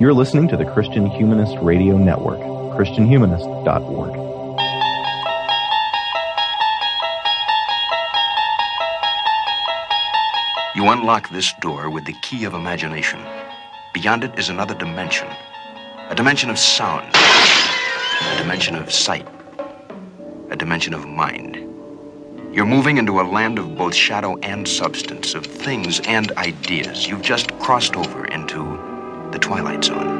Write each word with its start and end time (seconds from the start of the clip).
You're 0.00 0.14
listening 0.14 0.48
to 0.48 0.56
the 0.56 0.64
Christian 0.64 1.04
Humanist 1.04 1.58
Radio 1.60 1.98
Network, 1.98 2.40
ChristianHumanist.org. 2.40 4.16
You 10.74 10.88
unlock 10.88 11.28
this 11.28 11.52
door 11.60 11.90
with 11.90 12.06
the 12.06 12.14
key 12.22 12.44
of 12.44 12.54
imagination. 12.54 13.20
Beyond 13.92 14.24
it 14.24 14.38
is 14.38 14.48
another 14.48 14.74
dimension 14.74 15.28
a 16.08 16.14
dimension 16.14 16.48
of 16.48 16.58
sound, 16.58 17.14
a 17.14 18.36
dimension 18.38 18.76
of 18.76 18.90
sight, 18.90 19.28
a 20.48 20.56
dimension 20.56 20.94
of 20.94 21.06
mind. 21.06 21.56
You're 22.54 22.64
moving 22.64 22.96
into 22.96 23.20
a 23.20 23.28
land 23.28 23.58
of 23.58 23.76
both 23.76 23.94
shadow 23.94 24.38
and 24.38 24.66
substance, 24.66 25.34
of 25.34 25.44
things 25.44 26.00
and 26.06 26.32
ideas. 26.38 27.06
You've 27.06 27.20
just 27.20 27.52
crossed 27.58 27.96
over 27.96 28.24
into 28.24 28.89
the 29.32 29.38
Twilight 29.38 29.84
Zone. 29.84 30.18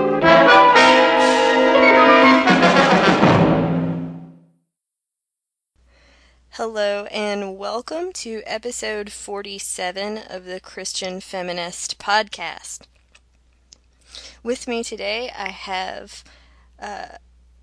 Hello, 6.50 7.06
and 7.06 7.58
welcome 7.58 8.12
to 8.12 8.42
episode 8.46 9.10
47 9.10 10.18
of 10.18 10.44
the 10.44 10.60
Christian 10.60 11.20
Feminist 11.20 11.98
Podcast. 11.98 12.82
With 14.42 14.68
me 14.68 14.84
today, 14.84 15.32
I 15.36 15.48
have 15.48 16.22
uh, 16.78 17.16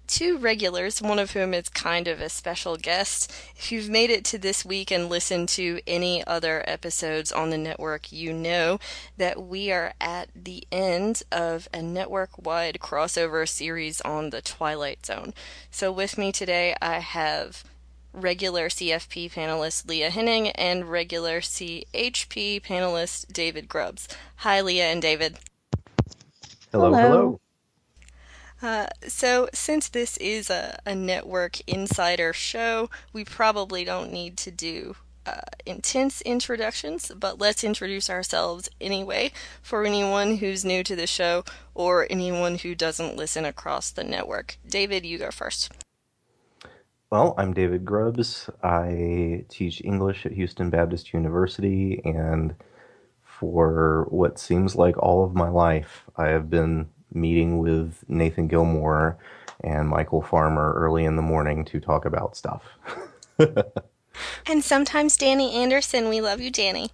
two 0.08 0.38
regulars, 0.38 1.02
one 1.02 1.20
of 1.20 1.32
whom 1.32 1.54
is 1.54 1.70
kind 1.70 2.08
of 2.08 2.22
a 2.22 2.30
special 2.30 2.78
guest. 2.78 3.32
If 3.56 3.72
you've 3.72 3.90
made 3.90 4.10
it 4.10 4.26
to 4.26 4.38
this 4.38 4.66
week 4.66 4.92
and 4.92 5.10
listened 5.10 5.50
to 5.50 5.80
any 5.86 6.26
other 6.26 6.64
episodes 6.68 7.32
on 7.32 7.50
the 7.50 7.58
network, 7.58 8.12
you 8.12 8.34
know 8.34 8.80
that 9.18 9.42
we 9.42 9.72
are 9.72 9.94
at 10.00 10.30
the 10.36 10.66
end 10.72 11.24
of 11.32 11.68
a 11.74 11.82
network 11.82 12.44
wide 12.44 12.80
crossover 12.82 13.48
series 13.48 14.02
on 14.02 14.30
the 14.30 14.42
Twilight 14.42 15.06
Zone. 15.06 15.34
So, 15.72 15.92
with 15.92 16.18
me 16.18 16.32
today, 16.32 16.76
I 16.82 17.00
have 17.00 17.64
regular 18.14 18.70
CFP 18.70 19.32
panelist 19.32 19.88
Leah 19.88 20.10
Henning 20.10 20.50
and 20.52 20.90
regular 20.90 21.40
CHP 21.40 22.62
panelist 22.64 23.32
David 23.32 23.70
Grubbs. 23.70 24.08
Hi, 24.38 24.62
Leah 24.62 24.86
and 24.86 25.02
David. 25.02 25.38
Hello, 26.72 26.94
hello. 26.94 27.10
hello. 27.10 27.40
Uh, 28.62 28.88
so, 29.08 29.48
since 29.54 29.90
this 29.90 30.18
is 30.18 30.50
a, 30.50 30.80
a 30.86 30.96
network 30.96 31.60
insider 31.68 32.34
show, 32.34 32.90
we 33.14 33.24
probably 33.24 33.84
don't 33.84 34.12
need 34.12 34.36
to 34.38 34.50
do 34.50 34.96
uh, 35.28 35.42
intense 35.66 36.22
introductions, 36.22 37.12
but 37.16 37.40
let's 37.40 37.64
introduce 37.64 38.10
ourselves 38.10 38.70
anyway 38.80 39.32
for 39.62 39.84
anyone 39.84 40.38
who's 40.38 40.64
new 40.64 40.84
to 40.84 40.96
the 40.96 41.06
show 41.06 41.44
or 41.76 42.08
anyone 42.10 42.58
who 42.58 42.74
doesn't 42.74 43.18
listen 43.18 43.46
across 43.46 43.92
the 43.92 44.04
network. 44.04 44.58
David, 44.68 45.06
you 45.06 45.18
go 45.18 45.30
first. 45.30 45.72
Well, 47.10 47.36
I'm 47.38 47.54
David 47.54 47.86
Grubbs. 47.86 48.50
I 48.64 49.46
teach 49.50 49.82
English 49.84 50.26
at 50.26 50.32
Houston 50.32 50.70
Baptist 50.70 51.14
University, 51.14 52.02
and 52.04 52.56
for 53.24 54.08
what 54.10 54.40
seems 54.40 54.76
like 54.76 54.98
all 54.98 55.24
of 55.24 55.36
my 55.36 55.48
life, 55.48 56.04
I 56.18 56.30
have 56.30 56.50
been 56.50 56.90
meeting 57.14 57.60
with 57.60 58.04
Nathan 58.08 58.48
Gilmour 58.48 59.18
and 59.62 59.90
Michael 59.90 60.22
Farmer 60.22 60.74
early 60.74 61.06
in 61.06 61.16
the 61.16 61.22
morning 61.22 61.66
to 61.66 61.80
talk 61.80 62.06
about 62.06 62.36
stuff. 62.36 62.64
and 64.46 64.64
sometimes 64.64 65.18
Danny 65.18 65.54
Anderson. 65.54 66.10
We 66.10 66.22
love 66.22 66.40
you, 66.42 66.52
Danny. 66.52 66.92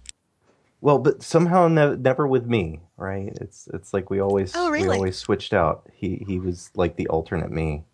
Well, 0.80 0.98
but 0.98 1.22
somehow 1.22 1.68
ne- 1.68 1.96
never 1.96 2.26
with 2.26 2.46
me, 2.46 2.80
right? 2.96 3.32
It's 3.40 3.68
it's 3.72 3.94
like 3.94 4.10
we 4.10 4.20
always 4.20 4.54
oh, 4.54 4.70
really? 4.70 4.88
we 4.88 4.94
always 4.96 5.16
switched 5.16 5.54
out. 5.54 5.88
He 5.94 6.24
he 6.26 6.38
was 6.38 6.70
like 6.74 6.96
the 6.96 7.08
alternate 7.08 7.50
me. 7.50 7.84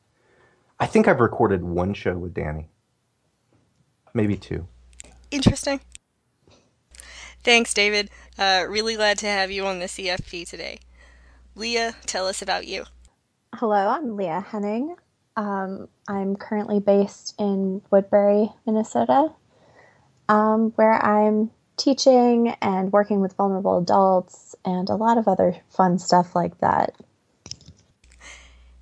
I 0.78 0.86
think 0.86 1.06
I've 1.06 1.20
recorded 1.20 1.62
one 1.62 1.94
show 1.94 2.16
with 2.16 2.34
Danny. 2.34 2.68
Maybe 4.12 4.36
two. 4.36 4.66
Interesting. 5.30 5.80
Thanks, 7.44 7.72
David. 7.72 8.10
Uh, 8.38 8.64
really 8.68 8.96
glad 8.96 9.18
to 9.18 9.26
have 9.26 9.50
you 9.50 9.66
on 9.66 9.78
the 9.78 9.86
CFP 9.86 10.48
today. 10.48 10.80
Leah, 11.60 11.94
tell 12.06 12.26
us 12.26 12.40
about 12.40 12.66
you. 12.66 12.84
Hello, 13.54 13.76
I'm 13.76 14.16
Leah 14.16 14.46
Henning. 14.48 14.96
Um, 15.36 15.88
I'm 16.08 16.34
currently 16.34 16.80
based 16.80 17.34
in 17.38 17.82
Woodbury, 17.90 18.50
Minnesota, 18.64 19.28
um, 20.30 20.72
where 20.76 20.94
I'm 20.94 21.50
teaching 21.76 22.54
and 22.62 22.90
working 22.90 23.20
with 23.20 23.34
vulnerable 23.34 23.76
adults 23.76 24.56
and 24.64 24.88
a 24.88 24.94
lot 24.94 25.18
of 25.18 25.28
other 25.28 25.54
fun 25.68 25.98
stuff 25.98 26.34
like 26.34 26.58
that. 26.60 26.94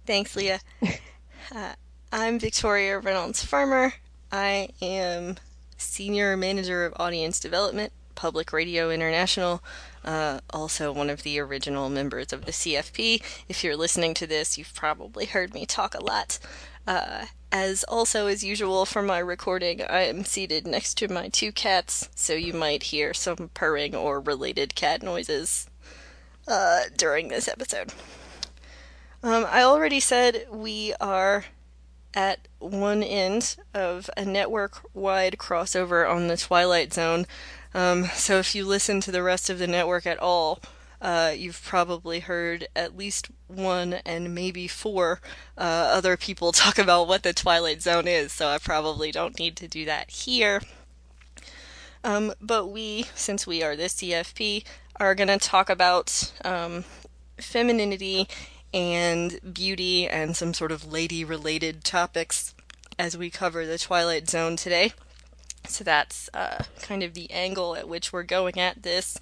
Thanks, 0.07 0.37
Leah. 0.37 0.61
uh, 1.53 1.73
I'm 2.13 2.39
Victoria 2.39 3.01
Reynolds 3.01 3.45
Farmer. 3.45 3.95
I 4.31 4.69
am 4.81 5.35
Senior 5.79 6.37
Manager 6.37 6.85
of 6.85 6.93
Audience 6.97 7.41
Development, 7.41 7.93
Public 8.15 8.53
Radio 8.53 8.91
International, 8.91 9.65
uh, 10.09 10.41
also 10.55 10.91
one 10.91 11.11
of 11.11 11.23
the 11.23 11.39
original 11.39 11.91
members 11.91 12.33
of 12.33 12.47
the 12.47 12.51
CFP. 12.51 13.23
If 13.47 13.63
you're 13.63 13.77
listening 13.77 14.15
to 14.15 14.27
this, 14.27 14.57
you've 14.57 14.75
probably 14.75 15.27
heard 15.27 15.53
me 15.53 15.67
talk 15.67 15.95
a 15.95 16.03
lot. 16.03 16.39
Uh, 16.87 17.27
as 17.53 17.85
also 17.85 18.27
as 18.27 18.43
usual 18.43 18.87
for 18.87 19.03
my 19.03 19.19
recording, 19.19 19.83
I 19.83 20.05
am 20.05 20.25
seated 20.25 20.67
next 20.67 20.95
to 20.99 21.09
my 21.09 21.29
two 21.29 21.53
cats, 21.53 22.09
so 22.15 22.33
you 22.33 22.55
might 22.55 22.85
hear 22.85 23.13
some 23.13 23.51
purring 23.53 23.95
or 23.95 24.19
related 24.19 24.75
cat 24.75 25.03
noises 25.03 25.69
uh, 26.47 26.85
during 26.97 27.29
this 27.29 27.47
episode. 27.47 27.93
Um, 29.23 29.47
I 29.51 29.63
already 29.63 30.01
said 30.01 30.47
we 30.51 30.95
are 31.03 31.45
at 32.15 32.49
one 32.61 33.03
end 33.03 33.57
of 33.75 34.09
a 34.17 34.25
network 34.25 34.81
wide 34.95 35.37
crossover 35.39 36.11
on 36.11 36.29
the 36.29 36.39
Twilight 36.39 36.95
Zone 36.95 37.27
um, 37.75 38.05
so 38.15 38.39
if 38.39 38.55
you 38.55 38.65
listen 38.65 39.01
to 39.03 39.13
the 39.13 39.23
rest 39.23 39.51
of 39.51 39.59
the 39.59 39.67
network 39.67 40.07
at 40.07 40.19
all, 40.19 40.61
uh, 41.01 41.33
you've 41.37 41.63
probably 41.65 42.21
heard 42.21 42.67
at 42.75 42.97
least 42.97 43.31
one 43.47 43.95
and 44.05 44.35
maybe 44.35 44.67
four 44.67 45.21
uh, 45.57 45.61
other 45.61 46.17
people 46.17 46.53
talk 46.53 46.79
about 46.79 47.09
what 47.09 47.23
the 47.23 47.33
Twilight 47.33 47.83
Zone 47.83 48.09
is, 48.09 48.33
so 48.33 48.49
I 48.49 48.59
probably 48.59 49.13
don't 49.13 49.39
need 49.39 49.57
to 49.57 49.69
do 49.69 49.85
that 49.85 50.11
here. 50.11 50.63
Um, 52.05 52.33
but 52.41 52.67
we, 52.67 53.07
since 53.15 53.47
we 53.47 53.63
are 53.63 53.77
the 53.77 53.85
CFP, 53.85 54.65
are 54.97 55.15
going 55.15 55.29
to 55.29 55.39
talk 55.39 55.69
about 55.69 56.33
um, 56.45 56.85
femininity 57.39 58.29
and 58.73 59.41
beauty 59.53 60.09
and 60.09 60.37
some 60.37 60.55
sort 60.55 60.73
of 60.73 60.91
lady 60.91 61.25
related 61.25 61.85
topics 61.85 62.55
as 62.99 63.17
we 63.17 63.31
cover 63.31 63.65
the 63.65 63.79
Twilight 63.79 64.29
Zone 64.29 64.57
today. 64.57 64.93
So 65.67 65.85
that's 65.85 66.31
uh, 66.35 66.65
kind 66.81 67.03
of 67.03 67.15
the 67.15 67.31
angle 67.31 67.77
at 67.77 67.89
which 67.89 68.13
we're 68.13 68.23
going 68.23 68.59
at 68.59 68.83
this. 68.83 69.19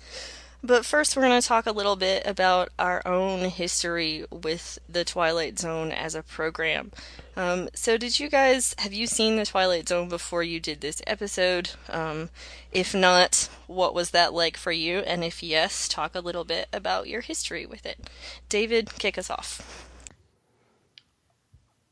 But 0.62 0.84
first, 0.84 1.14
we're 1.14 1.22
going 1.22 1.40
to 1.40 1.46
talk 1.46 1.66
a 1.66 1.72
little 1.72 1.96
bit 1.96 2.26
about 2.26 2.70
our 2.78 3.06
own 3.06 3.50
history 3.50 4.24
with 4.32 4.78
the 4.88 5.04
Twilight 5.04 5.58
Zone 5.58 5.92
as 5.92 6.14
a 6.14 6.22
program. 6.22 6.90
Um, 7.36 7.68
so, 7.74 7.96
did 7.96 8.18
you 8.18 8.28
guys 8.28 8.74
have 8.78 8.92
you 8.92 9.06
seen 9.06 9.36
the 9.36 9.46
Twilight 9.46 9.88
Zone 9.88 10.08
before 10.08 10.42
you 10.42 10.58
did 10.58 10.80
this 10.80 11.02
episode? 11.06 11.70
Um, 11.88 12.30
if 12.72 12.94
not, 12.94 13.48
what 13.66 13.94
was 13.94 14.10
that 14.10 14.32
like 14.32 14.56
for 14.56 14.72
you? 14.72 14.98
And 15.00 15.22
if 15.22 15.42
yes, 15.42 15.86
talk 15.86 16.14
a 16.14 16.20
little 16.20 16.44
bit 16.44 16.68
about 16.72 17.06
your 17.06 17.20
history 17.20 17.66
with 17.66 17.86
it. 17.86 18.10
David, 18.48 18.98
kick 18.98 19.18
us 19.18 19.30
off. 19.30 19.85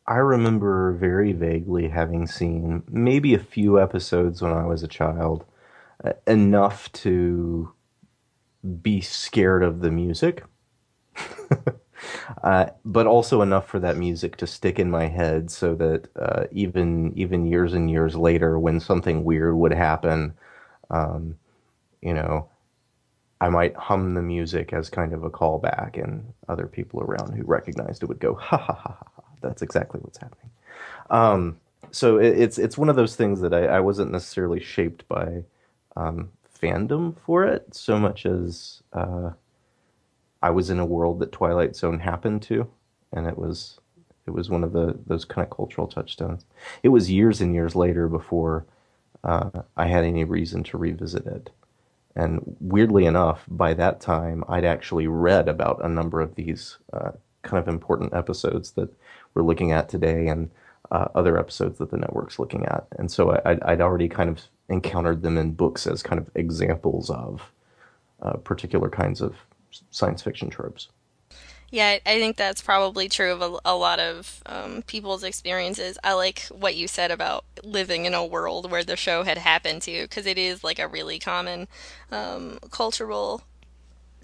I 0.07 0.17
remember 0.17 0.93
very 0.93 1.33
vaguely 1.33 1.89
having 1.89 2.27
seen 2.27 2.83
maybe 2.89 3.35
a 3.35 3.39
few 3.39 3.81
episodes 3.81 4.43
when 4.43 4.53
I 4.53 4.67
was 4.67 4.83
a 4.83 4.89
child, 4.89 5.45
uh, 6.05 6.13
enough 6.27 6.93
to 6.93 7.73
be 8.83 9.01
scared 9.01 9.63
of 9.63 9.81
the 9.81 9.91
music, 9.91 10.45
uh, 12.43 12.67
but 12.85 13.07
also 13.07 13.43
enough 13.43 13.67
for 13.67 13.79
that 13.81 13.97
music 13.97 14.37
to 14.39 14.47
stick 14.47 14.79
in 14.79 14.91
my 14.91 15.07
head, 15.07 15.51
so 15.51 15.75
that 15.77 16.09
uh, 16.17 16.45
even 16.53 17.13
even 17.17 17.47
years 17.47 17.73
and 17.73 17.91
years 17.91 18.17
later, 18.17 18.59
when 18.59 18.81
something 18.81 19.25
weird 19.25 19.57
would 19.57 19.73
happen, 19.73 20.35
um, 20.91 21.37
you 22.03 22.15
know, 22.15 22.49
I 23.41 23.49
might 23.51 23.77
hum 23.77 24.15
the 24.15 24.23
music 24.23 24.73
as 24.73 24.91
kind 24.91 25.13
of 25.15 25.25
a 25.25 25.31
callback, 25.31 26.03
and 26.03 26.33
other 26.49 26.67
people 26.67 27.01
around 27.01 27.35
who 27.37 27.45
recognized 27.45 28.03
it 28.03 28.09
would 28.09 28.21
go 28.21 28.35
ha 28.35 28.59
ha 28.59 28.75
ha 28.75 28.97
ha 29.01 29.14
that's 29.45 29.63
exactly 29.63 30.01
what's 30.01 30.19
happening. 30.19 30.51
Um, 31.11 31.59
so 31.91 32.19
it, 32.19 32.39
it's 32.39 32.59
it's 32.59 32.79
one 32.79 32.89
of 32.89 32.97
those 32.97 33.17
things 33.17 33.41
that 33.41 33.55
I, 33.55 33.67
I 33.67 33.81
wasn't 33.81 34.13
necessarily 34.13 34.61
shaped 34.61 35.07
by 35.09 35.45
um, 35.97 36.31
fandom 36.61 37.17
for 37.25 37.45
it 37.45 37.75
so 37.75 37.99
much 37.99 38.27
as 38.27 38.83
uh, 38.93 39.31
I 40.43 40.51
was 40.51 40.71
in 40.71 40.79
a 40.79 40.87
world 40.87 41.21
that 41.21 41.33
Twilight 41.33 41.77
Zone 41.77 42.01
happened 42.01 42.43
to, 42.43 42.69
and 43.13 43.27
it 43.27 43.39
was 43.39 43.79
it 44.27 44.31
was 44.33 44.51
one 44.51 44.65
of 44.65 44.73
the 44.73 44.99
those 45.07 45.25
kind 45.25 45.47
of 45.47 45.55
cultural 45.57 45.87
touchstones. 45.87 46.47
It 46.83 46.89
was 46.89 47.11
years 47.11 47.41
and 47.41 47.55
years 47.55 47.77
later 47.77 48.09
before 48.09 48.67
uh, 49.23 49.51
I 49.77 49.87
had 49.87 50.05
any 50.05 50.25
reason 50.25 50.63
to 50.65 50.79
revisit 50.79 51.27
it. 51.27 51.51
And 52.17 52.57
weirdly 52.61 53.07
enough, 53.07 53.45
by 53.49 53.75
that 53.75 54.01
time, 54.01 54.45
I'd 54.49 54.65
actually 54.65 55.09
read 55.09 55.49
about 55.49 55.85
a 55.85 55.89
number 55.89 56.21
of 56.21 56.37
these 56.37 56.79
uh, 56.93 57.13
kind 57.45 57.61
of 57.63 57.69
important 57.69 58.15
episodes 58.15 58.73
that 58.73 58.91
we're 59.35 59.43
looking 59.43 59.73
at 59.73 59.89
today 59.89 60.29
and 60.29 60.51
uh, 60.91 61.09
other 61.15 61.39
episodes 61.39 61.79
that 61.79 61.91
the 61.91 61.97
network's 61.97 62.39
looking 62.39 62.65
at. 62.67 62.87
And 62.99 63.11
so 63.11 63.33
I, 63.45 63.59
I'd 63.63 63.81
already 63.81 64.09
kind 64.09 64.31
of 64.31 64.41
encountered 64.69 65.23
them 65.23 65.39
in 65.39 65.53
books 65.53 65.87
as 65.87 66.03
kind 66.03 66.21
of 66.21 66.31
examples 66.35 67.11
of 67.11 67.53
uh, 68.23 68.37
particular 68.39 68.89
kinds 68.89 69.21
of 69.21 69.37
science 69.91 70.23
fiction 70.23 70.51
tropes. 70.51 70.89
Yeah, 71.71 71.99
I 72.07 72.21
think 72.21 72.37
that's 72.37 72.63
probably 72.63 73.09
true 73.09 73.33
of 73.33 73.43
a, 73.43 73.59
a 73.65 73.75
lot 73.75 73.99
of 73.99 74.43
um, 74.47 74.83
people's 74.83 75.25
experiences. 75.25 75.99
I 76.05 76.13
like 76.13 76.43
what 76.53 76.77
you 76.77 76.87
said 76.87 77.11
about 77.11 77.45
living 77.65 78.05
in 78.05 78.15
a 78.15 78.25
world 78.25 78.71
where 78.71 78.85
the 78.85 78.97
show 78.97 79.25
had 79.25 79.39
happened 79.39 79.83
to, 79.83 80.03
because 80.03 80.27
it 80.27 80.39
is 80.39 80.63
like 80.63 80.79
a 80.79 80.87
really 80.87 81.19
common 81.19 81.67
um, 82.13 82.61
cultural 82.71 83.43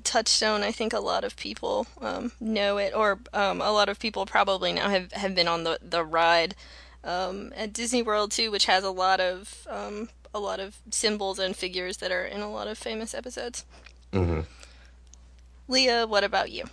touchstone. 0.04 0.62
I 0.62 0.72
think 0.72 0.92
a 0.92 1.00
lot 1.00 1.24
of 1.24 1.36
people 1.36 1.86
um, 2.00 2.32
know 2.40 2.78
it, 2.78 2.94
or 2.94 3.20
um, 3.32 3.60
a 3.60 3.72
lot 3.72 3.88
of 3.88 3.98
people 3.98 4.26
probably 4.26 4.72
now 4.72 4.88
have, 4.88 5.12
have 5.12 5.34
been 5.34 5.48
on 5.48 5.64
the 5.64 5.78
the 5.82 6.04
ride 6.04 6.54
um, 7.04 7.52
at 7.56 7.72
Disney 7.72 8.02
World 8.02 8.32
too, 8.32 8.50
which 8.50 8.66
has 8.66 8.84
a 8.84 8.90
lot 8.90 9.20
of 9.20 9.66
um, 9.68 10.08
a 10.34 10.40
lot 10.40 10.60
of 10.60 10.76
symbols 10.90 11.38
and 11.38 11.56
figures 11.56 11.98
that 11.98 12.12
are 12.12 12.24
in 12.24 12.40
a 12.40 12.50
lot 12.50 12.68
of 12.68 12.78
famous 12.78 13.14
episodes. 13.14 13.64
Mm-hmm. 14.12 14.40
Leah, 15.68 16.06
what 16.06 16.24
about 16.24 16.50
you? 16.50 16.64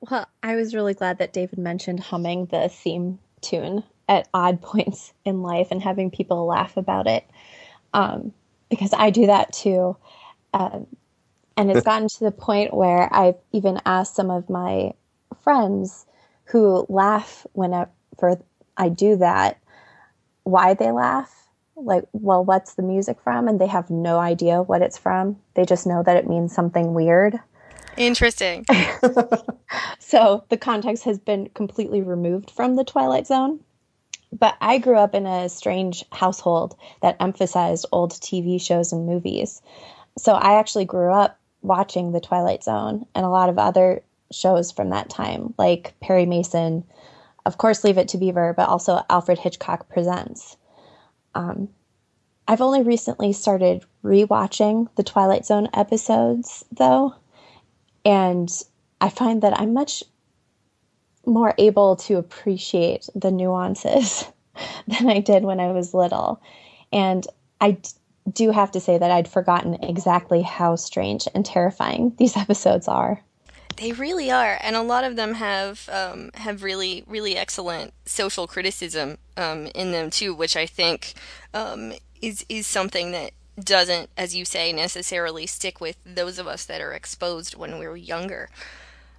Well, 0.00 0.28
I 0.42 0.54
was 0.54 0.74
really 0.74 0.94
glad 0.94 1.18
that 1.18 1.32
David 1.32 1.58
mentioned 1.58 2.00
humming 2.00 2.46
the 2.46 2.68
theme 2.68 3.18
tune 3.40 3.82
at 4.08 4.28
odd 4.34 4.60
points 4.62 5.12
in 5.24 5.42
life 5.42 5.68
and 5.70 5.82
having 5.82 6.10
people 6.10 6.46
laugh 6.46 6.76
about 6.76 7.06
it, 7.06 7.24
um, 7.92 8.32
because 8.70 8.92
I 8.92 9.10
do 9.10 9.26
that 9.26 9.52
too. 9.52 9.96
Um, 10.52 10.86
and 11.56 11.70
it's 11.70 11.84
gotten 11.84 12.08
to 12.08 12.24
the 12.24 12.30
point 12.30 12.74
where 12.74 13.12
I've 13.12 13.36
even 13.52 13.80
asked 13.86 14.14
some 14.14 14.30
of 14.30 14.50
my 14.50 14.92
friends 15.42 16.06
who 16.46 16.86
laugh 16.88 17.46
whenever 17.52 17.90
I 18.76 18.88
do 18.88 19.16
that 19.16 19.58
why 20.44 20.74
they 20.74 20.90
laugh. 20.90 21.32
Like, 21.76 22.04
well, 22.12 22.44
what's 22.44 22.74
the 22.74 22.82
music 22.82 23.18
from? 23.22 23.48
And 23.48 23.60
they 23.60 23.66
have 23.66 23.90
no 23.90 24.18
idea 24.20 24.62
what 24.62 24.82
it's 24.82 24.98
from. 24.98 25.38
They 25.54 25.64
just 25.64 25.86
know 25.86 26.02
that 26.04 26.16
it 26.16 26.28
means 26.28 26.54
something 26.54 26.94
weird. 26.94 27.40
Interesting. 27.96 28.64
so 29.98 30.44
the 30.48 30.56
context 30.56 31.04
has 31.04 31.18
been 31.18 31.48
completely 31.54 32.02
removed 32.02 32.50
from 32.50 32.76
the 32.76 32.84
Twilight 32.84 33.26
Zone. 33.26 33.60
But 34.32 34.56
I 34.60 34.78
grew 34.78 34.96
up 34.96 35.14
in 35.14 35.26
a 35.26 35.48
strange 35.48 36.04
household 36.10 36.76
that 37.02 37.16
emphasized 37.20 37.86
old 37.92 38.12
TV 38.12 38.60
shows 38.60 38.92
and 38.92 39.06
movies. 39.06 39.62
So 40.18 40.32
I 40.32 40.58
actually 40.58 40.84
grew 40.84 41.12
up 41.12 41.38
watching 41.64 42.12
The 42.12 42.20
Twilight 42.20 42.62
Zone 42.62 43.06
and 43.14 43.24
a 43.24 43.30
lot 43.30 43.48
of 43.48 43.58
other 43.58 44.02
shows 44.30 44.70
from 44.70 44.90
that 44.90 45.10
time, 45.10 45.54
like 45.58 45.94
Perry 46.00 46.26
Mason, 46.26 46.84
of 47.46 47.58
course, 47.58 47.82
Leave 47.82 47.98
It 47.98 48.08
to 48.08 48.18
Beaver, 48.18 48.54
but 48.56 48.68
also 48.68 49.00
Alfred 49.10 49.38
Hitchcock 49.38 49.88
Presents. 49.88 50.56
Um, 51.34 51.68
I've 52.46 52.60
only 52.60 52.82
recently 52.82 53.32
started 53.32 53.84
rewatching 54.04 54.88
the 54.96 55.02
Twilight 55.02 55.46
Zone 55.46 55.68
episodes, 55.72 56.64
though, 56.70 57.14
and 58.04 58.50
I 59.00 59.08
find 59.08 59.42
that 59.42 59.58
I'm 59.58 59.72
much 59.72 60.04
more 61.26 61.54
able 61.56 61.96
to 61.96 62.18
appreciate 62.18 63.08
the 63.14 63.30
nuances 63.30 64.26
than 64.86 65.08
I 65.08 65.20
did 65.20 65.44
when 65.44 65.60
I 65.60 65.72
was 65.72 65.94
little. 65.94 66.40
And 66.92 67.26
I 67.60 67.78
do 68.32 68.50
have 68.50 68.70
to 68.72 68.80
say 68.80 68.98
that 68.98 69.10
I'd 69.10 69.28
forgotten 69.28 69.82
exactly 69.82 70.42
how 70.42 70.76
strange 70.76 71.28
and 71.34 71.44
terrifying 71.44 72.14
these 72.18 72.36
episodes 72.36 72.88
are. 72.88 73.22
They 73.76 73.90
really 73.90 74.30
are, 74.30 74.58
and 74.62 74.76
a 74.76 74.82
lot 74.82 75.02
of 75.02 75.16
them 75.16 75.34
have 75.34 75.88
um, 75.92 76.30
have 76.34 76.62
really 76.62 77.02
really 77.08 77.36
excellent 77.36 77.92
social 78.04 78.46
criticism 78.46 79.18
um, 79.36 79.66
in 79.74 79.90
them 79.90 80.10
too, 80.10 80.32
which 80.32 80.56
I 80.56 80.66
think 80.66 81.14
um, 81.52 81.92
is 82.22 82.46
is 82.48 82.68
something 82.68 83.10
that 83.10 83.32
doesn't, 83.62 84.10
as 84.16 84.34
you 84.34 84.44
say, 84.44 84.72
necessarily 84.72 85.46
stick 85.46 85.80
with 85.80 85.96
those 86.04 86.38
of 86.38 86.46
us 86.46 86.64
that 86.64 86.80
are 86.80 86.92
exposed 86.92 87.56
when 87.56 87.78
we 87.78 87.86
were 87.86 87.96
younger. 87.96 88.48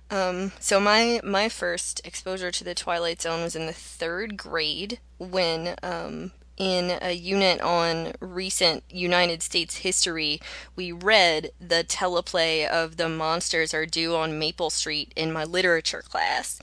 Um, 0.10 0.52
so 0.60 0.80
my 0.80 1.20
my 1.24 1.50
first 1.50 2.02
exposure 2.06 2.52
to 2.52 2.64
the 2.64 2.76
Twilight 2.76 3.22
Zone 3.22 3.42
was 3.42 3.56
in 3.56 3.66
the 3.66 3.74
third 3.74 4.38
grade 4.38 5.00
when 5.18 5.76
um, 5.82 6.32
in 6.58 6.98
a 7.02 7.12
unit 7.12 7.60
on 7.62 8.14
recent 8.20 8.84
United 8.90 9.42
States 9.42 9.78
history, 9.78 10.40
we 10.76 10.92
read 10.92 11.52
the 11.60 11.84
teleplay 11.84 12.68
of 12.68 12.98
The 12.98 13.10
Monsters 13.10 13.74
Are 13.74 13.86
Due 13.86 14.16
on 14.16 14.40
Maple 14.40 14.70
Street 14.70 15.12
in 15.16 15.34
my 15.34 15.44
literature 15.44 16.02
class, 16.02 16.60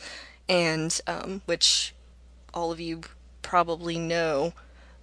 and 0.48 0.98
um, 1.06 1.42
which 1.46 1.94
all 2.54 2.72
of 2.72 2.80
you 2.80 3.02
probably 3.42 3.98
know. 3.98 4.54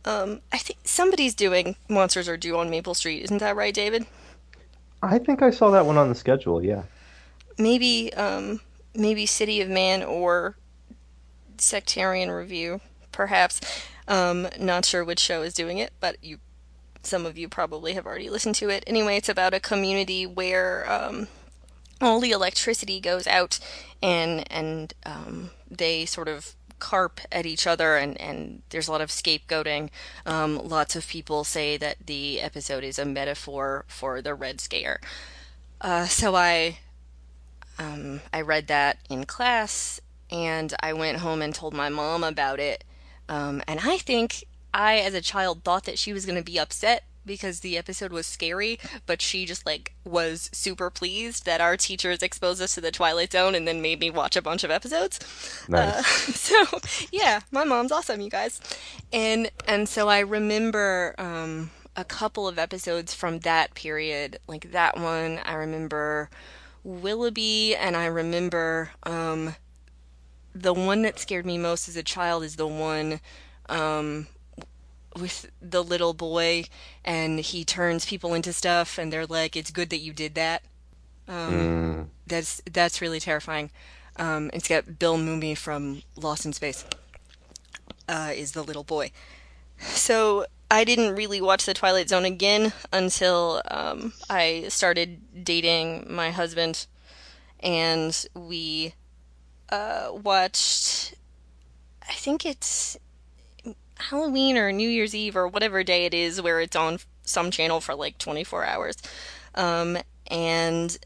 Um, 0.05 0.41
I 0.51 0.57
think 0.57 0.79
somebody's 0.85 1.35
doing 1.35 1.75
Monsters 1.87 2.27
Are 2.27 2.37
Due 2.37 2.57
on 2.57 2.69
Maple 2.69 2.93
Street, 2.95 3.23
isn't 3.23 3.39
that 3.39 3.55
right, 3.55 3.73
David? 3.73 4.07
I 5.03 5.19
think 5.19 5.41
I 5.41 5.51
saw 5.51 5.69
that 5.71 5.85
one 5.85 5.97
on 5.97 6.09
the 6.09 6.15
schedule, 6.15 6.63
yeah. 6.63 6.83
Maybe, 7.57 8.11
um, 8.13 8.61
maybe 8.95 9.25
City 9.25 9.61
of 9.61 9.69
Man 9.69 10.01
or 10.03 10.55
Sectarian 11.57 12.31
Review, 12.31 12.81
perhaps. 13.11 13.61
Um, 14.09 14.47
not 14.59 14.85
sure 14.85 15.05
which 15.05 15.19
show 15.19 15.43
is 15.43 15.53
doing 15.53 15.77
it, 15.77 15.93
but 15.99 16.17
you, 16.23 16.39
some 17.03 17.27
of 17.27 17.37
you 17.37 17.47
probably 17.47 17.93
have 17.93 18.07
already 18.07 18.29
listened 18.29 18.55
to 18.55 18.67
it. 18.69 18.83
Anyway, 18.87 19.17
it's 19.17 19.29
about 19.29 19.53
a 19.53 19.59
community 19.59 20.25
where 20.25 20.91
um, 20.91 21.27
all 22.01 22.19
the 22.19 22.31
electricity 22.31 22.99
goes 22.99 23.27
out, 23.27 23.59
and 24.01 24.51
and 24.51 24.95
um, 25.05 25.51
they 25.69 26.05
sort 26.05 26.27
of 26.27 26.55
carp 26.79 27.21
at 27.31 27.45
each 27.45 27.67
other, 27.67 27.97
and 27.97 28.19
and 28.19 28.63
there's 28.69 28.87
a 28.87 28.91
lot 28.91 29.01
of 29.01 29.09
scapegoating. 29.09 29.91
Um, 30.25 30.57
lots 30.57 30.95
of 30.95 31.07
people 31.07 31.43
say 31.43 31.77
that 31.77 31.97
the 32.07 32.41
episode 32.41 32.83
is 32.83 32.97
a 32.97 33.05
metaphor 33.05 33.85
for 33.87 34.23
the 34.23 34.33
Red 34.33 34.59
Scare. 34.59 34.99
Uh, 35.81 36.05
so 36.07 36.35
I 36.35 36.79
um, 37.77 38.21
I 38.33 38.41
read 38.41 38.65
that 38.67 38.97
in 39.07 39.25
class, 39.25 40.01
and 40.31 40.73
I 40.79 40.93
went 40.93 41.19
home 41.19 41.43
and 41.43 41.53
told 41.53 41.75
my 41.75 41.89
mom 41.89 42.23
about 42.23 42.59
it 42.59 42.83
um, 43.29 43.61
and 43.67 43.79
I 43.83 43.97
think 43.97 44.43
I, 44.73 44.97
as 44.97 45.13
a 45.13 45.21
child, 45.21 45.63
thought 45.63 45.85
that 45.85 45.97
she 45.97 46.11
was 46.11 46.25
going 46.25 46.37
to 46.37 46.43
be 46.43 46.59
upset 46.59 47.03
because 47.25 47.59
the 47.59 47.77
episode 47.77 48.11
was 48.11 48.25
scary, 48.25 48.79
but 49.05 49.21
she 49.21 49.45
just 49.45 49.65
like 49.65 49.93
was 50.03 50.49
super 50.51 50.89
pleased 50.89 51.45
that 51.45 51.61
our 51.61 51.77
teachers 51.77 52.23
exposed 52.23 52.61
us 52.61 52.73
to 52.73 52.81
the 52.81 52.91
Twilight 52.91 53.31
Zone 53.31 53.53
and 53.53 53.67
then 53.67 53.81
made 53.81 53.99
me 53.99 54.09
watch 54.09 54.35
a 54.35 54.41
bunch 54.41 54.63
of 54.63 54.71
episodes. 54.71 55.19
Nice. 55.69 55.93
Uh, 55.95 56.01
so 56.65 56.79
yeah, 57.11 57.41
my 57.51 57.63
mom's 57.63 57.91
awesome, 57.91 58.19
you 58.19 58.31
guys. 58.31 58.59
And 59.13 59.51
and 59.67 59.87
so 59.87 60.09
I 60.09 60.19
remember 60.19 61.13
um, 61.19 61.69
a 61.95 62.03
couple 62.03 62.47
of 62.47 62.57
episodes 62.57 63.13
from 63.13 63.39
that 63.39 63.75
period, 63.75 64.39
like 64.47 64.71
that 64.71 64.97
one. 64.97 65.39
I 65.45 65.53
remember 65.53 66.31
Willoughby, 66.83 67.75
and 67.75 67.95
I 67.95 68.07
remember 68.07 68.91
um, 69.03 69.55
the 70.53 70.73
one 70.73 71.01
that 71.03 71.19
scared 71.19 71.45
me 71.45 71.57
most 71.57 71.87
as 71.87 71.95
a 71.95 72.03
child 72.03 72.43
is 72.43 72.55
the 72.55 72.67
one 72.67 73.19
um, 73.67 74.27
with 75.19 75.49
the 75.61 75.83
little 75.83 76.13
boy 76.13 76.65
and 77.05 77.39
he 77.39 77.63
turns 77.63 78.05
people 78.05 78.33
into 78.33 78.53
stuff 78.53 78.97
and 78.97 79.11
they're 79.11 79.25
like 79.25 79.55
it's 79.55 79.71
good 79.71 79.89
that 79.89 79.99
you 79.99 80.13
did 80.13 80.35
that. 80.35 80.63
Um, 81.27 81.53
mm. 81.53 82.07
that's 82.27 82.61
that's 82.71 83.01
really 83.01 83.19
terrifying. 83.19 83.69
Um, 84.17 84.49
it's 84.53 84.67
got 84.67 84.99
bill 84.99 85.17
mumy 85.17 85.55
from 85.55 86.01
lost 86.15 86.45
in 86.45 86.53
space 86.53 86.85
uh, 88.07 88.31
is 88.35 88.51
the 88.51 88.63
little 88.63 88.83
boy. 88.83 89.11
So 89.77 90.45
i 90.71 90.83
didn't 90.83 91.15
really 91.15 91.41
watch 91.41 91.65
the 91.65 91.73
twilight 91.73 92.09
zone 92.09 92.25
again 92.25 92.71
until 92.93 93.61
um, 93.71 94.13
i 94.29 94.65
started 94.69 95.43
dating 95.43 96.05
my 96.07 96.29
husband 96.29 96.85
and 97.59 98.27
we 98.35 98.93
uh, 99.71 100.09
watched, 100.11 101.15
I 102.07 102.13
think 102.13 102.45
it's 102.45 102.97
Halloween 103.97 104.57
or 104.57 104.71
New 104.71 104.89
Year's 104.89 105.13
Eve 105.13 105.35
or 105.35 105.47
whatever 105.47 105.83
day 105.83 106.05
it 106.05 106.13
is 106.13 106.41
where 106.41 106.59
it's 106.59 106.75
on 106.75 106.99
some 107.23 107.51
channel 107.51 107.81
for 107.81 107.95
like 107.95 108.17
24 108.17 108.65
hours. 108.65 108.95
Um, 109.55 109.97
and 110.27 110.97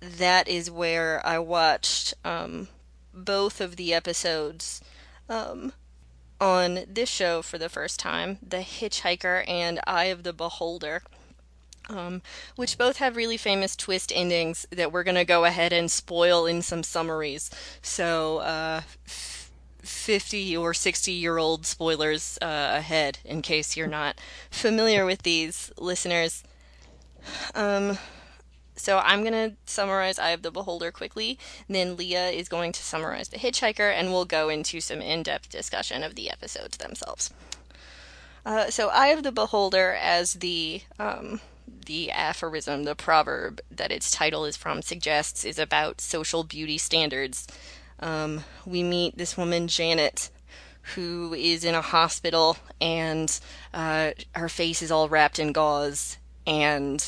that 0.00 0.48
is 0.48 0.70
where 0.70 1.24
I 1.26 1.38
watched 1.38 2.14
um, 2.24 2.68
both 3.12 3.60
of 3.60 3.76
the 3.76 3.92
episodes 3.92 4.80
um, 5.28 5.72
on 6.40 6.80
this 6.88 7.08
show 7.08 7.42
for 7.42 7.58
the 7.58 7.68
first 7.68 7.98
time 7.98 8.38
The 8.46 8.58
Hitchhiker 8.58 9.48
and 9.48 9.80
Eye 9.86 10.04
of 10.04 10.22
the 10.22 10.32
Beholder 10.32 11.02
um, 11.88 12.22
which 12.56 12.78
both 12.78 12.96
have 12.98 13.16
really 13.16 13.36
famous 13.36 13.76
twist 13.76 14.12
endings 14.14 14.66
that 14.70 14.92
we're 14.92 15.04
going 15.04 15.16
to 15.16 15.24
go 15.24 15.44
ahead 15.44 15.72
and 15.72 15.90
spoil 15.90 16.46
in 16.46 16.62
some 16.62 16.82
summaries. 16.82 17.50
So, 17.82 18.38
uh, 18.38 18.80
50 19.06 20.56
or 20.56 20.74
60 20.74 21.12
year 21.12 21.38
old 21.38 21.64
spoilers 21.64 22.38
uh, 22.42 22.72
ahead 22.74 23.18
in 23.24 23.40
case 23.40 23.76
you're 23.76 23.86
not 23.86 24.20
familiar 24.50 25.06
with 25.06 25.22
these 25.22 25.72
listeners. 25.78 26.42
Um, 27.54 27.98
so 28.76 28.98
I'm 28.98 29.22
going 29.22 29.32
to 29.32 29.56
summarize 29.64 30.18
Eye 30.18 30.30
of 30.30 30.42
the 30.42 30.50
Beholder 30.50 30.92
quickly. 30.92 31.38
Then 31.68 31.96
Leah 31.96 32.28
is 32.28 32.48
going 32.48 32.72
to 32.72 32.82
summarize 32.82 33.28
The 33.28 33.38
Hitchhiker, 33.38 33.90
and 33.90 34.12
we'll 34.12 34.26
go 34.26 34.48
into 34.48 34.80
some 34.80 35.00
in 35.00 35.22
depth 35.22 35.48
discussion 35.48 36.02
of 36.02 36.14
the 36.14 36.30
episodes 36.30 36.76
themselves. 36.76 37.32
Uh, 38.44 38.70
so, 38.70 38.88
Eye 38.90 39.08
of 39.08 39.22
the 39.22 39.32
Beholder, 39.32 39.94
as 39.94 40.34
the 40.34 40.82
um, 40.98 41.40
the 41.86 42.10
aphorism, 42.10 42.84
the 42.84 42.94
proverb 42.94 43.60
that 43.70 43.92
its 43.92 44.10
title 44.10 44.44
is 44.44 44.56
from 44.56 44.82
suggests, 44.82 45.44
is 45.44 45.58
about 45.58 46.00
social 46.00 46.44
beauty 46.44 46.78
standards. 46.78 47.46
Um, 48.00 48.44
we 48.64 48.82
meet 48.82 49.16
this 49.16 49.36
woman, 49.36 49.68
Janet, 49.68 50.30
who 50.94 51.34
is 51.34 51.64
in 51.64 51.74
a 51.74 51.82
hospital, 51.82 52.56
and 52.80 53.38
uh, 53.72 54.12
her 54.34 54.48
face 54.48 54.82
is 54.82 54.90
all 54.90 55.08
wrapped 55.08 55.38
in 55.38 55.52
gauze, 55.52 56.18
and 56.46 57.04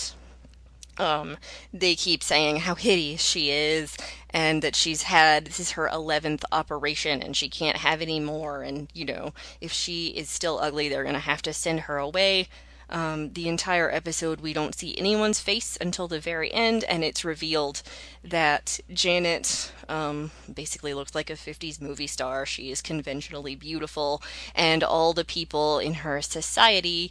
um, 0.99 1.37
they 1.73 1.95
keep 1.95 2.23
saying 2.23 2.59
how 2.59 2.75
hideous 2.75 3.23
she 3.23 3.51
is 3.51 3.97
and 4.31 4.63
that 4.63 4.75
she's 4.75 5.03
had 5.03 5.47
this 5.47 5.61
is 5.61 5.73
her 5.73 5.89
11th 5.89 6.43
operation 6.53 7.23
and 7.23 7.37
she 7.37 7.49
can't 7.49 7.79
have 7.79 8.03
any 8.03 8.21
more 8.21 8.63
and 8.63 8.89
you 8.93 9.05
know 9.05 9.33
if 9.61 9.73
she 9.73 10.09
is 10.09 10.29
still 10.29 10.59
ugly 10.59 10.89
they're 10.89 11.05
going 11.05 11.15
to 11.15 11.21
have 11.21 11.43
to 11.43 11.53
send 11.53 11.81
her 11.81 11.99
away 11.99 12.49
um, 12.91 13.33
the 13.33 13.49
entire 13.49 13.91
episode 13.91 14.41
we 14.41 14.53
don't 14.53 14.75
see 14.75 14.97
anyone's 14.99 15.41
face 15.41 15.77
until 15.81 16.09
the 16.09 16.21
very 16.21 16.53
end 16.53 16.85
and 16.85 17.05
it's 17.05 17.25
revealed 17.25 17.83
that 18.25 18.81
janet 18.93 19.73
um, 19.89 20.31
basically 20.53 20.95
looks 20.95 21.15
like 21.15 21.31
a 21.31 21.35
50s 21.35 21.81
movie 21.81 22.07
star. 22.07 22.47
She 22.47 22.71
is 22.71 22.83
conventionally 22.83 23.55
beautiful 23.55 24.23
and 24.55 24.85
all 24.85 25.13
the 25.13 25.25
people 25.25 25.79
in 25.79 25.95
her 25.95 26.21
society 26.23 27.11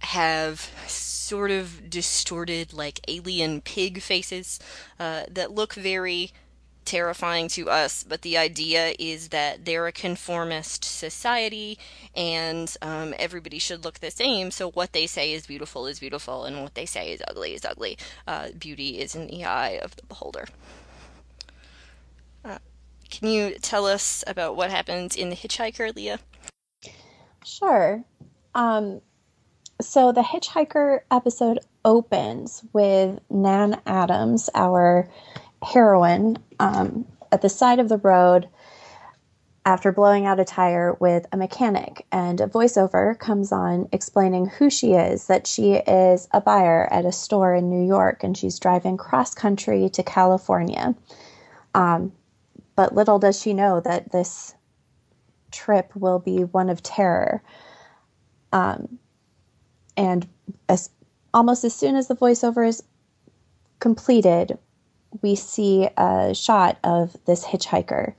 have 0.00 0.70
sort 0.86 1.50
of 1.50 1.90
distorted, 1.90 2.72
like 2.72 3.00
alien 3.08 3.60
pig 3.60 4.00
faces 4.00 4.58
uh, 4.98 5.24
that 5.30 5.52
look 5.52 5.74
very 5.74 6.32
terrifying 6.88 7.48
to 7.48 7.68
us, 7.68 8.02
but 8.02 8.22
the 8.22 8.38
idea 8.38 8.94
is 8.98 9.28
that 9.28 9.66
they're 9.66 9.86
a 9.86 9.92
conformist 9.92 10.82
society 10.82 11.78
and 12.16 12.74
um, 12.80 13.14
everybody 13.18 13.58
should 13.58 13.84
look 13.84 13.98
the 14.00 14.10
same. 14.10 14.50
So, 14.50 14.70
what 14.70 14.94
they 14.94 15.06
say 15.06 15.34
is 15.34 15.46
beautiful 15.46 15.86
is 15.86 16.00
beautiful, 16.00 16.44
and 16.44 16.62
what 16.62 16.74
they 16.74 16.86
say 16.86 17.12
is 17.12 17.22
ugly 17.28 17.52
is 17.52 17.64
ugly. 17.64 17.98
Uh, 18.26 18.48
beauty 18.58 19.00
is 19.00 19.14
in 19.14 19.26
the 19.26 19.44
eye 19.44 19.78
of 19.82 19.96
the 19.96 20.06
beholder. 20.06 20.46
Uh, 22.42 22.58
can 23.10 23.28
you 23.28 23.56
tell 23.60 23.84
us 23.84 24.24
about 24.26 24.56
what 24.56 24.70
happens 24.70 25.14
in 25.14 25.28
The 25.28 25.36
Hitchhiker, 25.36 25.94
Leah? 25.94 26.20
Sure. 27.44 28.02
Um, 28.54 29.02
so 29.80 30.12
the 30.12 30.22
Hitchhiker 30.22 31.00
episode 31.10 31.58
opens 31.84 32.64
with 32.72 33.20
Nan 33.30 33.80
Adams, 33.86 34.48
our 34.54 35.08
heroine, 35.62 36.38
um, 36.60 37.06
at 37.32 37.42
the 37.42 37.48
side 37.48 37.78
of 37.78 37.88
the 37.88 37.98
road 37.98 38.48
after 39.68 39.92
blowing 39.92 40.24
out 40.24 40.40
a 40.40 40.44
tire 40.46 40.94
with 40.94 41.26
a 41.30 41.36
mechanic. 41.36 42.06
And 42.10 42.40
a 42.40 42.46
voiceover 42.46 43.18
comes 43.18 43.52
on 43.52 43.86
explaining 43.92 44.46
who 44.46 44.70
she 44.70 44.94
is 44.94 45.26
that 45.26 45.46
she 45.46 45.74
is 45.74 46.26
a 46.32 46.40
buyer 46.40 46.88
at 46.90 47.04
a 47.04 47.12
store 47.12 47.54
in 47.54 47.68
New 47.68 47.86
York 47.86 48.24
and 48.24 48.36
she's 48.36 48.58
driving 48.58 48.96
cross 48.96 49.34
country 49.34 49.90
to 49.90 50.02
California. 50.02 50.94
Um, 51.74 52.12
but 52.76 52.94
little 52.94 53.18
does 53.18 53.38
she 53.38 53.52
know 53.52 53.80
that 53.80 54.10
this 54.10 54.54
trip 55.50 55.94
will 55.94 56.18
be 56.18 56.44
one 56.44 56.70
of 56.70 56.82
terror. 56.82 57.42
Um, 58.52 58.98
and 59.98 60.26
as 60.68 60.88
almost 61.34 61.64
as 61.64 61.74
soon 61.74 61.94
as 61.94 62.08
the 62.08 62.16
voiceover 62.16 62.66
is 62.66 62.82
completed, 63.80 64.56
we 65.22 65.34
see 65.34 65.88
a 65.96 66.34
shot 66.34 66.78
of 66.84 67.16
this 67.26 67.44
hitchhiker. 67.44 68.14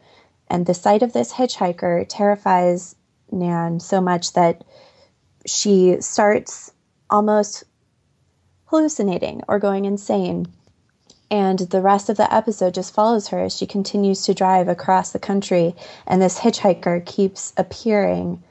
And 0.50 0.65
the 0.65 0.74
sight 0.74 1.03
of 1.03 1.13
this 1.13 1.34
hitchhiker 1.34 2.06
terrifies 2.08 2.96
Nan 3.32 3.79
so 3.79 4.01
much 4.01 4.34
that 4.34 4.63
she 5.46 6.01
starts 6.01 6.72
almost 7.10 7.63
hallucinating 8.65 9.41
or 9.48 9.60
going 9.60 9.86
insane. 9.86 10.48
And 11.32 11.60
the 11.60 11.82
rest 11.82 12.10
of 12.10 12.18
the 12.18 12.34
episode 12.34 12.74
just 12.74 12.94
follows 12.94 13.27
her 13.27 13.39
as 13.39 13.56
she 13.56 13.68
continues 13.68 14.24
to 14.24 14.34
drive 14.34 14.68
across 14.68 15.12
the 15.12 15.20
country. 15.20 15.75
And 16.08 16.22
this 16.22 16.39
hitchhiker 16.39 17.06
keeps 17.06 17.53
appearing 17.56 18.44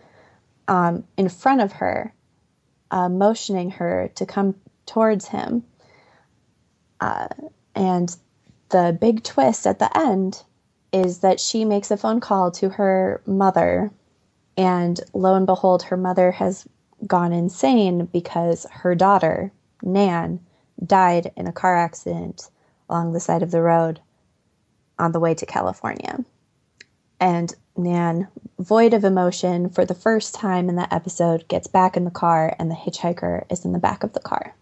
um, 0.68 1.04
in 1.16 1.28
front 1.28 1.60
of 1.60 1.72
her 1.72 2.12
uh, 2.90 3.08
motioning 3.08 3.70
her 3.72 4.10
to 4.14 4.26
come 4.26 4.54
towards 4.86 5.28
him. 5.28 5.64
Uh, 7.00 7.28
and 7.74 8.16
the 8.70 8.96
big 9.00 9.22
twist 9.22 9.66
at 9.66 9.78
the 9.78 9.96
end 9.96 10.42
is 10.92 11.18
that 11.18 11.40
she 11.40 11.64
makes 11.64 11.90
a 11.90 11.96
phone 11.96 12.20
call 12.20 12.50
to 12.50 12.70
her 12.70 13.22
mother, 13.26 13.90
and 14.56 15.00
lo 15.12 15.34
and 15.34 15.46
behold, 15.46 15.84
her 15.84 15.96
mother 15.96 16.32
has 16.32 16.66
gone 17.06 17.32
insane 17.32 18.06
because 18.06 18.66
her 18.70 18.94
daughter, 18.94 19.52
Nan, 19.82 20.40
died 20.84 21.32
in 21.36 21.46
a 21.46 21.52
car 21.52 21.76
accident 21.76 22.50
along 22.88 23.12
the 23.12 23.20
side 23.20 23.42
of 23.42 23.50
the 23.50 23.62
road 23.62 24.00
on 24.98 25.12
the 25.12 25.20
way 25.20 25.34
to 25.34 25.46
California. 25.46 26.24
And 27.20 27.54
Nan, 27.76 28.28
void 28.58 28.94
of 28.94 29.04
emotion 29.04 29.68
for 29.68 29.84
the 29.84 29.94
first 29.94 30.34
time 30.34 30.68
in 30.68 30.76
that 30.76 30.92
episode, 30.92 31.46
gets 31.48 31.66
back 31.66 31.96
in 31.96 32.04
the 32.04 32.10
car 32.10 32.54
and 32.58 32.70
the 32.70 32.74
hitchhiker 32.74 33.44
is 33.50 33.64
in 33.64 33.72
the 33.72 33.78
back 33.78 34.02
of 34.02 34.12
the 34.12 34.20
car. 34.20 34.54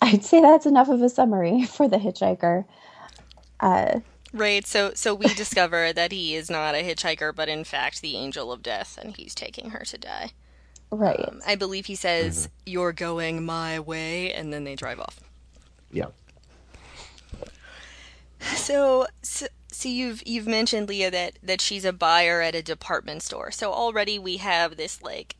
I'd 0.00 0.24
say 0.24 0.40
that's 0.40 0.66
enough 0.66 0.88
of 0.88 1.02
a 1.02 1.08
summary 1.08 1.64
for 1.66 1.88
the 1.88 1.98
hitchhiker. 1.98 2.64
Uh, 3.58 4.00
right. 4.32 4.66
So, 4.66 4.92
so 4.94 5.14
we 5.14 5.26
discover 5.34 5.92
that 5.92 6.12
he 6.12 6.34
is 6.34 6.50
not 6.50 6.74
a 6.74 6.82
hitchhiker, 6.82 7.34
but 7.34 7.48
in 7.48 7.64
fact 7.64 8.00
the 8.00 8.16
angel 8.16 8.50
of 8.52 8.62
death, 8.62 8.98
and 9.00 9.16
he's 9.16 9.34
taking 9.34 9.70
her 9.70 9.84
to 9.84 9.98
die. 9.98 10.30
Right. 10.90 11.20
Um, 11.28 11.40
I 11.46 11.54
believe 11.54 11.86
he 11.86 11.94
says, 11.94 12.46
mm-hmm. 12.46 12.72
"You're 12.72 12.92
going 12.92 13.44
my 13.44 13.78
way," 13.78 14.32
and 14.32 14.52
then 14.52 14.64
they 14.64 14.74
drive 14.74 14.98
off. 14.98 15.20
Yeah. 15.92 16.06
So, 18.40 19.06
so, 19.22 19.46
so 19.68 19.88
you've 19.88 20.26
you've 20.26 20.46
mentioned 20.46 20.88
Leah 20.88 21.10
that 21.10 21.38
that 21.42 21.60
she's 21.60 21.84
a 21.84 21.92
buyer 21.92 22.40
at 22.40 22.54
a 22.54 22.62
department 22.62 23.22
store. 23.22 23.50
So 23.50 23.72
already 23.72 24.18
we 24.18 24.38
have 24.38 24.76
this 24.76 25.02
like 25.02 25.36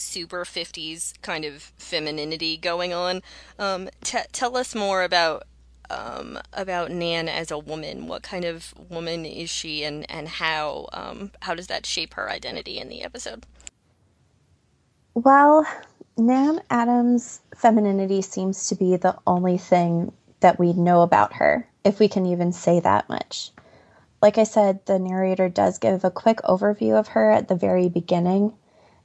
super 0.00 0.44
50s 0.44 1.20
kind 1.22 1.44
of 1.44 1.72
femininity 1.76 2.56
going 2.56 2.92
on. 2.92 3.22
Um, 3.58 3.88
t- 4.02 4.18
tell 4.32 4.56
us 4.56 4.74
more 4.74 5.02
about 5.02 5.44
um, 5.90 6.38
about 6.52 6.90
Nan 6.90 7.28
as 7.28 7.50
a 7.50 7.58
woman. 7.58 8.06
What 8.06 8.22
kind 8.22 8.44
of 8.44 8.72
woman 8.88 9.24
is 9.24 9.50
she, 9.50 9.84
and 9.84 10.08
and 10.10 10.28
how 10.28 10.88
um, 10.92 11.32
how 11.42 11.54
does 11.54 11.66
that 11.66 11.84
shape 11.84 12.14
her 12.14 12.30
identity 12.30 12.78
in 12.78 12.88
the 12.88 13.02
episode? 13.02 13.44
Well, 15.14 15.66
Nan 16.16 16.60
Adams' 16.70 17.40
femininity 17.56 18.22
seems 18.22 18.68
to 18.68 18.76
be 18.76 18.96
the 18.96 19.16
only 19.26 19.58
thing 19.58 20.12
that 20.40 20.58
we 20.58 20.72
know 20.72 21.02
about 21.02 21.34
her 21.34 21.68
if 21.84 21.98
we 21.98 22.08
can 22.08 22.26
even 22.26 22.52
say 22.52 22.80
that 22.80 23.08
much. 23.08 23.50
Like 24.22 24.36
I 24.36 24.44
said, 24.44 24.84
the 24.84 24.98
narrator 24.98 25.48
does 25.48 25.78
give 25.78 26.04
a 26.04 26.10
quick 26.10 26.38
overview 26.42 26.98
of 26.98 27.08
her 27.08 27.30
at 27.30 27.48
the 27.48 27.54
very 27.54 27.88
beginning. 27.88 28.52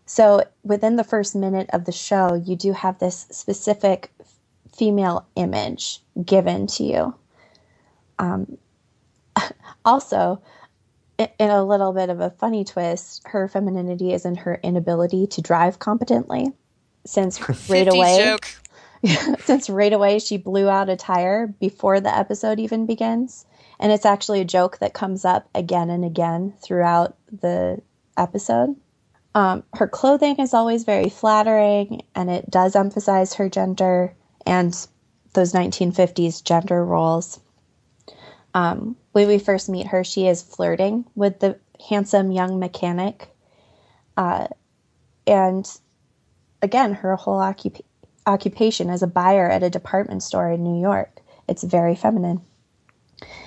So 0.05 0.43
within 0.63 0.95
the 0.95 1.03
first 1.03 1.35
minute 1.35 1.69
of 1.73 1.85
the 1.85 1.91
show, 1.91 2.35
you 2.35 2.55
do 2.55 2.73
have 2.73 2.99
this 2.99 3.25
specific 3.31 4.11
female 4.75 5.25
image 5.35 6.01
given 6.23 6.67
to 6.67 6.83
you. 6.83 7.15
Um, 8.19 8.57
also, 9.85 10.41
in 11.17 11.29
a 11.39 11.63
little 11.63 11.93
bit 11.93 12.09
of 12.09 12.19
a 12.19 12.29
funny 12.29 12.63
twist, 12.63 13.23
her 13.27 13.47
femininity 13.47 14.13
is 14.13 14.25
in 14.25 14.35
her 14.35 14.59
inability 14.61 15.27
to 15.27 15.41
drive 15.41 15.79
competently. 15.79 16.51
Since 17.05 17.39
right 17.69 17.87
away, 17.87 18.17
joke. 18.17 18.47
since 19.43 19.69
right 19.69 19.93
away 19.93 20.19
she 20.19 20.37
blew 20.37 20.67
out 20.67 20.89
a 20.89 20.95
tire 20.95 21.47
before 21.47 21.99
the 21.99 22.15
episode 22.15 22.59
even 22.59 22.85
begins. 22.85 23.45
And 23.79 23.91
it's 23.91 24.05
actually 24.05 24.41
a 24.41 24.45
joke 24.45 24.79
that 24.79 24.93
comes 24.93 25.25
up 25.25 25.49
again 25.53 25.89
and 25.89 26.05
again 26.05 26.53
throughout 26.61 27.15
the 27.31 27.81
episode. 28.17 28.75
Um, 29.35 29.63
her 29.73 29.87
clothing 29.87 30.37
is 30.37 30.53
always 30.53 30.85
very 30.85 31.09
flattering 31.09 32.03
and 32.15 32.29
it 32.29 32.49
does 32.49 32.73
emphasize 32.73 33.33
her 33.33 33.49
gender 33.49 34.15
and 34.45 34.73
those 35.33 35.51
1950s 35.51 36.41
gender 36.41 36.83
roles. 36.83 37.41
Um, 38.53 38.95
when 39.11 39.27
we 39.27 39.37
first 39.37 39.67
meet 39.67 39.87
her, 39.87 40.05
she 40.05 40.27
is 40.27 40.41
flirting 40.41 41.03
with 41.15 41.41
the 41.41 41.59
handsome 41.89 42.31
young 42.31 42.59
mechanic. 42.59 43.27
Uh, 44.15 44.47
and 45.27 45.69
again, 46.61 46.93
her 46.93 47.15
whole 47.17 47.39
occupation 47.39 47.85
occupation 48.27 48.89
as 48.89 49.03
a 49.03 49.07
buyer 49.07 49.47
at 49.47 49.61
a 49.61 49.69
department 49.69 50.23
store 50.23 50.51
in 50.51 50.63
New 50.63 50.81
York. 50.81 51.21
It's 51.47 51.63
very 51.63 51.93
feminine. 51.93 52.41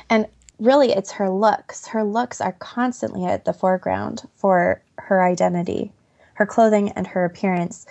And 0.09 0.29
really, 0.59 0.93
it's 0.93 1.13
her 1.13 1.31
looks. 1.31 1.87
Her 1.87 2.05
looks 2.05 2.41
are 2.41 2.53
constantly 2.53 3.25
at 3.25 3.45
the 3.45 3.53
foreground 3.53 4.29
for 4.37 4.83
her 4.99 5.23
identity. 5.25 5.93
Her 6.35 6.47
clothing 6.47 6.91
and 6.91 7.07
her 7.07 7.25
appearance 7.25 7.87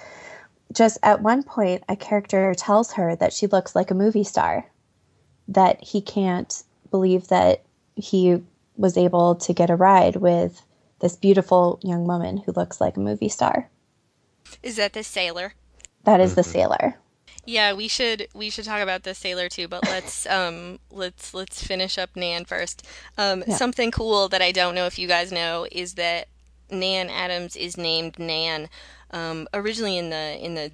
just 0.73 0.97
at 1.03 1.21
one 1.21 1.43
point, 1.43 1.83
a 1.87 1.95
character 1.95 2.53
tells 2.53 2.93
her 2.93 3.15
that 3.15 3.33
she 3.33 3.47
looks 3.47 3.75
like 3.75 3.91
a 3.91 3.95
movie 3.95 4.23
star, 4.23 4.69
that 5.47 5.83
he 5.83 6.01
can't 6.01 6.63
believe 6.91 7.27
that 7.29 7.63
he 7.95 8.43
was 8.75 8.97
able 8.97 9.35
to 9.35 9.53
get 9.53 9.69
a 9.69 9.75
ride 9.75 10.17
with 10.17 10.61
this 10.99 11.15
beautiful 11.15 11.79
young 11.83 12.05
woman 12.05 12.37
who 12.37 12.51
looks 12.51 12.81
like 12.81 12.97
a 12.97 13.01
movie 13.01 13.29
star. 13.29 13.69
Is 14.61 14.75
that 14.75 14.93
the 14.93 15.03
sailor? 15.03 15.53
That 16.03 16.19
is 16.19 16.35
the 16.35 16.41
mm-hmm. 16.41 16.51
sailor. 16.51 16.99
Yeah, 17.47 17.71
we 17.73 17.87
should 17.87 18.27
we 18.33 18.49
should 18.49 18.65
talk 18.65 18.81
about 18.81 19.03
the 19.03 19.15
sailor 19.15 19.47
too, 19.47 19.67
but 19.69 19.83
let's 19.85 20.25
um 20.39 20.79
let's 20.91 21.33
let's 21.33 21.63
finish 21.65 21.97
up 21.97 22.15
Nan 22.15 22.45
first. 22.45 22.85
Um 23.17 23.43
Yeah. 23.47 23.55
something 23.55 23.89
cool 23.89 24.27
that 24.29 24.41
I 24.41 24.51
don't 24.51 24.75
know 24.75 24.85
if 24.85 24.99
you 24.99 25.07
guys 25.07 25.31
know 25.31 25.65
is 25.71 25.93
that 25.95 26.27
Nan 26.69 27.09
Adams 27.09 27.55
is 27.55 27.77
named 27.77 28.19
Nan. 28.19 28.67
Um 29.11 29.47
originally 29.53 29.97
in 29.97 30.09
the 30.09 30.37
in 30.43 30.55
the 30.55 30.71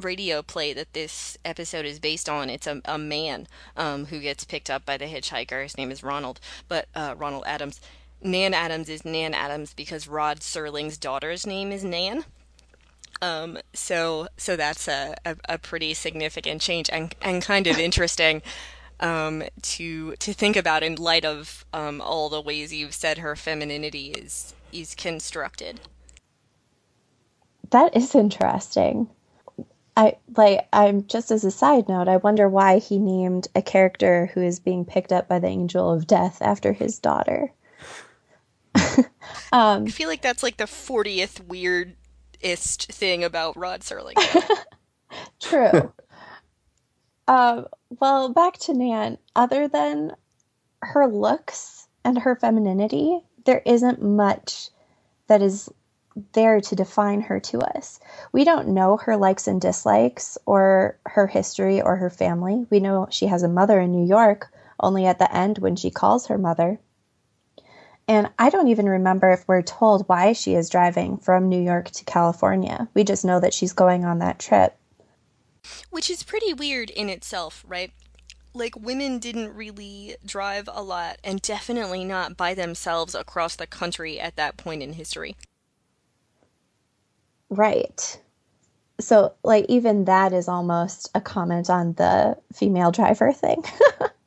radio 0.00 0.42
play 0.42 0.72
that 0.72 0.92
this 0.94 1.36
episode 1.44 1.84
is 1.84 1.98
based 2.00 2.28
on, 2.28 2.48
it's 2.50 2.66
a, 2.66 2.80
a 2.84 2.98
man 2.98 3.48
um 3.76 4.06
who 4.06 4.20
gets 4.20 4.44
picked 4.44 4.70
up 4.70 4.86
by 4.86 4.96
the 4.96 5.06
hitchhiker. 5.06 5.64
His 5.64 5.76
name 5.76 5.90
is 5.90 6.04
Ronald, 6.04 6.38
but 6.68 6.86
uh 6.94 7.14
Ronald 7.18 7.44
Adams. 7.46 7.80
Nan 8.24 8.54
Adams 8.54 8.88
is 8.88 9.04
Nan 9.04 9.34
Adams 9.34 9.74
because 9.74 10.06
Rod 10.06 10.38
Serling's 10.38 10.96
daughter's 10.96 11.44
name 11.44 11.72
is 11.72 11.82
Nan. 11.82 12.24
Um, 13.22 13.58
so 13.72 14.26
so 14.36 14.56
that's 14.56 14.88
a, 14.88 15.14
a, 15.24 15.36
a 15.48 15.58
pretty 15.58 15.94
significant 15.94 16.60
change 16.60 16.90
and 16.92 17.14
and 17.22 17.40
kind 17.40 17.68
of 17.68 17.78
interesting 17.78 18.42
um, 18.98 19.44
to 19.62 20.16
to 20.16 20.32
think 20.34 20.56
about 20.56 20.82
in 20.82 20.96
light 20.96 21.24
of 21.24 21.64
um, 21.72 22.00
all 22.00 22.28
the 22.28 22.40
ways 22.40 22.74
you've 22.74 22.94
said 22.94 23.18
her 23.18 23.36
femininity 23.36 24.10
is 24.10 24.54
is 24.72 24.96
constructed. 24.96 25.80
That 27.70 27.96
is 27.96 28.14
interesting. 28.14 29.08
I 29.96 30.16
like 30.36 30.66
I'm 30.72 31.06
just 31.06 31.30
as 31.30 31.44
a 31.44 31.50
side 31.50 31.88
note, 31.88 32.08
I 32.08 32.16
wonder 32.16 32.48
why 32.48 32.78
he 32.78 32.98
named 32.98 33.46
a 33.54 33.62
character 33.62 34.30
who 34.34 34.42
is 34.42 34.58
being 34.58 34.84
picked 34.84 35.12
up 35.12 35.28
by 35.28 35.38
the 35.38 35.48
angel 35.48 35.92
of 35.92 36.06
death 36.06 36.38
after 36.40 36.72
his 36.72 36.98
daughter. 36.98 37.52
um, 39.52 39.84
I 39.84 39.90
feel 39.90 40.08
like 40.08 40.22
that's 40.22 40.42
like 40.42 40.56
the 40.56 40.66
fortieth 40.66 41.46
weirdest 42.42 42.90
thing 42.92 43.24
about 43.24 43.56
Rod 43.56 43.80
Serling. 43.80 44.14
True. 45.40 45.92
um, 47.28 47.66
well, 48.00 48.28
back 48.30 48.58
to 48.58 48.74
Nan. 48.74 49.18
Other 49.36 49.68
than 49.68 50.12
her 50.82 51.06
looks 51.06 51.86
and 52.04 52.18
her 52.18 52.36
femininity, 52.36 53.20
there 53.44 53.62
isn't 53.64 54.02
much 54.02 54.68
that 55.28 55.42
is 55.42 55.68
there 56.34 56.60
to 56.60 56.76
define 56.76 57.22
her 57.22 57.40
to 57.40 57.58
us. 57.60 57.98
We 58.32 58.44
don't 58.44 58.68
know 58.68 58.98
her 58.98 59.16
likes 59.16 59.46
and 59.46 59.60
dislikes 59.60 60.36
or 60.44 60.98
her 61.06 61.26
history 61.26 61.80
or 61.80 61.96
her 61.96 62.10
family. 62.10 62.66
We 62.70 62.80
know 62.80 63.08
she 63.10 63.26
has 63.26 63.42
a 63.42 63.48
mother 63.48 63.80
in 63.80 63.92
New 63.92 64.06
York 64.06 64.52
only 64.78 65.06
at 65.06 65.18
the 65.18 65.34
end 65.34 65.58
when 65.58 65.76
she 65.76 65.90
calls 65.90 66.26
her 66.26 66.36
mother. 66.36 66.78
And 68.12 68.28
I 68.38 68.50
don't 68.50 68.68
even 68.68 68.90
remember 68.90 69.30
if 69.30 69.48
we're 69.48 69.62
told 69.62 70.06
why 70.06 70.34
she 70.34 70.54
is 70.54 70.68
driving 70.68 71.16
from 71.16 71.48
New 71.48 71.62
York 71.62 71.90
to 71.92 72.04
California. 72.04 72.86
We 72.92 73.04
just 73.04 73.24
know 73.24 73.40
that 73.40 73.54
she's 73.54 73.72
going 73.72 74.04
on 74.04 74.18
that 74.18 74.38
trip. 74.38 74.76
Which 75.88 76.10
is 76.10 76.22
pretty 76.22 76.52
weird 76.52 76.90
in 76.90 77.08
itself, 77.08 77.64
right? 77.66 77.90
Like, 78.52 78.76
women 78.78 79.18
didn't 79.18 79.54
really 79.54 80.16
drive 80.26 80.68
a 80.70 80.82
lot, 80.82 81.20
and 81.24 81.40
definitely 81.40 82.04
not 82.04 82.36
by 82.36 82.52
themselves 82.52 83.14
across 83.14 83.56
the 83.56 83.66
country 83.66 84.20
at 84.20 84.36
that 84.36 84.58
point 84.58 84.82
in 84.82 84.92
history. 84.92 85.34
Right. 87.48 88.20
So, 89.00 89.32
like, 89.42 89.64
even 89.70 90.04
that 90.04 90.34
is 90.34 90.48
almost 90.48 91.08
a 91.14 91.20
comment 91.22 91.70
on 91.70 91.94
the 91.94 92.36
female 92.52 92.90
driver 92.90 93.32
thing. 93.32 93.64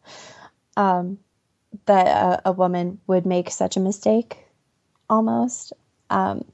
um, 0.76 1.20
that 1.86 2.08
a, 2.08 2.50
a 2.50 2.52
woman 2.52 3.00
would 3.08 3.26
make 3.26 3.50
such 3.50 3.78
a 3.78 3.82
mistake, 3.82 4.46
almost. 5.10 5.74
Um, 6.10 6.46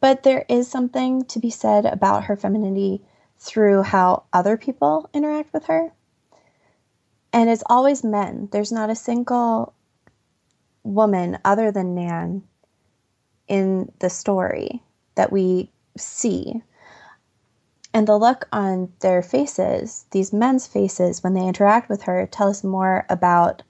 but 0.00 0.22
there 0.22 0.44
is 0.48 0.68
something 0.68 1.24
to 1.26 1.38
be 1.38 1.50
said 1.50 1.86
about 1.86 2.24
her 2.24 2.36
femininity 2.36 3.02
through 3.38 3.82
how 3.82 4.24
other 4.32 4.56
people 4.56 5.08
interact 5.14 5.52
with 5.52 5.64
her. 5.64 5.92
And 7.32 7.48
it's 7.48 7.62
always 7.66 8.04
men. 8.04 8.48
There's 8.52 8.72
not 8.72 8.90
a 8.90 8.94
single 8.94 9.74
woman 10.82 11.38
other 11.44 11.70
than 11.70 11.94
Nan 11.94 12.42
in 13.46 13.92
the 13.98 14.10
story 14.10 14.82
that 15.14 15.32
we 15.32 15.70
see. 15.96 16.62
And 17.94 18.06
the 18.06 18.18
look 18.18 18.46
on 18.52 18.92
their 19.00 19.22
faces, 19.22 20.06
these 20.10 20.32
men's 20.32 20.66
faces, 20.66 21.22
when 21.22 21.34
they 21.34 21.46
interact 21.46 21.88
with 21.88 22.02
her, 22.02 22.26
tell 22.26 22.48
us 22.48 22.62
more 22.62 23.06
about 23.08 23.62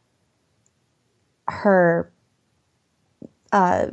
her 1.48 2.12
uh, 3.52 3.88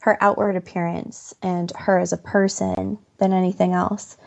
her 0.00 0.18
outward 0.20 0.56
appearance 0.56 1.34
and 1.40 1.72
her 1.76 1.98
as 1.98 2.12
a 2.12 2.18
person 2.18 2.98
than 3.18 3.32
anything 3.32 3.72
else. 3.72 4.18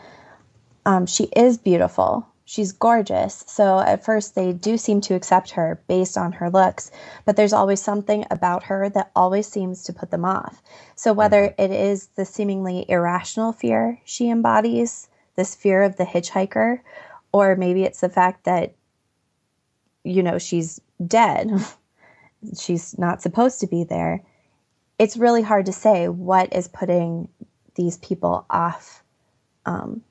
Um, 0.84 1.06
she 1.06 1.24
is 1.36 1.58
beautiful. 1.58 2.26
She's 2.46 2.72
gorgeous. 2.72 3.44
So 3.46 3.78
at 3.78 4.04
first 4.04 4.34
they 4.34 4.52
do 4.52 4.78
seem 4.78 5.02
to 5.02 5.14
accept 5.14 5.50
her 5.50 5.80
based 5.86 6.16
on 6.16 6.32
her 6.32 6.50
looks, 6.50 6.90
but 7.26 7.36
there's 7.36 7.52
always 7.52 7.80
something 7.80 8.24
about 8.30 8.64
her 8.64 8.88
that 8.88 9.10
always 9.14 9.46
seems 9.46 9.84
to 9.84 9.92
put 9.92 10.10
them 10.10 10.24
off. 10.24 10.62
So 10.96 11.12
whether 11.12 11.54
it 11.58 11.70
is 11.70 12.06
the 12.16 12.24
seemingly 12.24 12.86
irrational 12.88 13.52
fear 13.52 14.00
she 14.04 14.30
embodies, 14.30 15.08
this 15.36 15.54
fear 15.54 15.82
of 15.82 15.96
the 15.96 16.06
hitchhiker, 16.06 16.80
or 17.32 17.54
maybe 17.54 17.84
it's 17.84 18.00
the 18.00 18.08
fact 18.08 18.44
that 18.44 18.74
you 20.02 20.22
know 20.22 20.38
she's 20.38 20.80
dead. 21.06 21.50
she's 22.58 22.98
not 22.98 23.22
supposed 23.22 23.60
to 23.60 23.66
be 23.66 23.84
there. 23.84 24.22
It's 24.98 25.16
really 25.16 25.42
hard 25.42 25.66
to 25.66 25.72
say 25.72 26.08
what 26.08 26.52
is 26.52 26.68
putting 26.68 27.28
these 27.74 27.98
people 27.98 28.44
off 28.50 29.02
um, 29.66 30.02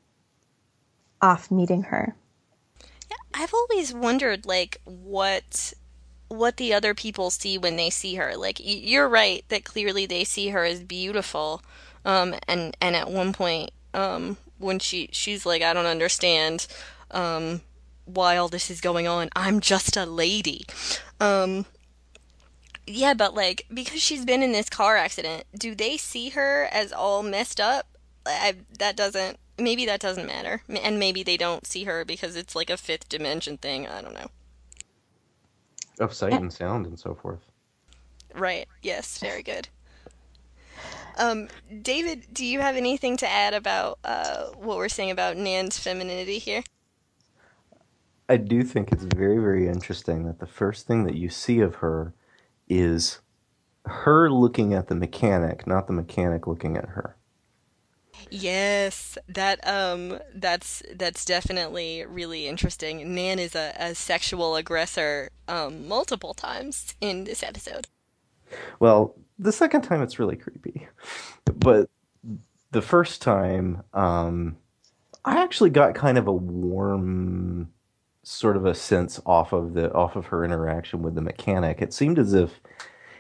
off 1.21 1.51
meeting 1.51 1.83
her. 1.83 2.15
Yeah, 3.09 3.17
I've 3.33 3.53
always 3.53 3.93
wondered 3.93 4.45
like 4.45 4.81
what 4.85 5.73
what 6.29 6.57
the 6.57 6.73
other 6.73 6.93
people 6.93 7.29
see 7.29 7.57
when 7.57 7.75
they 7.75 7.89
see 7.89 8.15
her. 8.15 8.35
Like 8.35 8.59
you're 8.61 9.07
right 9.07 9.43
that 9.49 9.63
clearly 9.63 10.05
they 10.05 10.23
see 10.23 10.49
her 10.49 10.63
as 10.63 10.83
beautiful. 10.83 11.61
Um 12.05 12.35
and 12.47 12.75
and 12.81 12.95
at 12.95 13.09
one 13.09 13.33
point 13.33 13.71
um 13.93 14.37
when 14.57 14.79
she 14.79 15.09
she's 15.11 15.45
like 15.45 15.61
I 15.61 15.73
don't 15.73 15.85
understand 15.85 16.67
um 17.11 17.61
why 18.05 18.37
all 18.37 18.47
this 18.47 18.69
is 18.69 18.81
going 18.81 19.07
on. 19.07 19.29
I'm 19.35 19.59
just 19.59 19.97
a 19.97 20.05
lady. 20.05 20.65
Um 21.19 21.65
yeah, 22.87 23.13
but 23.13 23.35
like 23.35 23.65
because 23.71 24.01
she's 24.01 24.25
been 24.25 24.41
in 24.41 24.53
this 24.53 24.69
car 24.69 24.97
accident, 24.97 25.43
do 25.57 25.75
they 25.75 25.97
see 25.97 26.29
her 26.29 26.67
as 26.71 26.91
all 26.91 27.21
messed 27.21 27.59
up? 27.59 27.85
I, 28.25 28.55
that 28.79 28.95
doesn't 28.97 29.37
maybe 29.59 29.85
that 29.85 29.99
doesn't 29.99 30.25
matter. 30.25 30.61
And 30.81 30.99
maybe 30.99 31.23
they 31.23 31.37
don't 31.37 31.67
see 31.67 31.83
her 31.83 32.05
because 32.05 32.35
it's 32.35 32.55
like 32.55 32.69
a 32.69 32.77
fifth 32.77 33.09
dimension 33.09 33.57
thing. 33.57 33.87
I 33.87 34.01
don't 34.01 34.13
know. 34.13 34.27
Of 35.99 36.13
sight 36.13 36.33
and 36.33 36.53
sound 36.53 36.85
and 36.85 36.99
so 36.99 37.15
forth. 37.15 37.39
Right. 38.33 38.67
Yes, 38.81 39.17
very 39.17 39.41
good. 39.41 39.67
Um, 41.17 41.47
David, 41.81 42.27
do 42.31 42.45
you 42.45 42.59
have 42.59 42.75
anything 42.75 43.17
to 43.17 43.27
add 43.27 43.55
about 43.55 43.97
uh, 44.03 44.49
what 44.55 44.77
we're 44.77 44.89
saying 44.89 45.09
about 45.09 45.35
Nan's 45.35 45.79
femininity 45.79 46.37
here? 46.37 46.63
I 48.29 48.37
do 48.37 48.61
think 48.61 48.91
it's 48.91 49.03
very, 49.03 49.37
very 49.37 49.67
interesting 49.67 50.25
that 50.25 50.39
the 50.39 50.45
first 50.45 50.85
thing 50.85 51.05
that 51.05 51.15
you 51.15 51.29
see 51.29 51.61
of 51.61 51.75
her 51.75 52.13
is 52.67 53.19
her 53.85 54.29
looking 54.29 54.73
at 54.73 54.87
the 54.87 54.95
mechanic, 54.95 55.65
not 55.65 55.87
the 55.87 55.93
mechanic 55.93 56.47
looking 56.47 56.77
at 56.77 56.89
her. 56.89 57.15
Yes, 58.29 59.17
that 59.27 59.65
um 59.67 60.19
that's 60.33 60.81
that's 60.95 61.23
definitely 61.23 62.03
really 62.05 62.47
interesting. 62.47 63.13
Nan 63.13 63.39
is 63.39 63.55
a, 63.55 63.73
a 63.79 63.95
sexual 63.95 64.55
aggressor 64.55 65.29
um 65.47 65.87
multiple 65.87 66.33
times 66.33 66.95
in 66.99 67.25
this 67.25 67.43
episode. 67.43 67.87
Well, 68.79 69.15
the 69.37 69.51
second 69.51 69.83
time 69.83 70.01
it's 70.01 70.19
really 70.19 70.35
creepy, 70.35 70.87
but 71.55 71.89
the 72.71 72.81
first 72.81 73.21
time, 73.21 73.83
um, 73.93 74.57
I 75.23 75.41
actually 75.41 75.69
got 75.69 75.95
kind 75.95 76.17
of 76.17 76.27
a 76.27 76.33
warm 76.33 77.69
sort 78.27 78.57
of 78.57 78.65
a 78.65 78.75
sense 78.75 79.21
off 79.25 79.53
of 79.53 79.73
the 79.73 79.91
off 79.93 80.17
of 80.17 80.25
her 80.25 80.43
interaction 80.43 81.01
with 81.01 81.15
the 81.15 81.21
mechanic. 81.21 81.81
It 81.81 81.93
seemed 81.93 82.19
as 82.19 82.33
if 82.33 82.59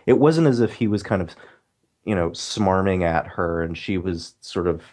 it 0.05 0.19
wasn't 0.19 0.47
as 0.47 0.59
if 0.59 0.73
he 0.73 0.87
was 0.87 1.01
kind 1.01 1.21
of 1.21 1.35
you 2.03 2.13
know 2.13 2.31
smarming 2.31 3.03
at 3.03 3.25
her 3.27 3.61
and 3.63 3.77
she 3.77 3.97
was 3.97 4.35
sort 4.41 4.67
of 4.67 4.83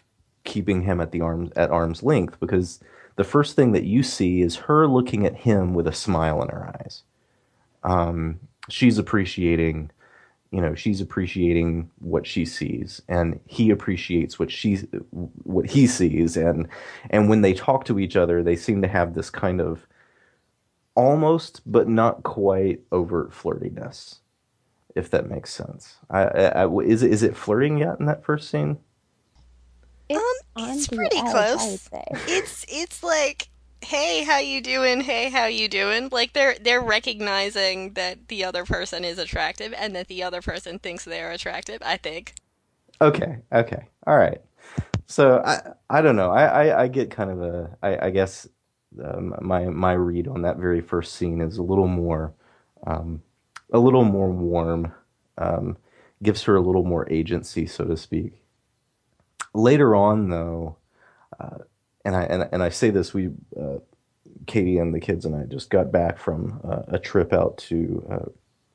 keeping 0.44 0.82
him 0.82 1.00
at 1.00 1.10
the 1.10 1.20
arms 1.20 1.50
at 1.56 1.70
arm's 1.70 2.02
length 2.02 2.38
because 2.38 2.80
the 3.16 3.24
first 3.24 3.56
thing 3.56 3.72
that 3.72 3.84
you 3.84 4.02
see 4.02 4.42
is 4.42 4.56
her 4.56 4.86
looking 4.86 5.26
at 5.26 5.34
him 5.34 5.74
with 5.74 5.86
a 5.86 5.92
smile 5.92 6.42
in 6.42 6.48
her 6.48 6.72
eyes. 6.80 7.02
Um, 7.82 8.38
she's 8.68 8.98
appreciating 8.98 9.90
you 10.52 10.60
know 10.60 10.76
she's 10.76 11.00
appreciating 11.00 11.90
what 11.98 12.24
she 12.24 12.44
sees 12.44 13.02
and 13.08 13.40
he 13.46 13.70
appreciates 13.70 14.38
what 14.38 14.50
she 14.50 14.76
what 15.42 15.66
he 15.68 15.88
sees 15.88 16.36
and 16.36 16.68
and 17.10 17.28
when 17.28 17.40
they 17.40 17.52
talk 17.52 17.84
to 17.84 17.98
each 17.98 18.14
other 18.14 18.44
they 18.44 18.54
seem 18.54 18.80
to 18.80 18.86
have 18.86 19.14
this 19.14 19.28
kind 19.28 19.60
of 19.60 19.84
almost 20.94 21.60
but 21.66 21.88
not 21.88 22.22
quite 22.22 22.80
overt 22.92 23.32
flirtiness 23.32 24.20
if 24.94 25.10
that 25.10 25.28
makes 25.28 25.52
sense. 25.52 25.96
I, 26.10 26.22
I, 26.22 26.44
I 26.64 26.78
is 26.80 27.02
it 27.02 27.12
is 27.12 27.22
it 27.22 27.36
flirting 27.36 27.78
yet 27.78 27.98
in 27.98 28.06
that 28.06 28.24
first 28.24 28.48
scene? 28.48 28.78
It's, 30.08 30.42
um, 30.56 30.70
it's 30.70 30.86
pretty 30.86 31.16
edge, 31.16 31.30
close. 31.30 31.88
It's 32.28 32.64
it's 32.68 33.02
like 33.02 33.48
hey 33.84 34.22
how 34.24 34.38
you 34.38 34.60
doing? 34.60 35.00
Hey 35.00 35.30
how 35.30 35.46
you 35.46 35.68
doing? 35.68 36.08
Like 36.12 36.32
they're 36.32 36.56
they're 36.60 36.80
recognizing 36.80 37.94
that 37.94 38.28
the 38.28 38.44
other 38.44 38.64
person 38.64 39.04
is 39.04 39.18
attractive 39.18 39.74
and 39.76 39.94
that 39.96 40.08
the 40.08 40.22
other 40.22 40.42
person 40.42 40.78
thinks 40.78 41.04
they're 41.04 41.32
attractive 41.32 41.78
i 41.84 41.96
think. 41.96 42.34
Okay 43.00 43.38
okay. 43.52 43.88
All 44.06 44.16
right. 44.16 44.40
So 45.06 45.42
i 45.44 45.60
i 45.90 46.00
don't 46.00 46.16
know. 46.16 46.30
I 46.30 46.44
i, 46.68 46.82
I 46.84 46.88
get 46.88 47.10
kind 47.10 47.30
of 47.30 47.42
a 47.42 47.76
i 47.82 48.06
i 48.06 48.10
guess 48.10 48.46
um, 49.02 49.34
my 49.40 49.66
my 49.66 49.92
read 49.92 50.28
on 50.28 50.42
that 50.42 50.58
very 50.58 50.80
first 50.80 51.14
scene 51.14 51.40
is 51.40 51.58
a 51.58 51.62
little 51.62 51.88
more 51.88 52.32
um 52.86 53.22
a 53.72 53.78
little 53.78 54.04
more 54.04 54.30
warm 54.30 54.92
um 55.38 55.76
gives 56.22 56.42
her 56.44 56.56
a 56.56 56.60
little 56.60 56.84
more 56.84 57.10
agency 57.10 57.66
so 57.66 57.84
to 57.84 57.96
speak. 57.96 58.42
Later 59.54 59.94
on 59.94 60.30
though 60.30 60.76
uh, 61.40 61.58
and 62.04 62.16
I 62.16 62.22
and, 62.24 62.48
and 62.52 62.62
I 62.62 62.68
say 62.68 62.90
this 62.90 63.14
we 63.14 63.30
uh, 63.60 63.78
Katie 64.46 64.78
and 64.78 64.94
the 64.94 65.00
kids 65.00 65.24
and 65.24 65.34
I 65.34 65.44
just 65.44 65.70
got 65.70 65.90
back 65.92 66.18
from 66.18 66.60
uh, 66.64 66.82
a 66.88 66.98
trip 66.98 67.32
out 67.32 67.56
to 67.58 68.06
uh, 68.10 68.30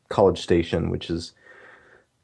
College 0.09 0.41
Station, 0.41 0.89
which 0.89 1.09
is 1.09 1.33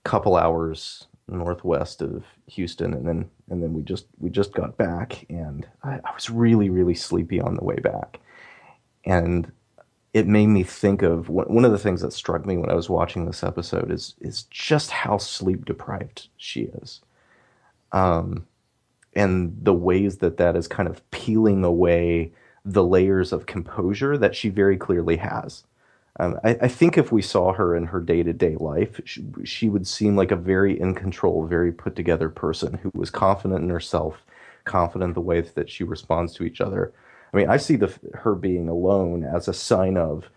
a 0.03 0.10
couple 0.10 0.36
hours 0.36 1.08
northwest 1.27 2.01
of 2.01 2.23
Houston, 2.47 2.93
and 2.93 3.07
then 3.07 3.29
and 3.49 3.61
then 3.61 3.73
we 3.73 3.81
just 3.81 4.05
we 4.19 4.29
just 4.29 4.53
got 4.53 4.77
back, 4.77 5.25
and 5.29 5.67
I, 5.83 5.99
I 6.03 6.13
was 6.13 6.29
really 6.29 6.69
really 6.69 6.95
sleepy 6.95 7.39
on 7.41 7.55
the 7.55 7.63
way 7.63 7.75
back, 7.75 8.19
and 9.05 9.51
it 10.13 10.27
made 10.27 10.47
me 10.47 10.63
think 10.63 11.01
of 11.01 11.27
one 11.27 11.65
of 11.65 11.73
the 11.73 11.77
things 11.77 12.01
that 12.01 12.13
struck 12.13 12.45
me 12.45 12.55
when 12.55 12.69
I 12.69 12.75
was 12.75 12.89
watching 12.89 13.25
this 13.25 13.43
episode 13.43 13.91
is 13.91 14.15
is 14.21 14.43
just 14.43 14.91
how 14.91 15.17
sleep 15.17 15.65
deprived 15.65 16.29
she 16.38 16.61
is. 16.61 17.01
Um, 17.91 18.47
and 19.13 19.57
the 19.61 19.73
ways 19.73 20.17
that 20.17 20.38
that 20.38 20.55
is 20.55 20.67
kind 20.67 20.88
of 20.88 21.09
peeling 21.11 21.63
away 21.63 22.31
the 22.63 22.83
layers 22.83 23.31
of 23.31 23.45
composure 23.45 24.17
that 24.17 24.35
she 24.35 24.49
very 24.49 24.77
clearly 24.77 25.17
has. 25.17 25.63
Um, 26.19 26.39
I, 26.43 26.58
I, 26.62 26.67
think 26.69 26.97
if 26.97 27.12
we 27.12 27.21
saw 27.21 27.51
her 27.51 27.75
in 27.75 27.88
her 27.88 27.99
day 27.99 28.23
to 28.23 28.32
day 28.32 28.56
life, 28.56 29.01
she, 29.04 29.25
she, 29.43 29.67
would 29.67 29.86
seem 29.86 30.15
like 30.15 30.32
a 30.32 30.38
very 30.38 30.80
in 30.80 30.95
control, 30.95 31.45
very 31.45 31.73
put 31.73 31.95
together 31.95 32.30
person 32.30 32.75
who 32.75 32.89
was 32.93 33.10
confident 33.10 33.63
in 33.63 33.69
herself, 33.69 34.23
confident 34.63 35.10
in 35.10 35.13
the 35.13 35.21
way 35.21 35.41
that 35.41 35.69
she 35.69 35.84
responds 35.84 36.34
to 36.36 36.43
each 36.43 36.62
other. 36.62 36.93
I 37.34 37.38
mean, 37.38 37.49
I 37.49 37.58
see 37.58 37.75
the 37.75 37.93
her 38.13 38.34
being 38.34 38.69
alone 38.69 39.25
as 39.25 39.49
a 39.49 39.54
sign 39.54 39.97
of 39.97 40.30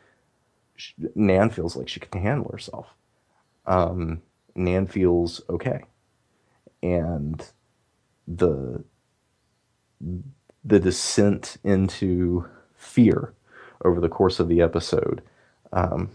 she, 0.75 0.95
Nan 1.15 1.51
feels 1.51 1.77
like 1.77 1.89
she 1.89 2.01
can 2.01 2.21
handle 2.21 2.51
herself. 2.51 2.89
Um, 3.67 4.23
Nan 4.57 4.87
feels 4.87 5.41
okay, 5.49 5.85
and 6.83 7.45
the 8.27 8.83
the 10.65 10.81
descent 10.81 11.57
into 11.63 12.47
fear 12.75 13.33
over 13.85 14.01
the 14.01 14.09
course 14.09 14.41
of 14.41 14.49
the 14.49 14.61
episode. 14.61 15.23
Um, 15.73 16.11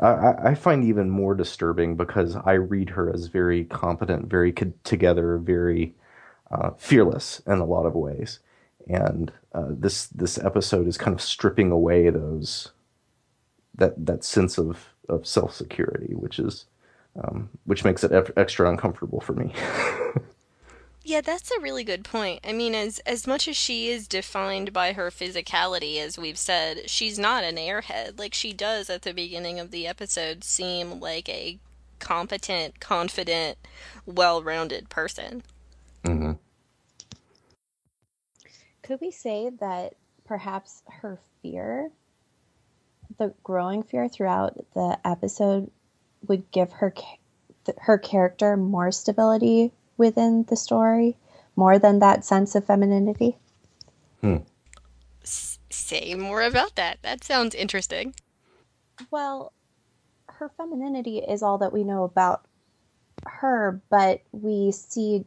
I, 0.00 0.50
I, 0.50 0.54
find 0.54 0.84
even 0.84 1.10
more 1.10 1.34
disturbing 1.34 1.96
because 1.96 2.36
I 2.36 2.52
read 2.52 2.90
her 2.90 3.12
as 3.12 3.26
very 3.26 3.64
competent, 3.64 4.26
very 4.26 4.52
together, 4.84 5.36
very 5.38 5.94
uh, 6.50 6.70
fearless 6.78 7.42
in 7.46 7.58
a 7.58 7.64
lot 7.64 7.84
of 7.84 7.94
ways, 7.94 8.38
and 8.88 9.32
uh, 9.54 9.66
this 9.68 10.06
this 10.06 10.38
episode 10.38 10.86
is 10.86 10.96
kind 10.96 11.14
of 11.14 11.20
stripping 11.20 11.70
away 11.70 12.08
those 12.08 12.72
that 13.74 14.06
that 14.06 14.24
sense 14.24 14.58
of 14.58 14.88
of 15.08 15.26
self 15.26 15.54
security, 15.54 16.14
which 16.14 16.38
is 16.38 16.66
um, 17.22 17.50
which 17.64 17.84
makes 17.84 18.02
it 18.02 18.32
extra 18.36 18.70
uncomfortable 18.70 19.20
for 19.20 19.34
me. 19.34 19.52
Yeah, 21.04 21.20
that's 21.20 21.50
a 21.50 21.60
really 21.60 21.82
good 21.82 22.04
point. 22.04 22.40
I 22.44 22.52
mean, 22.52 22.74
as 22.74 23.00
as 23.00 23.26
much 23.26 23.48
as 23.48 23.56
she 23.56 23.88
is 23.88 24.06
defined 24.06 24.72
by 24.72 24.92
her 24.92 25.10
physicality, 25.10 25.98
as 25.98 26.16
we've 26.16 26.38
said, 26.38 26.88
she's 26.88 27.18
not 27.18 27.42
an 27.42 27.56
airhead. 27.56 28.18
Like 28.18 28.34
she 28.34 28.52
does 28.52 28.88
at 28.88 29.02
the 29.02 29.12
beginning 29.12 29.58
of 29.58 29.72
the 29.72 29.86
episode 29.86 30.44
seem 30.44 31.00
like 31.00 31.28
a 31.28 31.58
competent, 31.98 32.78
confident, 32.80 33.58
well-rounded 34.06 34.88
person. 34.90 35.42
Mm-hmm. 36.04 36.32
Could 38.82 39.00
we 39.00 39.10
say 39.10 39.50
that 39.60 39.94
perhaps 40.24 40.82
her 40.88 41.18
fear, 41.42 41.90
the 43.18 43.34
growing 43.42 43.82
fear 43.82 44.08
throughout 44.08 44.56
the 44.74 44.98
episode, 45.04 45.70
would 46.28 46.50
give 46.52 46.72
her 46.72 46.94
her 47.78 47.98
character 47.98 48.56
more 48.56 48.90
stability 48.92 49.72
within 49.96 50.44
the 50.48 50.56
story 50.56 51.16
more 51.56 51.78
than 51.78 51.98
that 51.98 52.24
sense 52.24 52.54
of 52.54 52.64
femininity. 52.64 53.36
Hmm. 54.20 54.38
S- 55.22 55.58
say 55.70 56.14
more 56.14 56.42
about 56.42 56.76
that. 56.76 56.98
That 57.02 57.24
sounds 57.24 57.54
interesting. 57.54 58.14
Well, 59.10 59.52
her 60.28 60.50
femininity 60.56 61.18
is 61.18 61.42
all 61.42 61.58
that 61.58 61.72
we 61.72 61.84
know 61.84 62.04
about 62.04 62.46
her, 63.26 63.80
but 63.90 64.22
we 64.32 64.72
see 64.72 65.24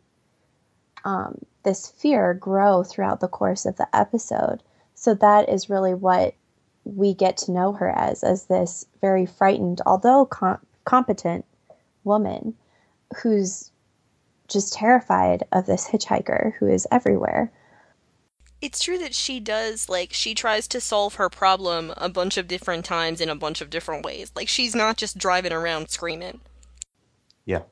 um, 1.04 1.40
this 1.64 1.88
fear 1.88 2.34
grow 2.34 2.84
throughout 2.84 3.20
the 3.20 3.28
course 3.28 3.66
of 3.66 3.78
the 3.78 3.88
episode. 3.96 4.62
So 4.96 5.14
that 5.16 5.50
is 5.50 5.70
really 5.70 5.94
what 5.94 6.36
we 6.84 7.14
get 7.14 7.38
to 7.38 7.52
know 7.52 7.74
her 7.74 7.90
as, 7.90 8.24
as 8.24 8.46
this 8.46 8.86
very 9.02 9.26
frightened, 9.26 9.82
although 9.86 10.26
com- 10.26 10.66
competent 10.86 11.46
woman 12.04 12.56
who's 13.22 13.72
just 14.48 14.74
terrified 14.74 15.44
of 15.52 15.66
this 15.66 15.88
hitchhiker 15.88 16.54
who 16.56 16.68
is 16.68 16.88
everywhere. 16.92 17.52
It's 18.62 18.84
true 18.84 18.98
that 19.00 19.14
she 19.14 19.40
does, 19.40 19.90
like, 19.90 20.14
she 20.14 20.34
tries 20.34 20.68
to 20.70 20.82
solve 20.82 21.16
her 21.16 21.30
problem 21.30 21.94
a 21.98 22.10
bunch 22.10 22.38
of 22.38 22.48
different 22.48 22.86
times 22.86 23.22
in 23.22 23.30
a 23.30 23.36
bunch 23.36 23.62
of 23.62 23.70
different 23.70 24.06
ways. 24.06 24.32
Like, 24.36 24.48
she's 24.48 24.74
not 24.74 24.98
just 24.98 25.18
driving 25.18 25.52
around 25.52 25.90
screaming. 25.90 26.40
Yeah. 27.46 27.64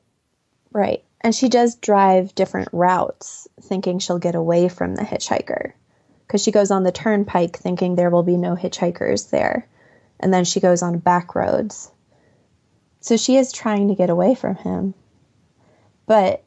Right. 0.72 1.02
And 1.20 1.34
she 1.34 1.48
does 1.48 1.76
drive 1.76 2.34
different 2.34 2.68
routes, 2.72 3.48
thinking 3.62 3.98
she'll 3.98 4.18
get 4.18 4.34
away 4.34 4.68
from 4.68 4.94
the 4.94 5.02
hitchhiker. 5.02 5.72
Because 6.26 6.42
she 6.42 6.52
goes 6.52 6.70
on 6.70 6.84
the 6.84 6.92
turnpike 6.92 7.56
thinking 7.56 7.94
there 7.94 8.10
will 8.10 8.22
be 8.22 8.36
no 8.36 8.54
hitchhikers 8.54 9.30
there. 9.30 9.66
And 10.20 10.32
then 10.32 10.44
she 10.44 10.60
goes 10.60 10.82
on 10.82 10.98
back 10.98 11.34
roads. 11.34 11.90
So 13.00 13.16
she 13.16 13.36
is 13.36 13.52
trying 13.52 13.88
to 13.88 13.94
get 13.94 14.10
away 14.10 14.34
from 14.34 14.56
him. 14.56 14.94
But 16.06 16.44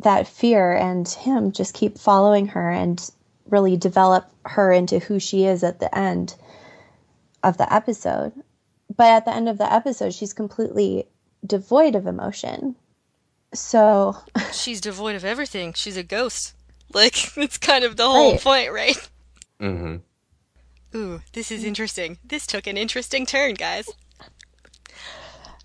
that 0.00 0.28
fear 0.28 0.74
and 0.74 1.08
him 1.08 1.52
just 1.52 1.74
keep 1.74 1.98
following 1.98 2.48
her 2.48 2.70
and 2.70 3.10
really 3.48 3.76
develop 3.76 4.28
her 4.44 4.72
into 4.72 4.98
who 4.98 5.18
she 5.18 5.44
is 5.44 5.62
at 5.62 5.80
the 5.80 5.96
end 5.96 6.34
of 7.42 7.56
the 7.56 7.72
episode. 7.72 8.32
But 8.94 9.06
at 9.08 9.24
the 9.24 9.34
end 9.34 9.48
of 9.48 9.58
the 9.58 9.72
episode, 9.72 10.14
she's 10.14 10.32
completely 10.32 11.06
devoid 11.46 11.94
of 11.94 12.06
emotion. 12.06 12.76
So 13.52 14.16
she's 14.52 14.80
devoid 14.80 15.16
of 15.16 15.24
everything. 15.24 15.72
She's 15.74 15.96
a 15.96 16.02
ghost. 16.02 16.54
Like 16.92 17.14
it's 17.36 17.58
kind 17.58 17.84
of 17.84 17.96
the 17.96 18.08
whole 18.08 18.32
right. 18.32 18.40
point, 18.40 18.72
right? 18.72 19.10
Mm-hmm. 19.60 19.96
Ooh, 20.96 21.20
this 21.32 21.50
is 21.50 21.64
interesting. 21.64 22.18
This 22.24 22.46
took 22.46 22.66
an 22.66 22.76
interesting 22.76 23.26
turn, 23.26 23.54
guys. 23.54 23.88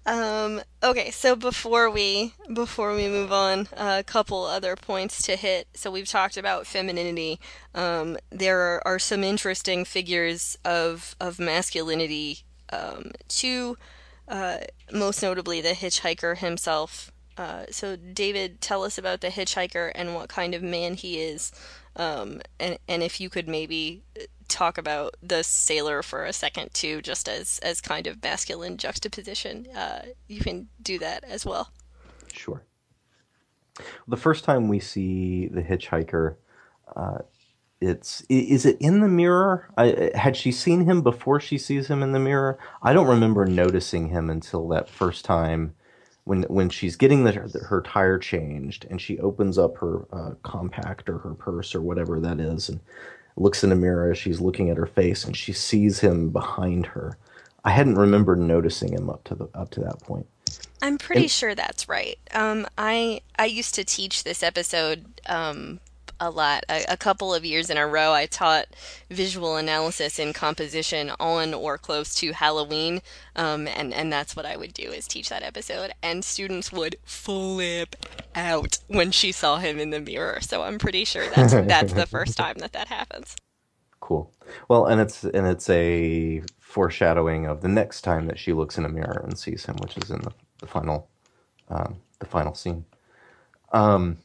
Um, 0.09 0.61
okay, 0.81 1.11
so 1.11 1.35
before 1.35 1.87
we 1.91 2.33
before 2.51 2.95
we 2.95 3.07
move 3.07 3.31
on, 3.31 3.67
a 3.77 4.03
couple 4.03 4.43
other 4.43 4.75
points 4.75 5.21
to 5.23 5.35
hit. 5.35 5.67
So 5.75 5.91
we've 5.91 6.07
talked 6.07 6.35
about 6.35 6.65
femininity. 6.65 7.39
Um, 7.75 8.17
there 8.31 8.59
are, 8.59 8.87
are, 8.87 8.97
some 8.97 9.23
interesting 9.23 9.85
figures 9.85 10.57
of 10.65 11.15
of 11.19 11.37
masculinity 11.37 12.39
um, 12.73 13.11
too. 13.27 13.77
Uh, 14.27 14.61
most 14.91 15.21
notably, 15.21 15.61
the 15.61 15.69
hitchhiker 15.69 16.39
himself. 16.39 17.11
Uh, 17.37 17.65
so 17.69 17.95
David, 17.95 18.61
tell 18.61 18.83
us 18.83 18.97
about 18.97 19.21
the 19.21 19.27
hitchhiker 19.27 19.91
and 19.93 20.15
what 20.15 20.27
kind 20.27 20.55
of 20.55 20.63
man 20.63 20.95
he 20.95 21.19
is, 21.19 21.51
um, 21.95 22.41
and 22.59 22.79
and 22.87 23.03
if 23.03 23.21
you 23.21 23.29
could 23.29 23.47
maybe 23.47 24.01
talk 24.49 24.77
about 24.77 25.15
the 25.21 25.43
sailor 25.43 26.01
for 26.01 26.25
a 26.25 26.33
second 26.33 26.73
too, 26.73 27.01
just 27.01 27.29
as 27.29 27.59
as 27.59 27.81
kind 27.81 28.07
of 28.07 28.21
masculine 28.21 28.77
juxtaposition. 28.77 29.67
Uh, 29.75 30.01
you 30.27 30.41
can 30.41 30.67
do 30.81 30.99
that 30.99 31.23
as 31.23 31.45
well. 31.45 31.71
Sure. 32.33 32.63
The 34.07 34.17
first 34.17 34.43
time 34.43 34.67
we 34.67 34.79
see 34.79 35.47
the 35.47 35.61
hitchhiker, 35.61 36.35
uh, 36.95 37.19
it's 37.81 38.23
is 38.27 38.65
it 38.65 38.77
in 38.79 38.99
the 38.99 39.07
mirror? 39.07 39.69
I, 39.77 40.11
had 40.15 40.35
she 40.35 40.51
seen 40.51 40.85
him 40.85 41.01
before 41.01 41.39
she 41.39 41.57
sees 41.57 41.87
him 41.87 42.03
in 42.03 42.11
the 42.11 42.19
mirror? 42.19 42.59
I 42.83 42.91
don't 42.91 43.07
remember 43.07 43.45
noticing 43.45 44.09
him 44.09 44.29
until 44.29 44.67
that 44.69 44.89
first 44.89 45.23
time 45.23 45.75
when 46.25 46.43
when 46.43 46.69
she's 46.69 46.95
getting 46.97 47.23
the, 47.23 47.31
her 47.31 47.81
tire 47.81 48.19
changed 48.19 48.85
and 48.89 48.99
she 48.99 49.17
opens 49.19 49.57
up 49.57 49.77
her 49.77 50.05
uh, 50.11 50.31
compact 50.43 51.09
or 51.09 51.19
her 51.19 51.33
purse 51.33 51.73
or 51.73 51.81
whatever 51.81 52.19
that 52.19 52.39
is 52.39 52.67
and 52.67 52.81
looks 53.35 53.63
in 53.63 53.69
the 53.69 53.75
mirror 53.75 54.11
as 54.11 54.17
she's 54.17 54.41
looking 54.41 54.69
at 54.69 54.77
her 54.77 54.85
face 54.85 55.23
and 55.23 55.35
she 55.35 55.53
sees 55.53 55.99
him 55.99 56.29
behind 56.29 56.87
her. 56.87 57.17
I 57.63 57.71
hadn't 57.71 57.95
remembered 57.95 58.39
noticing 58.39 58.93
him 58.93 59.09
up 59.09 59.23
to 59.25 59.35
the 59.35 59.47
up 59.53 59.69
to 59.71 59.81
that 59.81 60.01
point. 60.01 60.27
I'm 60.81 60.97
pretty 60.97 61.23
and, 61.23 61.31
sure 61.31 61.55
that's 61.55 61.89
right. 61.89 62.17
Um, 62.33 62.65
I 62.77 63.21
I 63.37 63.45
used 63.45 63.75
to 63.75 63.83
teach 63.83 64.23
this 64.23 64.43
episode 64.43 65.21
um, 65.25 65.79
a 66.19 66.29
lot. 66.29 66.63
A, 66.69 66.83
a, 66.89 66.97
couple 66.97 67.33
of 67.33 67.45
years 67.45 67.69
in 67.69 67.77
a 67.77 67.87
row, 67.87 68.13
I 68.13 68.25
taught 68.25 68.67
visual 69.09 69.55
analysis 69.55 70.19
and 70.19 70.33
composition 70.33 71.11
on 71.19 71.53
or 71.53 71.77
close 71.77 72.15
to 72.15 72.33
Halloween, 72.33 73.01
um, 73.35 73.67
and 73.67 73.93
and 73.93 74.11
that's 74.11 74.35
what 74.35 74.45
I 74.45 74.57
would 74.57 74.73
do 74.73 74.89
is 74.91 75.07
teach 75.07 75.29
that 75.29 75.43
episode, 75.43 75.91
and 76.03 76.23
students 76.23 76.71
would 76.71 76.97
flip 77.03 77.95
out 78.35 78.79
when 78.87 79.11
she 79.11 79.31
saw 79.31 79.57
him 79.57 79.79
in 79.79 79.89
the 79.89 79.99
mirror. 79.99 80.39
So 80.41 80.63
I'm 80.63 80.77
pretty 80.77 81.05
sure 81.05 81.29
that's 81.29 81.53
that's 81.67 81.93
the 81.93 82.05
first 82.05 82.37
time 82.37 82.55
that 82.59 82.73
that 82.73 82.87
happens. 82.87 83.35
Cool. 83.99 84.31
Well, 84.67 84.85
and 84.85 84.99
it's 85.01 85.23
and 85.23 85.47
it's 85.47 85.69
a 85.69 86.41
foreshadowing 86.59 87.45
of 87.45 87.61
the 87.61 87.67
next 87.67 88.01
time 88.01 88.27
that 88.27 88.37
she 88.39 88.53
looks 88.53 88.77
in 88.77 88.85
a 88.85 88.89
mirror 88.89 89.21
and 89.23 89.37
sees 89.37 89.65
him, 89.65 89.75
which 89.77 89.97
is 89.97 90.11
in 90.11 90.19
the, 90.21 90.31
the 90.59 90.67
final 90.67 91.09
um, 91.69 91.97
the 92.19 92.25
final 92.25 92.53
scene. 92.53 92.85
Um, 93.71 94.17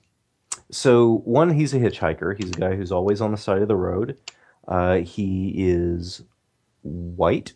so 0.70 1.18
one, 1.24 1.50
he's 1.50 1.74
a 1.74 1.78
hitchhiker. 1.78 2.36
He's 2.36 2.50
a 2.50 2.60
guy 2.60 2.74
who's 2.74 2.92
always 2.92 3.20
on 3.20 3.30
the 3.30 3.36
side 3.36 3.62
of 3.62 3.68
the 3.68 3.76
road. 3.76 4.18
Uh, 4.66 4.96
he 4.96 5.52
is 5.56 6.22
white, 6.82 7.52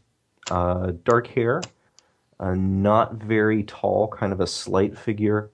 uh, 0.51 0.93
dark 1.05 1.27
hair, 1.29 1.63
uh, 2.41 2.55
not 2.55 3.15
very 3.15 3.63
tall, 3.65 4.09
kind 4.09 4.33
of 4.33 4.41
a 4.41 4.47
slight 4.47 4.97
figure. 4.97 5.51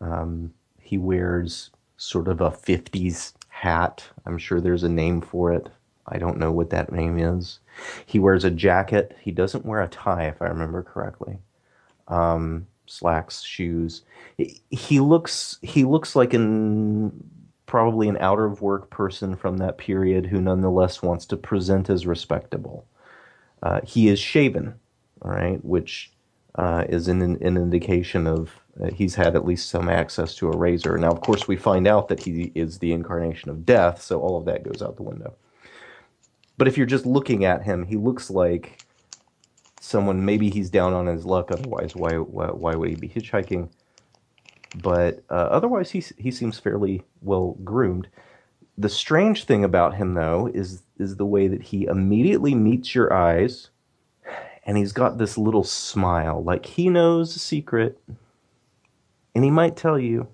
Um, 0.00 0.52
he 0.80 0.98
wears 0.98 1.70
sort 1.96 2.28
of 2.28 2.40
a 2.40 2.50
50s 2.50 3.32
hat. 3.48 4.04
I'm 4.26 4.38
sure 4.38 4.60
there's 4.60 4.84
a 4.84 4.88
name 4.88 5.20
for 5.20 5.52
it. 5.52 5.68
I 6.08 6.18
don't 6.18 6.38
know 6.38 6.52
what 6.52 6.70
that 6.70 6.92
name 6.92 7.18
is. 7.18 7.58
He 8.04 8.18
wears 8.18 8.44
a 8.44 8.50
jacket. 8.50 9.16
He 9.20 9.32
doesn't 9.32 9.64
wear 9.64 9.82
a 9.82 9.88
tie, 9.88 10.28
if 10.28 10.40
I 10.40 10.46
remember 10.46 10.82
correctly. 10.82 11.38
Um, 12.08 12.66
slacks, 12.86 13.42
shoes. 13.42 14.02
He 14.70 15.00
looks 15.00 15.58
he 15.62 15.84
looks 15.84 16.14
like 16.16 16.34
an 16.34 17.12
probably 17.66 18.08
an 18.08 18.16
out 18.18 18.38
of 18.38 18.62
work 18.62 18.90
person 18.90 19.34
from 19.36 19.58
that 19.58 19.78
period 19.78 20.26
who 20.26 20.40
nonetheless 20.40 21.02
wants 21.02 21.26
to 21.26 21.36
present 21.36 21.90
as 21.90 22.06
respectable. 22.06 22.86
Uh, 23.62 23.80
he 23.84 24.08
is 24.08 24.20
shaven, 24.20 24.74
all 25.22 25.32
right, 25.32 25.64
which 25.64 26.12
uh, 26.54 26.84
is 26.88 27.08
an, 27.08 27.22
an 27.22 27.56
indication 27.56 28.26
of 28.26 28.52
uh, 28.82 28.90
he's 28.90 29.14
had 29.14 29.34
at 29.34 29.44
least 29.44 29.68
some 29.70 29.88
access 29.88 30.34
to 30.34 30.48
a 30.48 30.56
razor. 30.56 30.96
Now, 30.98 31.10
of 31.10 31.20
course, 31.20 31.48
we 31.48 31.56
find 31.56 31.88
out 31.88 32.08
that 32.08 32.20
he 32.20 32.52
is 32.54 32.78
the 32.78 32.92
incarnation 32.92 33.50
of 33.50 33.64
death, 33.64 34.02
so 34.02 34.20
all 34.20 34.36
of 34.36 34.44
that 34.44 34.62
goes 34.62 34.82
out 34.82 34.96
the 34.96 35.02
window. 35.02 35.34
But 36.58 36.68
if 36.68 36.76
you're 36.76 36.86
just 36.86 37.06
looking 37.06 37.44
at 37.44 37.64
him, 37.64 37.84
he 37.86 37.96
looks 37.96 38.30
like 38.30 38.85
someone 39.86 40.24
maybe 40.24 40.50
he's 40.50 40.68
down 40.68 40.92
on 40.92 41.06
his 41.06 41.24
luck 41.24 41.50
otherwise 41.50 41.94
why 41.94 42.16
why, 42.16 42.46
why 42.46 42.74
would 42.74 42.88
he 42.88 42.96
be 42.96 43.08
hitchhiking? 43.08 43.68
But 44.82 45.22
uh, 45.30 45.48
otherwise 45.50 45.90
he 45.90 46.04
he 46.18 46.30
seems 46.30 46.58
fairly 46.58 47.02
well 47.22 47.56
groomed. 47.62 48.08
The 48.76 48.88
strange 48.88 49.44
thing 49.44 49.64
about 49.64 49.94
him 49.94 50.14
though 50.14 50.50
is 50.52 50.82
is 50.98 51.16
the 51.16 51.24
way 51.24 51.46
that 51.46 51.62
he 51.62 51.84
immediately 51.84 52.54
meets 52.54 52.94
your 52.94 53.12
eyes 53.12 53.70
and 54.64 54.76
he's 54.76 54.92
got 54.92 55.18
this 55.18 55.38
little 55.38 55.62
smile. 55.62 56.42
Like 56.42 56.66
he 56.66 56.90
knows 56.90 57.36
a 57.36 57.38
secret 57.38 58.00
and 59.34 59.44
he 59.44 59.50
might 59.50 59.76
tell 59.76 59.98
you 59.98 60.26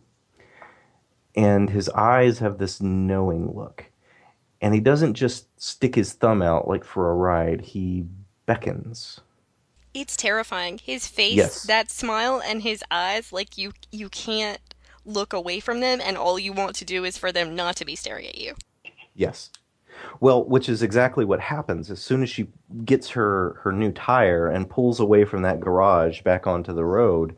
and 1.37 1.69
his 1.69 1.91
eyes 1.91 2.39
have 2.39 2.57
this 2.57 2.81
knowing 2.81 3.55
look. 3.55 3.85
And 4.63 4.73
he 4.73 4.81
doesn't 4.81 5.15
just 5.15 5.49
stick 5.61 5.95
his 5.95 6.15
thumb 6.15 6.41
out 6.41 6.69
like 6.69 6.85
for 6.85 7.11
a 7.11 7.15
ride. 7.15 7.61
He 7.61 8.07
beckons 8.47 9.21
it's 9.95 10.17
terrifying. 10.17 10.79
His 10.79 11.07
face, 11.07 11.35
yes. 11.35 11.63
that 11.65 11.91
smile, 11.91 12.43
and 12.45 12.63
his 12.63 12.83
eyes, 12.91 13.33
like 13.33 13.59
you 13.59 13.73
you 13.91 14.09
can't 14.09 14.61
look 15.05 15.33
away 15.33 15.61
from 15.61 15.81
them, 15.81 16.01
and 16.03 16.17
all 16.17 16.39
you 16.39 16.53
want 16.53 16.77
to 16.77 16.85
do 16.85 17.05
is 17.05 17.19
for 17.19 17.33
them 17.33 17.55
not 17.55 17.77
to 17.77 17.85
be 17.85 17.97
staring 17.97 18.27
at 18.27 18.39
you. 18.39 18.55
Yes. 19.15 19.51
Well, 20.21 20.45
which 20.45 20.69
is 20.69 20.83
exactly 20.83 21.25
what 21.25 21.41
happens 21.41 21.91
as 21.91 22.01
soon 22.01 22.23
as 22.23 22.31
she 22.31 22.49
gets 22.85 23.11
her 23.11 23.61
her 23.63 23.73
new 23.73 23.93
tire 23.93 24.49
and 24.49 24.69
pulls 24.69 25.01
away 25.01 25.25
from 25.25 25.43
that 25.43 25.61
garage 25.61 26.23
back 26.23 26.47
onto 26.47 26.73
the 26.73 26.85
road. 26.85 27.37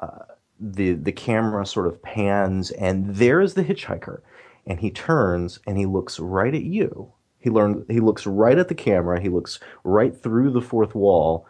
Uh, 0.00 0.24
the 0.60 0.94
the 0.94 1.12
camera 1.12 1.66
sort 1.66 1.86
of 1.86 2.02
pans, 2.02 2.70
and 2.72 3.14
there 3.16 3.40
is 3.40 3.54
the 3.54 3.64
hitchhiker, 3.64 4.20
and 4.66 4.80
he 4.80 4.90
turns 4.90 5.58
and 5.66 5.76
he 5.76 5.86
looks 5.86 6.18
right 6.18 6.54
at 6.54 6.62
you. 6.62 7.12
He 7.38 7.50
learned 7.50 7.84
he 7.88 8.00
looks 8.00 8.26
right 8.26 8.56
at 8.56 8.68
the 8.68 8.74
camera. 8.74 9.20
He 9.20 9.28
looks 9.28 9.60
right 9.82 10.16
through 10.16 10.50
the 10.52 10.62
fourth 10.62 10.94
wall, 10.94 11.46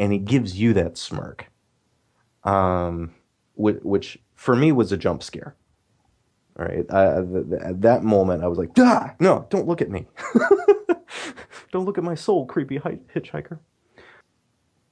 and 0.00 0.14
he 0.14 0.18
gives 0.18 0.58
you 0.58 0.72
that 0.72 0.96
smirk, 0.96 1.46
um, 2.42 3.12
which, 3.54 3.76
which 3.82 4.18
for 4.34 4.56
me 4.56 4.72
was 4.72 4.90
a 4.90 4.96
jump 4.96 5.22
scare. 5.22 5.54
All 6.58 6.64
right, 6.64 6.86
I, 6.90 7.18
at 7.68 7.82
that 7.82 8.02
moment, 8.02 8.42
I 8.42 8.48
was 8.48 8.58
like, 8.58 8.70
"Ah, 8.78 9.14
no! 9.20 9.46
Don't 9.50 9.68
look 9.68 9.80
at 9.80 9.90
me! 9.90 10.06
don't 11.72 11.84
look 11.84 11.98
at 11.98 12.04
my 12.04 12.14
soul, 12.14 12.46
creepy 12.46 12.78
hitchhiker." 12.78 13.58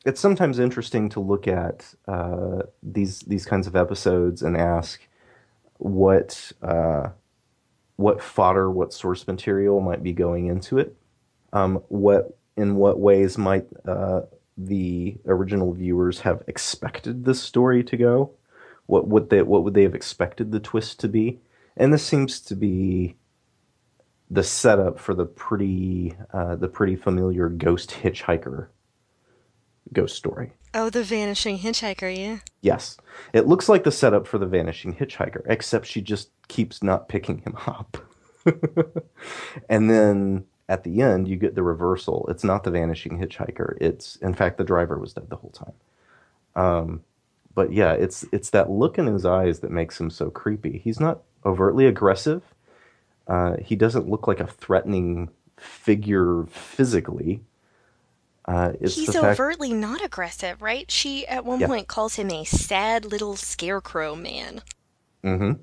It's 0.04 0.20
sometimes 0.20 0.58
interesting 0.58 1.08
to 1.10 1.20
look 1.20 1.48
at 1.48 1.94
uh, 2.06 2.62
these 2.82 3.20
these 3.20 3.44
kinds 3.44 3.66
of 3.66 3.76
episodes 3.76 4.42
and 4.42 4.56
ask 4.56 5.00
what 5.78 6.52
uh, 6.62 7.08
what 7.96 8.22
fodder, 8.22 8.70
what 8.70 8.92
source 8.92 9.26
material 9.26 9.80
might 9.80 10.02
be 10.02 10.12
going 10.12 10.46
into 10.46 10.78
it. 10.78 10.96
Um, 11.52 11.82
what 11.88 12.38
in 12.56 12.76
what 12.76 12.98
ways 12.98 13.36
might 13.36 13.66
uh, 13.86 14.22
the 14.58 15.16
original 15.26 15.72
viewers 15.72 16.20
have 16.20 16.42
expected 16.48 17.24
this 17.24 17.40
story 17.40 17.84
to 17.84 17.96
go. 17.96 18.32
What 18.86 19.06
would 19.06 19.30
they 19.30 19.42
what 19.42 19.64
would 19.64 19.74
they 19.74 19.84
have 19.84 19.94
expected 19.94 20.50
the 20.50 20.60
twist 20.60 20.98
to 21.00 21.08
be? 21.08 21.40
And 21.76 21.92
this 21.92 22.04
seems 22.04 22.40
to 22.40 22.56
be 22.56 23.16
the 24.30 24.42
setup 24.42 24.98
for 24.98 25.14
the 25.14 25.26
pretty 25.26 26.16
uh, 26.32 26.56
the 26.56 26.68
pretty 26.68 26.96
familiar 26.96 27.48
ghost 27.48 27.90
hitchhiker 28.02 28.68
ghost 29.92 30.16
story. 30.16 30.52
Oh, 30.74 30.90
the 30.90 31.02
vanishing 31.02 31.58
hitchhiker, 31.58 32.14
yeah. 32.14 32.38
Yes. 32.60 32.98
It 33.32 33.46
looks 33.46 33.68
like 33.68 33.84
the 33.84 33.92
setup 33.92 34.26
for 34.26 34.38
the 34.38 34.46
vanishing 34.46 34.94
hitchhiker, 34.94 35.42
except 35.46 35.86
she 35.86 36.02
just 36.02 36.30
keeps 36.48 36.82
not 36.82 37.08
picking 37.08 37.38
him 37.38 37.56
up. 37.66 37.96
and 39.68 39.88
then 39.88 40.44
at 40.68 40.84
the 40.84 41.00
end, 41.00 41.28
you 41.28 41.36
get 41.36 41.54
the 41.54 41.62
reversal. 41.62 42.26
It's 42.28 42.44
not 42.44 42.64
the 42.64 42.70
vanishing 42.70 43.18
hitchhiker. 43.18 43.76
It's 43.80 44.16
in 44.16 44.34
fact 44.34 44.58
the 44.58 44.64
driver 44.64 44.98
was 44.98 45.14
dead 45.14 45.30
the 45.30 45.36
whole 45.36 45.50
time. 45.50 45.72
Um, 46.56 47.02
but 47.54 47.72
yeah, 47.72 47.92
it's 47.92 48.24
it's 48.32 48.50
that 48.50 48.70
look 48.70 48.98
in 48.98 49.06
his 49.06 49.24
eyes 49.24 49.60
that 49.60 49.70
makes 49.70 50.00
him 50.00 50.10
so 50.10 50.30
creepy. 50.30 50.78
He's 50.78 51.00
not 51.00 51.22
overtly 51.44 51.86
aggressive. 51.86 52.42
Uh, 53.26 53.56
he 53.62 53.76
doesn't 53.76 54.08
look 54.08 54.26
like 54.26 54.40
a 54.40 54.46
threatening 54.46 55.30
figure 55.56 56.44
physically. 56.46 57.42
Uh, 58.44 58.72
He's 58.80 59.14
overtly 59.14 59.70
fact... 59.70 59.80
not 59.80 60.02
aggressive, 60.02 60.62
right? 60.62 60.90
She 60.90 61.26
at 61.26 61.44
one 61.44 61.60
yeah. 61.60 61.66
point 61.66 61.86
calls 61.86 62.14
him 62.14 62.30
a 62.30 62.44
sad 62.44 63.04
little 63.04 63.36
scarecrow 63.36 64.14
man. 64.14 64.62
Mm-hmm. 65.22 65.60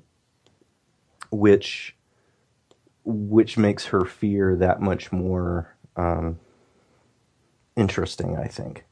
Which 1.30 1.95
which 3.06 3.56
makes 3.56 3.86
her 3.86 4.04
fear 4.04 4.56
that 4.56 4.82
much 4.82 5.12
more 5.12 5.74
um, 5.96 6.38
interesting. 7.76 8.36
I 8.36 8.48
think. 8.48 8.84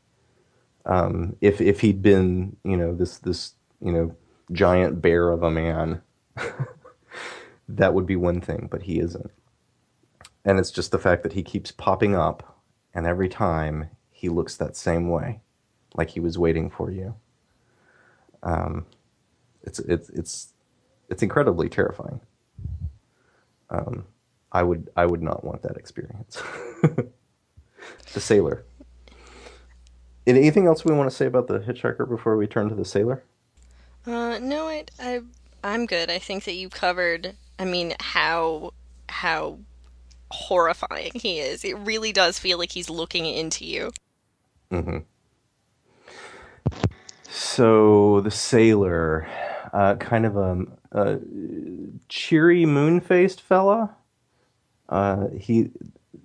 Um, 0.87 1.37
if 1.41 1.61
if 1.61 1.81
he'd 1.81 2.03
been, 2.03 2.57
you 2.65 2.77
know, 2.77 2.95
this 2.95 3.19
this 3.19 3.55
you 3.81 3.93
know 3.93 4.17
giant 4.53 5.03
bear 5.03 5.31
of 5.31 5.43
a 5.43 5.51
man, 5.51 6.03
that 7.69 7.95
would 7.95 8.07
be 8.07 8.17
one 8.17 8.41
thing, 8.41 8.69
but 8.71 8.83
he 8.83 9.01
isn't. 9.01 9.31
And 10.45 10.59
it's 10.59 10.71
just 10.71 10.91
the 10.91 10.99
fact 10.99 11.23
that 11.23 11.33
he 11.33 11.43
keeps 11.43 11.73
popping 11.73 12.15
up, 12.15 12.61
and 12.95 13.07
every 13.07 13.29
time 13.29 13.91
he 14.11 14.29
looks 14.29 14.57
that 14.57 14.77
same 14.77 15.09
way, 15.09 15.41
like 15.95 16.11
he 16.11 16.21
was 16.21 16.39
waiting 16.39 16.71
for 16.71 16.91
you. 16.91 17.15
Um, 18.43 18.87
it's 19.63 19.79
it's 19.81 20.11
it's 20.11 20.53
it's 21.09 21.23
incredibly 21.23 21.69
terrifying. 21.69 22.21
Um, 23.75 24.05
I 24.53 24.63
would 24.63 24.91
I 24.97 25.07
would 25.07 25.23
not 25.23 25.45
want 25.45 25.63
that 25.63 25.77
experience. 25.77 26.43
the 26.83 28.21
sailor. 28.21 28.65
Anything 30.27 30.67
else 30.67 30.85
we 30.85 30.95
want 30.95 31.11
to 31.11 31.15
say 31.15 31.27
about 31.27 31.49
the 31.49 31.59
hitchhiker 31.59 32.09
before 32.09 32.37
we 32.37 32.47
turn 32.47 32.69
to 32.69 32.75
the 32.75 32.85
sailor? 32.85 33.23
Uh, 34.07 34.39
no, 34.39 34.69
I, 34.69 34.85
I 34.99 35.21
I'm 35.63 35.87
good. 35.87 36.11
I 36.11 36.19
think 36.19 36.45
that 36.45 36.55
you 36.55 36.69
covered. 36.69 37.35
I 37.59 37.65
mean, 37.65 37.95
how 38.01 38.73
how 39.09 39.59
horrifying 40.31 41.13
he 41.15 41.39
is. 41.39 41.65
It 41.65 41.79
really 41.79 42.13
does 42.13 42.39
feel 42.39 42.59
like 42.59 42.73
he's 42.73 42.91
looking 42.91 43.27
into 43.27 43.65
you. 43.65 43.91
Mm-hmm. 44.73 44.99
so 47.31 48.21
the 48.23 48.31
sailor, 48.31 49.29
uh, 49.75 49.97
kind 49.97 50.25
of 50.25 50.37
a, 50.37 50.65
a 50.93 51.19
cheery, 52.09 52.65
moon-faced 52.65 53.41
fella. 53.41 53.95
Uh, 54.89 55.27
he 55.39 55.71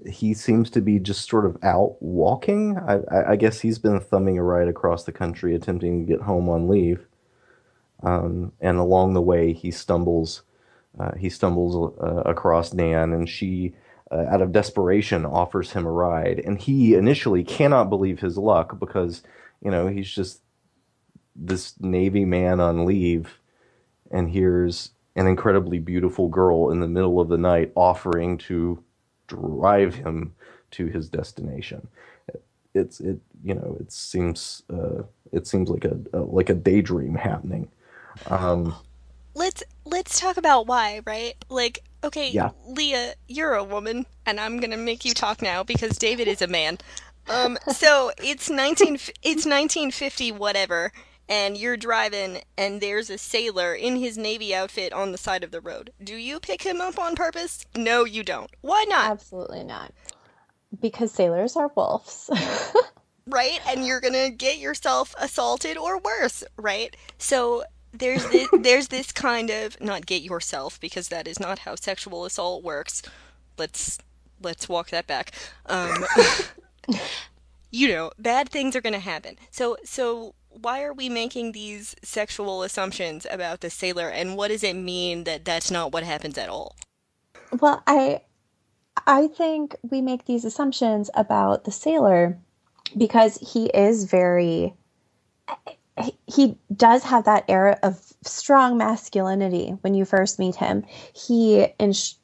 he 0.10 0.34
seems 0.34 0.70
to 0.70 0.82
be 0.82 1.00
just 1.00 1.28
sort 1.28 1.46
of 1.46 1.58
out 1.64 2.02
walking. 2.02 2.78
I, 2.78 3.32
I, 3.32 3.36
guess 3.36 3.60
he's 3.60 3.80
been 3.80 4.00
thumbing 4.00 4.38
a 4.38 4.44
ride 4.44 4.68
across 4.70 5.04
the 5.04 5.12
country, 5.12 5.54
attempting 5.56 6.06
to 6.06 6.06
get 6.06 6.22
home 6.22 6.48
on 6.48 6.70
leave. 6.70 7.06
Um, 8.02 8.54
and 8.62 8.78
along 8.78 9.14
the 9.14 9.22
way, 9.22 9.52
he 9.52 9.72
stumbles 9.72 10.44
uh, 10.98 11.16
he 11.18 11.30
stumbles 11.30 11.94
uh, 12.02 12.24
across 12.26 12.74
Nan, 12.74 13.14
and 13.14 13.30
she, 13.30 13.74
uh, 14.12 14.26
out 14.30 14.42
of 14.42 14.52
desperation, 14.52 15.26
offers 15.26 15.72
him 15.72 15.86
a 15.86 15.92
ride. 15.92 16.40
And 16.40 16.60
he 16.60 16.96
initially 16.96 17.44
cannot 17.44 17.90
believe 17.90 18.20
his 18.20 18.38
luck 18.38 18.80
because 18.80 19.22
you 19.64 19.72
know 19.72 19.88
he's 19.88 20.10
just 20.10 20.42
this 21.40 21.74
Navy 21.80 22.26
man 22.26 22.60
on 22.60 22.86
leave, 22.86 23.40
and 24.12 24.30
here's 24.30 24.92
an 25.16 25.28
incredibly 25.28 25.80
beautiful 25.80 26.28
girl 26.28 26.72
in 26.72 26.80
the 26.80 26.88
middle 26.88 27.20
of 27.20 27.30
the 27.30 27.38
night 27.38 27.72
offering 27.76 28.38
to 28.38 28.84
drive 29.28 29.96
him 29.96 30.34
to 30.72 30.88
his 30.88 31.10
destination. 31.10 31.88
It's 32.74 33.00
it 33.00 33.20
you 33.44 33.56
know 33.56 33.78
it 33.80 33.92
seems 33.92 34.64
uh, 34.72 35.04
it 35.32 35.48
seems 35.48 35.70
like 35.70 35.86
a, 35.86 35.98
a 36.14 36.20
like 36.20 36.50
a 36.50 36.54
daydream 36.54 37.16
happening. 37.16 37.70
Um, 38.28 38.76
let's 39.34 39.64
let's 39.86 40.20
talk 40.20 40.38
about 40.38 40.68
why, 40.68 41.02
right? 41.06 41.34
Like, 41.50 41.80
okay, 42.04 42.30
Yeah. 42.30 42.52
Leah, 42.68 43.16
you're 43.28 43.54
a 43.54 43.64
woman, 43.64 44.06
and 44.26 44.40
I'm 44.40 44.60
gonna 44.60 44.78
make 44.78 45.04
you 45.06 45.14
talk 45.14 45.42
now 45.42 45.64
because 45.64 45.98
David 45.98 46.28
is 46.28 46.42
a 46.42 46.48
man. 46.48 46.78
Um, 47.28 47.58
so 47.74 48.12
it's 48.22 48.50
nineteen, 48.50 49.00
it's 49.24 49.46
nineteen 49.46 49.92
fifty, 49.92 50.32
whatever, 50.32 50.92
and 51.30 51.56
you're 51.56 51.78
driving, 51.78 52.42
and 52.58 52.82
there's 52.82 53.12
a 53.12 53.18
sailor 53.20 53.76
in 53.76 53.98
his 53.98 54.18
navy 54.18 54.54
outfit 54.54 54.92
on 54.92 55.12
the 55.12 55.18
side 55.18 55.44
of 55.44 55.52
the 55.52 55.62
road. 55.62 55.94
Do 56.04 56.16
you 56.16 56.40
pick 56.40 56.64
him 56.64 56.82
up 56.82 56.98
on 56.98 57.16
purpose? 57.16 57.66
No, 57.76 58.04
you 58.04 58.24
don't. 58.24 58.50
Why 58.62 58.84
not? 58.90 59.12
Absolutely 59.12 59.64
not. 59.64 59.94
Because 60.82 61.12
sailors 61.12 61.56
are 61.56 61.72
wolves. 61.76 62.32
right? 63.28 63.60
And 63.68 63.86
you're 63.86 64.02
gonna 64.02 64.32
get 64.32 64.58
yourself 64.58 65.14
assaulted 65.20 65.78
or 65.78 66.00
worse, 66.00 66.44
right? 66.58 66.96
So 67.20 67.64
there's 67.94 68.26
this, 68.30 68.50
there's 68.60 68.88
this 68.88 69.12
kind 69.12 69.52
of 69.52 69.80
not 69.80 70.08
get 70.08 70.24
yourself 70.24 70.80
because 70.80 71.10
that 71.10 71.28
is 71.28 71.40
not 71.40 71.60
how 71.60 71.76
sexual 71.76 72.26
assault 72.26 72.64
works. 72.64 73.04
Let's 73.58 74.00
let's 74.42 74.68
walk 74.68 74.90
that 74.90 75.06
back. 75.06 75.32
Um, 75.68 76.06
you 77.72 77.90
know, 77.90 78.12
bad 78.18 78.50
things 78.50 78.76
are 78.76 78.82
gonna 78.82 79.00
happen. 79.00 79.36
So 79.52 79.78
so 79.84 80.34
why 80.62 80.84
are 80.84 80.94
we 80.94 81.10
making 81.10 81.52
these 81.52 81.96
sexual 82.04 82.64
assumptions 82.64 83.26
about 83.30 83.62
the 83.62 83.70
sailor, 83.70 84.10
and 84.10 84.38
what 84.38 84.50
does 84.50 84.64
it 84.64 84.76
mean 84.76 85.24
that 85.26 85.46
that's 85.46 85.72
not 85.72 85.92
what 85.92 86.04
happens 86.04 86.38
at 86.38 86.50
all? 86.50 86.76
well, 87.60 87.84
I 87.88 88.22
I 89.08 89.28
think 89.28 89.76
we 89.90 90.02
make 90.02 90.26
these 90.26 90.46
assumptions 90.46 91.10
about 91.14 91.64
the 91.64 91.72
sailor 91.72 92.38
because 92.98 93.38
he 93.38 93.68
is 93.68 94.06
very 94.06 94.74
he 96.28 96.58
does 96.74 97.04
have 97.04 97.26
that 97.26 97.46
air 97.50 97.78
of 97.84 98.00
strong 98.24 98.78
masculinity 98.78 99.72
when 99.82 99.94
you 99.94 100.06
first 100.06 100.40
meet 100.40 100.56
him. 100.56 100.86
He 101.14 101.64
ins- 101.78 102.18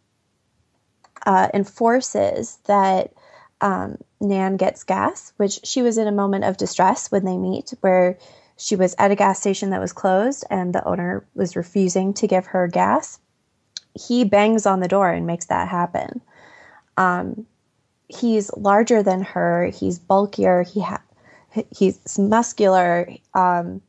uh, 1.25 1.49
enforces 1.53 2.57
that 2.67 3.13
um, 3.59 3.97
Nan 4.21 4.57
gets 4.57 4.83
gas, 4.83 5.33
which 5.37 5.59
she 5.63 5.81
was 5.81 5.97
in 5.97 6.07
a 6.07 6.11
moment 6.11 6.45
of 6.45 6.57
distress 6.57 7.11
when 7.11 7.25
they 7.25 7.37
meet, 7.37 7.73
where 7.81 8.17
she 8.57 8.75
was 8.75 8.95
at 8.97 9.11
a 9.11 9.15
gas 9.15 9.39
station 9.39 9.71
that 9.71 9.81
was 9.81 9.93
closed 9.93 10.45
and 10.49 10.73
the 10.73 10.85
owner 10.87 11.25
was 11.35 11.55
refusing 11.55 12.13
to 12.13 12.27
give 12.27 12.47
her 12.47 12.67
gas. 12.67 13.19
He 13.93 14.23
bangs 14.23 14.65
on 14.65 14.79
the 14.79 14.87
door 14.87 15.09
and 15.09 15.27
makes 15.27 15.45
that 15.47 15.67
happen. 15.67 16.21
Um, 16.97 17.45
he's 18.07 18.51
larger 18.55 19.03
than 19.03 19.21
her. 19.21 19.67
He's 19.67 19.99
bulkier. 19.99 20.63
He 20.63 20.81
ha- 20.81 21.03
he's 21.75 22.17
muscular. 22.17 23.09
Um, 23.33 23.81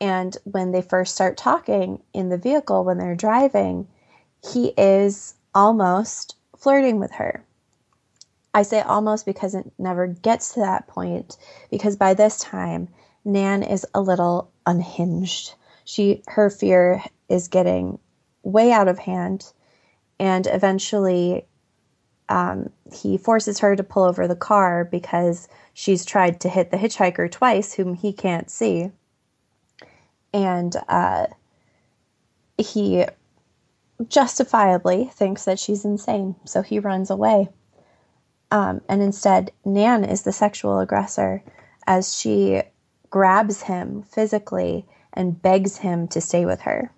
and 0.00 0.36
when 0.44 0.72
they 0.72 0.82
first 0.82 1.14
start 1.14 1.36
talking 1.36 2.02
in 2.12 2.28
the 2.28 2.38
vehicle 2.38 2.84
when 2.84 2.98
they're 2.98 3.14
driving, 3.14 3.86
he 4.50 4.72
is 4.76 5.34
almost 5.54 6.36
flirting 6.56 6.98
with 6.98 7.12
her. 7.12 7.44
I 8.54 8.62
say 8.62 8.80
almost 8.80 9.24
because 9.24 9.54
it 9.54 9.72
never 9.78 10.06
gets 10.06 10.54
to 10.54 10.60
that 10.60 10.86
point 10.86 11.36
because 11.70 11.96
by 11.96 12.14
this 12.14 12.38
time 12.38 12.88
Nan 13.24 13.62
is 13.62 13.86
a 13.94 14.00
little 14.00 14.50
unhinged. 14.66 15.54
She 15.84 16.22
her 16.28 16.50
fear 16.50 17.02
is 17.28 17.48
getting 17.48 17.98
way 18.42 18.72
out 18.72 18.88
of 18.88 18.98
hand 18.98 19.52
and 20.18 20.46
eventually 20.46 21.46
um, 22.28 22.70
he 22.92 23.18
forces 23.18 23.58
her 23.58 23.76
to 23.76 23.82
pull 23.82 24.04
over 24.04 24.26
the 24.26 24.36
car 24.36 24.84
because 24.84 25.48
she's 25.74 26.04
tried 26.04 26.40
to 26.40 26.48
hit 26.48 26.70
the 26.70 26.76
hitchhiker 26.76 27.30
twice, 27.30 27.74
whom 27.74 27.94
he 27.94 28.12
can't 28.12 28.50
see. 28.50 28.90
And 30.32 30.74
uh, 30.88 31.26
he 32.56 33.04
justifiably 34.08 35.10
thinks 35.12 35.44
that 35.44 35.58
she's 35.58 35.84
insane, 35.84 36.36
so 36.44 36.62
he 36.62 36.78
runs 36.78 37.10
away. 37.10 37.48
Um, 38.52 38.82
and 38.88 39.02
instead, 39.02 39.52
Nan 39.64 40.04
is 40.04 40.22
the 40.24 40.32
sexual 40.32 40.78
aggressor 40.80 41.42
as 41.86 42.14
she 42.16 42.62
grabs 43.10 43.62
him 43.62 44.02
physically 44.04 44.86
and 45.14 45.40
begs 45.42 45.78
him 45.78 46.08
to 46.08 46.20
stay 46.20 46.44
with 46.46 46.62
her. 46.62 46.92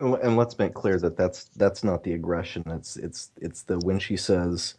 and 0.00 0.36
let's 0.36 0.58
make 0.58 0.74
clear 0.74 0.98
that 1.00 1.16
that's 1.16 1.44
that's 1.56 1.84
not 1.84 2.04
the 2.04 2.14
aggression. 2.14 2.64
It's 2.66 2.96
it's 2.96 3.30
it's 3.40 3.62
the 3.62 3.78
when 3.80 3.98
she 4.00 4.16
says, 4.16 4.74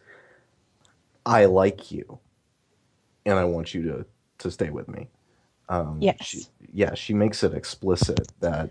"I 1.26 1.46
like 1.46 1.92
you, 1.92 2.18
and 3.26 3.38
I 3.38 3.44
want 3.44 3.74
you 3.74 3.82
to 3.84 4.06
to 4.40 4.50
stay 4.50 4.70
with 4.70 4.88
me." 4.88 5.08
Um, 5.68 5.98
Yes. 6.00 6.16
She, 6.22 6.42
yeah, 6.72 6.94
she 6.94 7.14
makes 7.14 7.44
it 7.44 7.54
explicit 7.54 8.32
that 8.40 8.70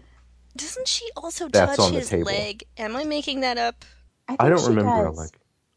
Doesn't 0.56 0.88
she 0.88 1.10
also 1.18 1.50
touch 1.50 1.78
his 1.92 2.10
table. 2.10 2.26
leg? 2.32 2.64
Am 2.78 2.96
I 2.96 3.04
making 3.06 3.42
that 3.42 3.58
up? 3.58 3.86
I, 4.30 4.38
I 4.40 4.50
don't 4.50 4.60
she 4.60 4.70
remember 4.70 5.06
a 5.06 5.10
does. 5.10 5.18
leg. 5.18 5.30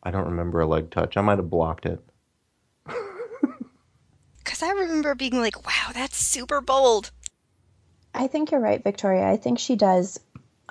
I 0.03 0.11
don't 0.11 0.27
remember 0.27 0.61
a 0.61 0.67
leg 0.67 0.91
touch. 0.91 1.17
I 1.17 1.21
might 1.21 1.39
have 1.39 1.51
blocked 1.51 1.87
it. 1.87 2.01
Because 4.39 4.63
I 4.63 4.71
remember 4.71 5.15
being 5.15 5.39
like, 5.39 5.67
wow, 5.67 5.93
that's 5.93 6.17
super 6.17 6.61
bold. 6.61 7.11
I 8.15 8.27
think 8.29 8.51
you're 8.51 8.61
right, 8.61 8.83
Victoria. 8.83 9.29
I 9.29 9.37
think 9.37 9.59
she 9.59 9.77
does 9.77 10.19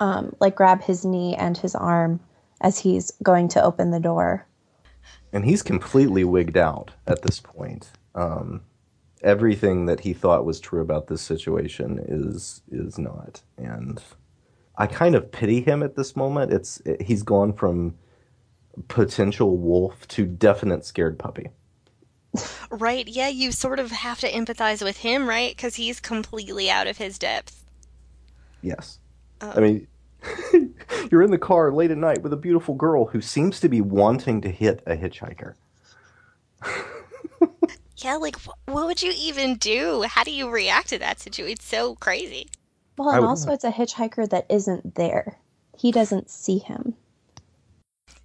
um, 0.00 0.34
like 0.40 0.56
grab 0.56 0.82
his 0.82 1.04
knee 1.04 1.36
and 1.36 1.56
his 1.56 1.74
arm 1.76 2.18
as 2.60 2.78
he's 2.78 3.12
going 3.22 3.48
to 3.48 3.62
open 3.62 3.90
the 3.92 4.00
door. 4.00 4.46
and 5.32 5.44
he's 5.44 5.62
completely 5.62 6.24
wigged 6.24 6.56
out 6.56 6.90
at 7.06 7.22
this 7.22 7.38
point. 7.38 7.90
Um, 8.16 8.62
everything 9.22 9.86
that 9.86 10.00
he 10.00 10.12
thought 10.12 10.44
was 10.44 10.58
true 10.58 10.80
about 10.80 11.06
this 11.06 11.22
situation 11.22 12.00
is 12.08 12.62
is 12.70 12.98
not, 12.98 13.42
and 13.56 14.02
I 14.76 14.86
kind 14.88 15.14
of 15.14 15.30
pity 15.30 15.60
him 15.60 15.82
at 15.84 15.94
this 15.94 16.16
moment. 16.16 16.52
It's 16.52 16.82
he's 17.00 17.22
gone 17.22 17.52
from 17.52 17.94
potential 18.88 19.56
wolf 19.56 20.06
to 20.08 20.26
definite 20.26 20.84
scared 20.84 21.18
puppy. 21.18 21.48
Right? 22.70 23.08
Yeah, 23.08 23.28
you 23.28 23.52
sort 23.52 23.80
of 23.80 23.90
have 23.90 24.20
to 24.20 24.30
empathize 24.30 24.82
with 24.82 24.98
him, 24.98 25.28
right? 25.28 25.56
Because 25.56 25.76
he's 25.76 25.98
completely 25.98 26.70
out 26.70 26.86
of 26.86 26.98
his 26.98 27.18
depth. 27.18 27.64
Yes, 28.62 28.98
uh. 29.40 29.52
I 29.56 29.60
mean. 29.60 29.86
You're 31.12 31.22
in 31.22 31.30
the 31.30 31.38
car 31.38 31.72
late 31.72 31.92
at 31.92 31.96
night 31.96 32.22
with 32.22 32.32
a 32.32 32.36
beautiful 32.36 32.74
girl 32.74 33.06
who 33.06 33.20
seems 33.20 33.60
to 33.60 33.68
be 33.68 33.80
wanting 33.80 34.40
to 34.40 34.50
hit 34.50 34.82
a 34.84 34.96
hitchhiker. 34.96 35.54
Yeah, 38.04 38.16
like, 38.16 38.36
wh- 38.36 38.68
what 38.68 38.86
would 38.86 39.02
you 39.02 39.12
even 39.16 39.56
do? 39.56 40.02
How 40.02 40.22
do 40.22 40.30
you 40.30 40.48
react 40.48 40.88
to 40.90 40.98
that 40.98 41.20
situation? 41.20 41.52
It's 41.52 41.64
so 41.64 41.96
crazy. 41.96 42.48
Well, 42.96 43.10
and 43.10 43.24
also 43.24 43.46
not. 43.46 43.54
it's 43.54 43.64
a 43.64 43.72
hitchhiker 43.72 44.28
that 44.30 44.46
isn't 44.48 44.94
there. 44.94 45.38
He 45.76 45.90
doesn't 45.90 46.30
see 46.30 46.58
him. 46.58 46.94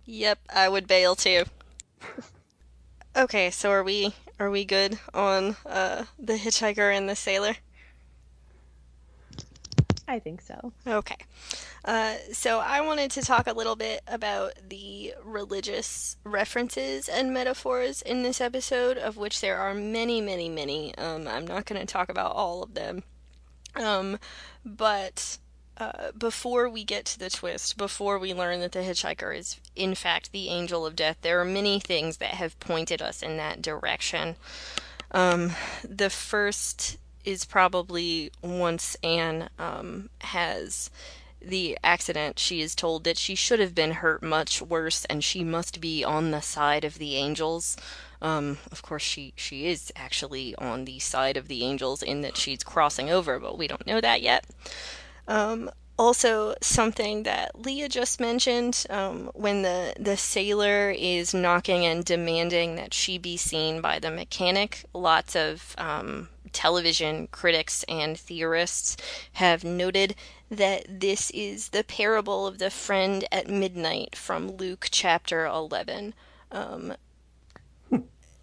Yep, 0.06 0.40
I 0.54 0.70
would 0.70 0.88
bail 0.88 1.16
too. 1.16 1.44
Okay, 3.16 3.52
so 3.52 3.70
are 3.70 3.84
we 3.84 4.16
are 4.40 4.50
we 4.50 4.66
good 4.66 4.98
on 5.14 5.56
uh 5.68 6.06
the 6.18 6.34
hitchhiker 6.34 6.92
and 6.92 7.08
the 7.08 7.16
sailor? 7.16 7.58
I 10.08 10.20
think 10.20 10.42
so. 10.42 10.74
Okay. 10.86 11.18
Uh, 11.86 12.16
so 12.32 12.60
I 12.60 12.82
wanted 12.82 13.12
to 13.12 13.22
talk 13.22 13.48
a 13.48 13.54
little 13.54 13.76
bit 13.76 14.02
about 14.08 14.54
the 14.70 15.14
religious 15.24 16.18
references 16.24 17.08
and 17.08 17.34
metaphors 17.34 18.02
in 18.02 18.24
this 18.24 18.42
episode, 18.42 18.98
of 18.98 19.18
which 19.18 19.42
there 19.42 19.58
are 19.58 19.74
many, 19.74 20.22
many, 20.22 20.50
many. 20.50 20.96
Um, 20.98 21.28
I'm 21.28 21.48
not 21.48 21.66
going 21.66 21.80
to 21.80 21.86
talk 21.86 22.10
about 22.10 22.34
all 22.34 22.64
of 22.64 22.74
them. 22.74 23.04
Um, 23.76 24.20
but 24.66 25.38
uh, 25.78 26.12
before 26.18 26.70
we 26.70 26.84
get 26.84 27.06
to 27.06 27.20
the 27.20 27.30
twist, 27.30 27.78
before 27.78 28.20
we 28.20 28.34
learn 28.34 28.60
that 28.60 28.74
the 28.74 28.80
hitchhiker 28.80 29.36
is 29.36 29.60
in 29.76 29.96
fact 29.96 30.32
the 30.32 30.50
angel 30.50 30.86
of 30.86 30.96
death, 30.96 31.18
there 31.22 31.40
are 31.42 31.46
many 31.46 31.80
things 31.80 32.18
that 32.18 32.36
have 32.36 32.60
pointed 32.60 33.02
us 33.02 33.22
in 33.22 33.38
that 33.38 33.62
direction. 33.62 34.36
Um, 35.12 35.52
the 35.88 36.10
first 36.10 36.98
is 37.24 37.46
probably 37.46 38.32
once 38.42 38.98
Anne 39.04 39.50
um, 39.58 40.10
has 40.20 40.90
the 41.42 41.78
accident, 41.84 42.40
she 42.40 42.62
is 42.62 42.74
told 42.76 43.04
that 43.04 43.18
she 43.18 43.36
should 43.36 43.60
have 43.60 43.76
been 43.76 43.92
hurt 43.94 44.24
much 44.24 44.62
worse 44.62 45.06
and 45.06 45.24
she 45.24 45.44
must 45.44 45.82
be 45.82 46.04
on 46.04 46.32
the 46.32 46.42
side 46.42 46.86
of 46.86 46.98
the 46.98 47.16
angels. 47.16 47.76
Um, 48.22 48.60
of 48.72 48.82
course, 48.82 49.04
she, 49.04 49.34
she 49.36 49.68
is 49.68 49.92
actually 49.96 50.56
on 50.56 50.86
the 50.86 51.00
side 51.00 51.36
of 51.36 51.50
the 51.50 51.64
angels 51.64 52.02
in 52.02 52.22
that 52.22 52.38
she's 52.38 52.64
crossing 52.64 53.10
over, 53.10 53.40
but 53.40 53.58
we 53.58 53.68
don't 53.68 53.86
know 53.86 54.00
that 54.00 54.22
yet. 54.22 54.46
Um, 55.28 55.70
also, 55.98 56.56
something 56.60 57.24
that 57.24 57.60
Leah 57.60 57.88
just 57.88 58.20
mentioned 58.20 58.86
um, 58.90 59.30
when 59.36 59.62
the, 59.62 59.94
the 60.00 60.18
sailor 60.18 60.90
is 60.90 61.34
knocking 61.34 61.86
and 61.86 62.04
demanding 62.04 62.76
that 62.76 62.94
she 62.94 63.18
be 63.20 63.38
seen 63.38 63.80
by 63.80 64.00
the 64.00 64.10
mechanic, 64.10 64.86
lots 64.94 65.36
of 65.36 65.76
um, 65.78 66.30
television 66.52 67.28
critics 67.28 67.84
and 67.88 68.18
theorists 68.20 68.98
have 69.34 69.64
noted 69.64 70.16
that 70.50 70.86
this 70.88 71.30
is 71.32 71.70
the 71.70 71.84
parable 71.84 72.48
of 72.48 72.58
the 72.58 72.70
friend 72.72 73.26
at 73.32 73.48
midnight 73.48 74.16
from 74.16 74.52
Luke 74.52 74.88
chapter 74.92 75.46
11. 75.46 76.14
Um, 76.52 76.96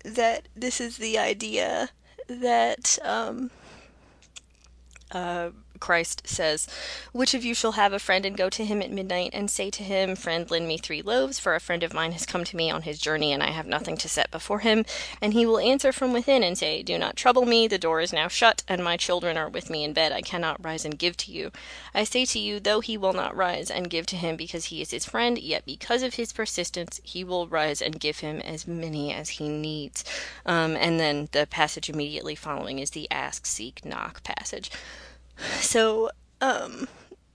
that 0.05 0.49
this 0.57 0.81
is 0.81 0.97
the 0.99 1.19
idea 1.19 1.91
that 2.29 2.99
um, 3.03 3.51
uh, 5.11 5.51
Christ 5.81 6.29
says, 6.29 6.69
Which 7.13 7.35
of 7.35 7.45
you 7.45 7.55
shall 7.55 7.73
have 7.73 7.93
a 7.93 7.99
friend 7.99 8.25
and 8.25 8.37
go 8.37 8.49
to 8.51 8.65
him 8.65 8.83
at 8.83 8.91
midnight 8.91 9.31
and 9.33 9.51
say 9.51 9.71
to 9.71 9.83
him, 9.83 10.15
Friend, 10.15 10.49
lend 10.51 10.69
me 10.69 10.79
three 10.79 11.03
loaves, 11.03 11.39
for 11.39 11.55
a 11.55 11.61
friend 11.61 11.83
of 11.83 11.95
mine 11.95 12.13
has 12.13 12.27
come 12.27 12.45
to 12.45 12.57
me 12.57 12.71
on 12.71 12.83
his 12.83 13.01
journey, 13.01 13.33
and 13.33 13.43
I 13.43 13.51
have 13.51 13.67
nothing 13.67 13.97
to 13.99 14.09
set 14.09 14.31
before 14.31 14.61
him? 14.61 14.85
And 15.21 15.33
he 15.33 15.47
will 15.47 15.59
answer 15.59 15.93
from 15.93 16.13
within 16.13 16.43
and 16.43 16.57
say, 16.57 16.83
Do 16.83 16.99
not 16.99 17.17
trouble 17.17 17.47
me, 17.47 17.67
the 17.67 17.79
door 17.79 18.01
is 18.01 18.13
now 18.13 18.29
shut, 18.29 18.63
and 18.69 18.85
my 18.85 18.97
children 18.97 19.37
are 19.37 19.49
with 19.49 19.71
me 19.71 19.83
in 19.83 19.93
bed. 19.93 20.13
I 20.13 20.21
cannot 20.21 20.65
rise 20.65 20.85
and 20.85 20.99
give 20.99 21.17
to 21.19 21.33
you. 21.33 21.51
I 21.95 22.05
say 22.05 22.25
to 22.27 22.39
you, 22.39 22.61
though 22.61 22.81
he 22.81 22.97
will 22.97 23.13
not 23.13 23.37
rise 23.37 23.71
and 23.71 23.91
give 23.91 24.07
to 24.07 24.17
him 24.17 24.37
because 24.37 24.67
he 24.67 24.83
is 24.83 24.91
his 24.91 25.05
friend, 25.05 25.39
yet 25.39 25.65
because 25.65 26.03
of 26.03 26.15
his 26.15 26.33
persistence, 26.33 27.01
he 27.03 27.25
will 27.25 27.49
rise 27.49 27.81
and 27.81 27.99
give 27.99 28.19
him 28.21 28.41
as 28.41 28.67
many 28.67 29.13
as 29.13 29.31
he 29.31 29.49
needs. 29.49 30.05
Um, 30.45 30.77
and 30.77 31.01
then 31.01 31.29
the 31.33 31.47
passage 31.47 31.89
immediately 31.89 32.35
following 32.35 32.79
is 32.79 32.91
the 32.91 33.11
ask, 33.11 33.47
seek, 33.47 33.85
knock 33.85 34.23
passage. 34.23 34.71
So, 35.61 36.11
um, 36.41 36.89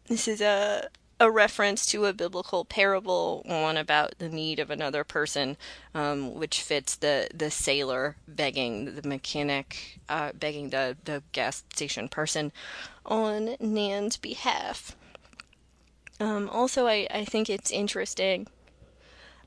this 0.08 0.28
is 0.28 0.42
a 0.42 0.90
a 1.20 1.32
reference 1.32 1.86
to 1.86 2.06
a 2.06 2.14
biblical 2.14 2.66
parable, 2.66 3.42
one 3.46 3.78
about 3.78 4.20
the 4.20 4.28
need 4.28 4.60
of 4.60 4.70
another 4.70 5.04
person, 5.04 5.56
um, 5.94 6.36
which 6.36 6.62
fits 6.62 6.96
the 6.96 7.30
the 7.34 7.50
sailor 7.50 8.18
begging 8.28 8.96
the 8.96 9.08
mechanic, 9.08 10.00
uh, 10.10 10.32
begging 10.34 10.70
the 10.70 10.98
the 11.06 11.24
gas 11.32 11.64
station 11.74 12.10
person 12.10 12.52
on 13.06 13.56
Nan's 13.60 14.18
behalf. 14.18 14.96
Um, 16.20 16.50
also, 16.50 16.88
I, 16.88 17.08
I 17.12 17.26
think 17.26 17.50
it's 17.50 17.72
interesting 17.72 18.48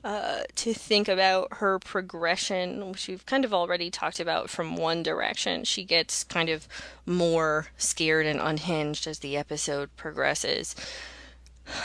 uh, 0.03 0.41
to 0.55 0.73
think 0.73 1.07
about 1.07 1.55
her 1.55 1.79
progression, 1.79 2.91
which 2.91 3.07
we've 3.07 3.25
kind 3.25 3.43
of 3.43 3.53
already 3.53 3.89
talked 3.89 4.19
about 4.19 4.49
from 4.49 4.75
one 4.75 5.03
direction. 5.03 5.63
She 5.63 5.83
gets 5.83 6.23
kind 6.23 6.49
of 6.49 6.67
more 7.05 7.67
scared 7.77 8.25
and 8.25 8.39
unhinged 8.39 9.07
as 9.07 9.19
the 9.19 9.35
episode 9.35 9.95
progresses. 9.97 10.75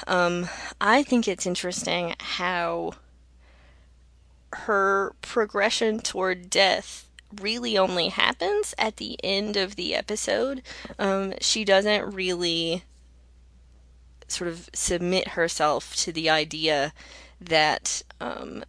Um, 0.06 0.48
I 0.80 1.02
think 1.02 1.26
it's 1.28 1.46
interesting 1.46 2.14
how 2.20 2.92
her 4.52 5.14
progression 5.20 5.98
toward 5.98 6.48
death 6.48 7.08
really 7.40 7.76
only 7.76 8.08
happens 8.08 8.74
at 8.78 8.96
the 8.96 9.18
end 9.24 9.56
of 9.56 9.76
the 9.76 9.94
episode. 9.94 10.62
Um, 10.98 11.34
she 11.40 11.64
doesn't 11.64 12.14
really 12.14 12.84
sort 14.28 14.48
of 14.48 14.70
submit 14.72 15.28
herself 15.28 15.94
to 15.96 16.12
the 16.12 16.30
idea 16.30 16.92
that 17.46 18.02
um, 18.20 18.64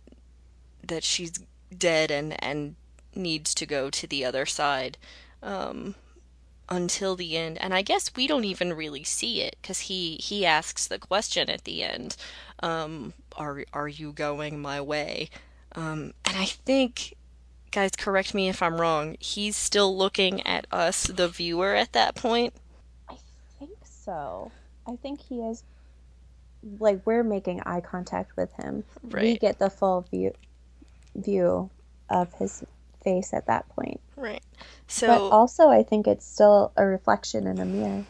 that 0.84 1.03
she's 1.03 1.34
dead 1.76 2.11
and 2.11 2.41
and 2.43 2.76
needs 3.15 3.53
to 3.55 3.65
go 3.65 3.89
to 3.89 4.07
the 4.07 4.26
other 4.26 4.45
side 4.45 4.97
um, 5.41 5.95
until 6.67 7.15
the 7.15 7.38
end. 7.38 7.57
And 7.59 7.73
I 7.73 7.82
guess 7.82 8.11
we 8.15 8.28
don't 8.28 8.43
even 8.43 8.73
really 8.73 9.03
see 9.03 9.41
it 9.41 9.55
because 9.61 9.82
he 9.82 10.15
he 10.15 10.45
asks 10.45 10.88
the 10.88 10.99
question 10.99 11.49
at 11.49 11.63
the 11.63 11.84
end, 11.84 12.15
um, 12.61 13.13
"Are 13.38 13.65
are 13.73 13.88
you 13.88 14.11
going 14.11 14.61
my 14.61 14.82
way?" 14.82 15.30
Um, 15.73 16.13
and 16.23 16.38
I 16.38 16.45
think, 16.45 17.15
guys, 17.71 17.91
correct 17.97 18.34
me 18.34 18.47
if 18.47 18.61
I'm 18.61 18.80
wrong. 18.80 19.17
He's 19.19 19.57
still 19.57 19.95
looking 19.95 20.45
at 20.47 20.65
us, 20.71 21.03
the 21.03 21.28
viewer, 21.28 21.76
at 21.76 21.91
that 21.93 22.15
point. 22.15 22.53
I 23.09 23.17
think 23.59 23.78
so. 23.84 24.51
I 24.88 24.95
think 24.95 25.19
he 25.19 25.41
is 25.41 25.63
like 26.80 27.01
we're 27.05 27.24
making 27.24 27.61
eye 27.61 27.82
contact 27.82 28.36
with 28.36 28.51
him. 28.53 28.84
Right. 29.03 29.24
We 29.24 29.38
get 29.38 29.59
the 29.59 29.70
full 29.70 30.01
view 30.09 30.34
view 31.16 31.70
of 32.09 32.34
his 32.34 32.63
face 33.03 33.34
at 33.34 33.47
that 33.47 33.70
point. 33.70 34.01
Right. 34.16 34.41
So 34.88 35.07
But 35.07 35.22
also 35.30 35.70
I 35.70 35.84
think 35.84 36.07
it's 36.07 36.26
still 36.26 36.72
a 36.76 36.86
reflection 36.86 37.47
in 37.47 37.59
a 37.59 37.66
mirror. 37.66 38.05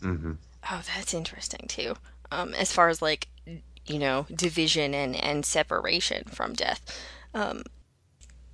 Mm-hmm. 0.00 0.32
Oh, 0.70 0.82
that's 0.94 1.14
interesting 1.14 1.66
too. 1.68 1.94
Um, 2.32 2.54
as 2.54 2.72
far 2.72 2.88
as 2.88 3.02
like 3.02 3.28
you 3.86 3.98
know, 3.98 4.26
division 4.34 4.94
and, 4.94 5.16
and 5.16 5.44
separation 5.44 6.24
from 6.24 6.54
death. 6.54 6.80
Um, 7.34 7.64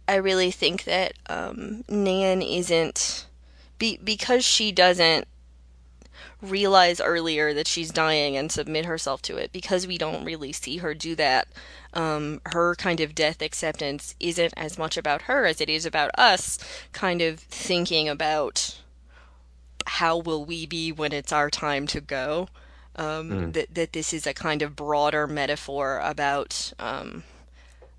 I 0.09 0.17
really 0.17 0.51
think 0.51 0.85
that 0.85 1.13
um, 1.29 1.85
Nan 1.89 2.43
isn't 2.43 3.27
be, 3.79 3.99
because 4.03 4.45
she 4.45 4.73
doesn't 4.73 5.27
realize 6.43 7.01
earlier 7.01 7.55
that 7.55 7.67
she's 7.67 7.91
dying 7.91 8.37
and 8.37 8.53
submit 8.53 8.85
herself 8.85 9.23
to 9.23 9.37
it 9.37 9.53
because 9.53 9.87
we 9.87 9.97
don't 9.97 10.25
really 10.25 10.53
see 10.53 10.79
her 10.79 10.95
do 10.95 11.15
that. 11.15 11.49
Um, 11.95 12.41
her 12.47 12.75
kind 12.75 13.01
of 13.01 13.15
death 13.15 13.41
acceptance 13.41 14.15
isn't 14.21 14.53
as 14.57 14.77
much 14.77 14.97
about 14.97 15.23
her 15.23 15.47
as 15.47 15.61
it 15.61 15.71
is 15.71 15.87
about 15.87 16.11
us 16.19 16.59
kind 16.93 17.23
of 17.23 17.41
thinking 17.41 18.09
about 18.09 18.79
how 19.87 20.19
will 20.19 20.45
we 20.45 20.67
be 20.67 20.93
when 20.93 21.13
it's 21.13 21.33
our 21.33 21.51
time 21.51 21.87
to 21.89 22.01
go. 22.01 22.49
Um, 22.97 23.31
mm. 23.31 23.53
that, 23.53 23.75
that 23.75 23.93
this 23.93 24.15
is 24.15 24.27
a 24.27 24.33
kind 24.33 24.63
of 24.63 24.75
broader 24.75 25.27
metaphor 25.27 26.01
about 26.03 26.73
um, 26.79 27.25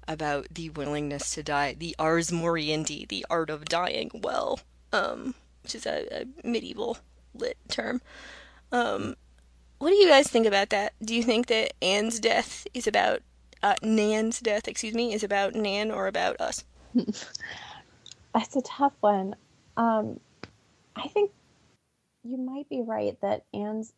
about 0.07 0.47
the 0.49 0.71
willingness 0.71 1.35
to 1.35 1.43
die, 1.43 1.75
the 1.77 1.95
ars 1.99 2.31
moriendi, 2.31 3.07
the 3.07 3.23
art 3.29 3.51
of 3.51 3.65
dying 3.65 4.09
well, 4.23 4.59
um, 4.91 5.35
which 5.61 5.75
is 5.75 5.85
a, 5.85 6.07
a 6.21 6.47
medieval 6.47 6.97
lit 7.39 7.57
term. 7.69 8.01
Um, 8.71 9.15
what 9.79 9.89
do 9.89 9.95
you 9.95 10.07
guys 10.07 10.27
think 10.27 10.47
about 10.47 10.69
that? 10.69 10.93
Do 11.03 11.15
you 11.15 11.23
think 11.23 11.47
that 11.47 11.73
Anne's 11.81 12.19
death 12.19 12.65
is 12.73 12.87
about 12.87 13.21
uh, 13.61 13.75
Nan's 13.83 14.39
death? 14.39 14.67
Excuse 14.67 14.93
me, 14.93 15.13
is 15.13 15.23
about 15.23 15.53
Nan 15.55 15.91
or 15.91 16.07
about 16.07 16.39
us? 16.41 16.63
That's 18.33 18.55
a 18.55 18.61
tough 18.61 18.93
one. 19.01 19.35
Um, 19.77 20.19
I 20.95 21.07
think 21.07 21.31
you 22.23 22.37
might 22.37 22.67
be 22.69 22.81
right 22.81 23.19
that 23.21 23.43
Anne's. 23.53 23.93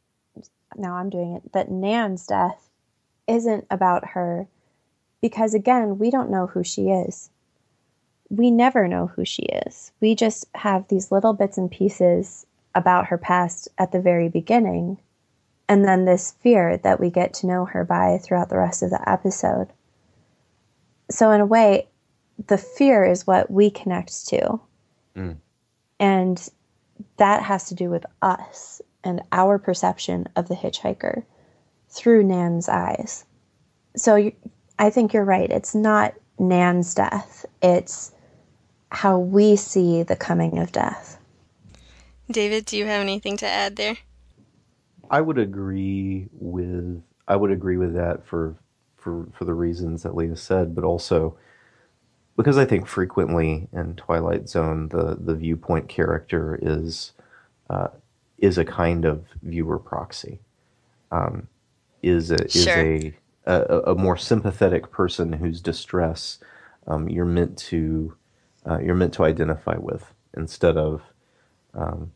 Now 0.75 0.95
I'm 0.95 1.09
doing 1.09 1.35
it. 1.35 1.51
That 1.53 1.71
Nan's 1.71 2.27
death 2.27 2.69
isn't 3.27 3.65
about 3.71 4.09
her, 4.09 4.47
because 5.21 5.53
again, 5.53 5.97
we 5.97 6.11
don't 6.11 6.29
know 6.29 6.47
who 6.47 6.63
she 6.63 6.89
is. 6.89 7.29
We 8.29 8.51
never 8.51 8.87
know 8.87 9.07
who 9.07 9.25
she 9.25 9.43
is. 9.43 9.91
We 10.01 10.13
just 10.13 10.45
have 10.55 10.87
these 10.87 11.11
little 11.11 11.33
bits 11.33 11.57
and 11.57 11.71
pieces 11.71 12.45
about 12.75 13.07
her 13.07 13.17
past 13.17 13.67
at 13.77 13.91
the 13.91 14.01
very 14.01 14.29
beginning, 14.29 14.99
and 15.67 15.85
then 15.85 16.05
this 16.05 16.31
fear 16.39 16.77
that 16.77 16.99
we 16.99 17.09
get 17.09 17.33
to 17.35 17.47
know 17.47 17.65
her 17.65 17.83
by 17.83 18.17
throughout 18.17 18.49
the 18.49 18.57
rest 18.57 18.83
of 18.83 18.89
the 18.89 19.09
episode. 19.09 19.67
So, 21.09 21.31
in 21.31 21.41
a 21.41 21.45
way, 21.45 21.87
the 22.47 22.57
fear 22.57 23.05
is 23.05 23.27
what 23.27 23.51
we 23.51 23.69
connect 23.69 24.27
to. 24.27 24.59
Mm. 25.15 25.37
And 25.99 26.49
that 27.17 27.43
has 27.43 27.65
to 27.65 27.75
do 27.75 27.89
with 27.89 28.05
us 28.21 28.81
and 29.03 29.21
our 29.31 29.57
perception 29.57 30.27
of 30.35 30.47
the 30.47 30.55
hitchhiker 30.55 31.23
through 31.89 32.23
Nan's 32.23 32.69
eyes. 32.69 33.25
So, 33.95 34.15
you, 34.15 34.33
I 34.77 34.89
think 34.89 35.13
you're 35.13 35.25
right. 35.25 35.49
It's 35.49 35.75
not 35.75 36.13
Nan's 36.39 36.95
death, 36.95 37.45
it's 37.61 38.11
how 38.91 39.19
we 39.19 39.55
see 39.55 40.03
the 40.03 40.15
coming 40.15 40.57
of 40.57 40.71
death. 40.71 41.18
David, 42.31 42.65
do 42.65 42.77
you 42.77 42.85
have 42.85 43.01
anything 43.01 43.37
to 43.37 43.47
add 43.47 43.75
there? 43.75 43.97
I 45.09 45.21
would 45.21 45.39
agree 45.39 46.29
with 46.33 47.01
I 47.27 47.35
would 47.35 47.51
agree 47.51 47.77
with 47.77 47.93
that 47.95 48.25
for 48.25 48.55
for 48.97 49.27
for 49.33 49.45
the 49.45 49.53
reasons 49.53 50.03
that 50.03 50.15
Leah 50.15 50.35
said, 50.35 50.75
but 50.75 50.83
also 50.83 51.37
because 52.37 52.57
I 52.57 52.65
think 52.65 52.87
frequently 52.87 53.67
in 53.73 53.95
Twilight 53.95 54.47
Zone 54.47 54.89
the 54.89 55.17
the 55.19 55.35
viewpoint 55.35 55.89
character 55.89 56.59
is 56.61 57.13
uh, 57.69 57.87
is 58.37 58.57
a 58.57 58.65
kind 58.65 59.05
of 59.05 59.25
viewer 59.41 59.79
proxy, 59.79 60.39
um, 61.11 61.47
is 62.01 62.31
a, 62.31 62.45
is 62.45 62.63
sure. 62.63 62.77
a, 62.77 63.13
a, 63.45 63.79
a 63.91 63.95
more 63.95 64.17
sympathetic 64.17 64.91
person 64.91 65.33
whose 65.33 65.61
distress 65.61 66.39
um, 66.87 67.09
you're 67.09 67.25
meant 67.25 67.57
to 67.57 68.15
uh, 68.69 68.79
you're 68.79 68.95
meant 68.95 69.13
to 69.15 69.23
identify 69.23 69.75
with 69.77 70.13
instead 70.35 70.77
of 70.77 71.01
um, 71.73 72.11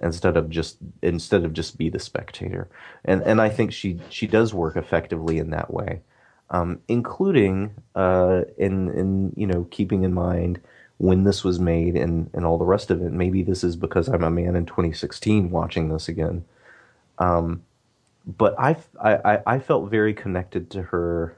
instead 0.00 0.36
of 0.36 0.48
just 0.48 0.78
instead 1.02 1.44
of 1.44 1.52
just 1.52 1.76
be 1.76 1.88
the 1.88 1.98
spectator. 1.98 2.68
And 3.04 3.22
and 3.22 3.40
I 3.40 3.48
think 3.48 3.72
she 3.72 4.00
she 4.08 4.26
does 4.26 4.54
work 4.54 4.76
effectively 4.76 5.38
in 5.38 5.50
that 5.50 5.72
way, 5.72 6.00
um, 6.50 6.80
including 6.88 7.74
uh, 7.94 8.42
in 8.56 8.90
in 8.90 9.32
you 9.36 9.46
know 9.46 9.66
keeping 9.70 10.04
in 10.04 10.14
mind 10.14 10.60
when 10.98 11.24
this 11.24 11.44
was 11.44 11.58
made 11.60 11.96
and 11.96 12.30
and 12.32 12.44
all 12.44 12.58
the 12.58 12.64
rest 12.64 12.90
of 12.90 13.02
it. 13.02 13.12
Maybe 13.12 13.42
this 13.42 13.64
is 13.64 13.76
because 13.76 14.08
I'm 14.08 14.24
a 14.24 14.30
man 14.30 14.56
in 14.56 14.66
2016 14.66 15.50
watching 15.50 15.88
this 15.88 16.08
again. 16.08 16.44
Um, 17.18 17.62
but 18.26 18.54
I, 18.58 18.76
I 19.02 19.40
I 19.46 19.58
felt 19.58 19.90
very 19.90 20.14
connected 20.14 20.70
to 20.70 20.82
her 20.82 21.36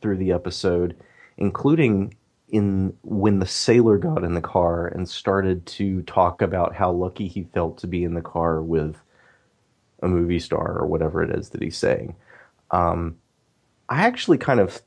through 0.00 0.18
the 0.18 0.32
episode, 0.32 0.96
including 1.36 2.14
in 2.52 2.94
when 3.02 3.38
the 3.38 3.46
sailor 3.46 3.96
got 3.98 4.22
in 4.22 4.34
the 4.34 4.40
car 4.40 4.86
and 4.86 5.08
started 5.08 5.64
to 5.66 6.02
talk 6.02 6.42
about 6.42 6.74
how 6.74 6.92
lucky 6.92 7.26
he 7.26 7.44
felt 7.54 7.78
to 7.78 7.86
be 7.86 8.04
in 8.04 8.14
the 8.14 8.20
car 8.20 8.62
with 8.62 9.02
a 10.02 10.08
movie 10.08 10.38
star 10.38 10.78
or 10.78 10.86
whatever 10.86 11.22
it 11.22 11.30
is 11.30 11.48
that 11.50 11.62
he's 11.62 11.78
saying. 11.78 12.14
Um, 12.70 13.16
I 13.88 14.02
actually 14.02 14.38
kind 14.38 14.60
of 14.60 14.82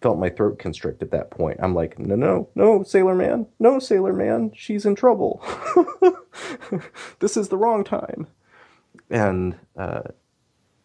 felt 0.00 0.18
my 0.18 0.30
throat 0.30 0.58
constrict 0.58 1.02
at 1.02 1.10
that 1.10 1.30
point. 1.30 1.60
I'm 1.62 1.74
like, 1.74 1.98
no, 1.98 2.14
no, 2.14 2.48
no, 2.54 2.82
Sailor 2.84 3.14
Man, 3.14 3.46
no, 3.58 3.78
Sailor 3.78 4.14
Man, 4.14 4.50
she's 4.54 4.86
in 4.86 4.94
trouble. 4.94 5.44
this 7.18 7.36
is 7.36 7.48
the 7.48 7.58
wrong 7.58 7.84
time. 7.84 8.26
And 9.10 9.56
uh, 9.76 10.02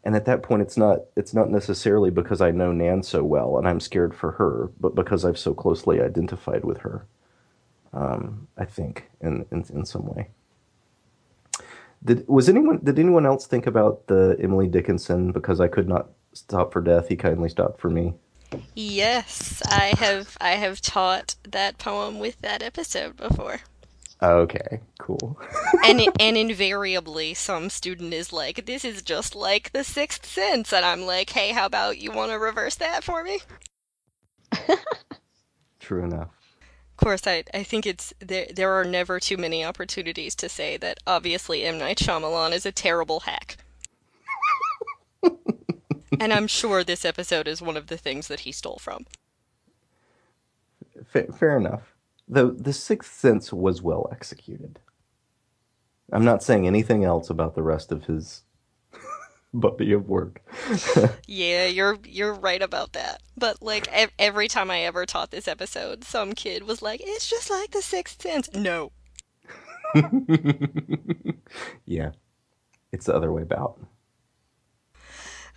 and 0.06 0.16
at 0.16 0.26
that 0.26 0.44
point 0.44 0.62
it's 0.62 0.78
not 0.78 1.00
it's 1.16 1.34
not 1.34 1.50
necessarily 1.50 2.12
because 2.12 2.40
I 2.40 2.52
know 2.52 2.72
Nan 2.72 3.04
so 3.04 3.24
well 3.24 3.58
and 3.58 3.68
I'm 3.68 3.80
scared 3.80 4.16
for 4.16 4.34
her, 4.34 4.72
but 4.80 4.96
because 4.96 5.26
I've 5.26 5.40
so 5.40 5.54
closely 5.54 6.00
identified 6.00 6.64
with 6.64 6.78
her. 6.80 7.06
Um, 7.92 8.48
I 8.58 8.66
think 8.66 9.10
in, 9.20 9.46
in 9.52 9.66
in 9.74 9.86
some 9.86 10.06
way. 10.06 10.30
Did 12.04 12.28
was 12.28 12.48
anyone 12.48 12.80
did 12.84 13.00
anyone 13.00 13.26
else 13.26 13.48
think 13.48 13.66
about 13.66 14.06
the 14.08 14.38
Emily 14.40 14.68
Dickinson 14.68 15.32
because 15.32 15.60
I 15.60 15.68
could 15.68 15.90
not 15.90 16.10
stop 16.34 16.72
for 16.72 16.82
death? 16.82 17.08
He 17.08 17.16
kindly 17.16 17.50
stopped 17.50 17.82
for 17.82 17.90
me. 17.90 18.14
Yes, 18.76 19.64
I 19.66 19.94
have 19.98 20.38
I 20.40 20.52
have 20.52 20.82
taught 20.82 21.36
that 21.50 21.80
poem 21.80 22.20
with 22.20 22.40
that 22.42 22.62
episode 22.62 23.18
before. 23.18 23.62
Okay, 24.22 24.80
cool. 24.98 25.38
and 25.86 26.02
and 26.20 26.38
invariably, 26.38 27.34
some 27.34 27.70
student 27.70 28.14
is 28.14 28.32
like, 28.32 28.66
"This 28.66 28.86
is 28.86 29.02
just 29.02 29.36
like 29.36 29.72
the 29.72 29.84
Sixth 29.84 30.26
Sense," 30.26 30.72
and 30.72 30.86
I'm 30.86 31.02
like, 31.02 31.32
"Hey, 31.32 31.52
how 31.52 31.66
about 31.66 31.98
you 31.98 32.12
want 32.12 32.32
to 32.32 32.40
reverse 32.40 32.76
that 32.76 33.04
for 33.04 33.24
me?" 33.24 33.40
True 35.80 36.04
enough. 36.06 36.30
Of 36.92 36.98
course, 36.98 37.28
I 37.28 37.44
I 37.54 37.64
think 37.64 37.86
it's 37.86 38.14
there. 38.20 38.48
There 38.54 38.72
are 38.72 38.86
never 38.86 39.20
too 39.20 39.38
many 39.38 39.66
opportunities 39.66 40.34
to 40.36 40.48
say 40.48 40.78
that 40.78 41.00
obviously 41.06 41.64
M 41.64 41.78
Night 41.78 41.98
Shyamalan 41.98 42.54
is 42.54 42.66
a 42.66 42.72
terrible 42.72 43.22
hack. 43.22 43.58
and 46.22 46.32
I'm 46.32 46.48
sure 46.48 46.86
this 46.86 47.04
episode 47.04 47.50
is 47.50 47.62
one 47.62 47.76
of 47.76 47.88
the 47.88 47.98
things 47.98 48.30
that 48.30 48.42
he 48.42 48.54
stole 48.54 48.80
from. 48.80 49.06
Fair, 51.12 51.26
fair 51.38 51.58
enough 51.58 51.95
the 52.28 52.52
the 52.52 52.74
Sixth 52.74 53.14
Sense 53.14 53.54
was 53.54 53.82
well 53.82 54.10
executed. 54.12 54.80
I'm 56.12 56.26
not 56.26 56.44
saying 56.44 56.68
anything 56.68 57.04
else 57.04 57.30
about 57.30 57.56
the 57.56 57.64
rest 57.64 57.92
of 57.92 58.06
his 58.06 58.44
body 59.54 59.92
of 59.92 60.08
work. 60.08 60.42
yeah, 61.28 61.66
you're 61.68 61.98
you're 62.06 62.34
right 62.34 62.62
about 62.62 62.94
that. 62.94 63.22
But 63.38 63.62
like 63.62 63.88
ev- 63.92 64.12
every 64.20 64.48
time 64.48 64.72
I 64.72 64.82
ever 64.82 65.06
taught 65.06 65.32
this 65.32 65.48
episode, 65.48 66.04
some 66.04 66.34
kid 66.34 66.64
was 66.64 66.82
like, 66.82 67.02
"It's 67.04 67.30
just 67.30 67.50
like 67.50 67.72
the 67.72 67.82
Sixth 67.82 68.22
Sense." 68.22 68.50
No. 68.54 68.92
yeah, 71.86 72.12
it's 72.92 73.06
the 73.06 73.16
other 73.16 73.32
way 73.32 73.42
about. 73.42 73.80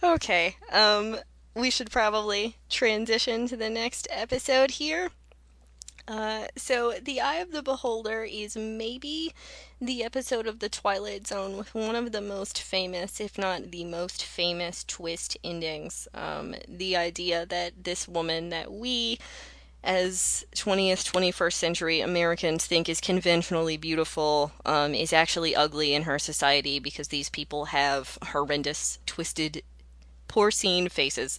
Okay. 0.03 0.57
Um, 0.73 1.17
we 1.55 1.71
should 1.71 1.91
probably 1.91 2.57
transition 2.69 3.49
to 3.49 3.57
the 3.57 3.69
next 3.69 4.07
episode 4.11 4.73
here. 4.73 5.11
Uh, 6.09 6.47
so, 6.57 6.95
The 7.03 7.21
Eye 7.21 7.37
of 7.37 7.53
the 7.53 7.63
Beholder 7.63 8.25
is 8.25 8.57
maybe 8.57 9.35
the 9.79 10.03
episode 10.03 10.47
of 10.47 10.59
The 10.59 10.71
Twilight 10.71 11.27
Zone 11.27 11.59
with 11.59 11.75
one 11.75 11.95
of 11.95 12.13
the 12.13 12.23
most 12.23 12.63
famous, 12.63 13.21
if 13.21 13.37
not 13.37 13.71
the 13.71 13.85
most 13.85 14.25
famous, 14.25 14.85
twist 14.85 15.37
endings. 15.45 16.09
Um, 16.15 16.55
the 16.67 16.97
idea 16.97 17.45
that 17.45 17.85
this 17.85 18.09
woman 18.09 18.49
that 18.49 18.73
we, 18.73 19.19
as 19.85 20.47
20th, 20.57 21.13
21st 21.13 21.53
century 21.53 22.01
Americans 22.01 22.65
think 22.65 22.89
is 22.89 23.03
conventionally 23.03 23.77
beautiful, 23.77 24.53
um, 24.65 24.95
is 24.95 25.13
actually 25.13 25.55
ugly 25.55 25.93
in 25.93 26.05
her 26.05 26.19
society 26.19 26.79
because 26.79 27.09
these 27.09 27.29
people 27.29 27.67
have 27.67 28.17
horrendous, 28.29 28.99
twisted, 29.05 29.63
porcine 30.27 30.91
faces. 30.91 31.39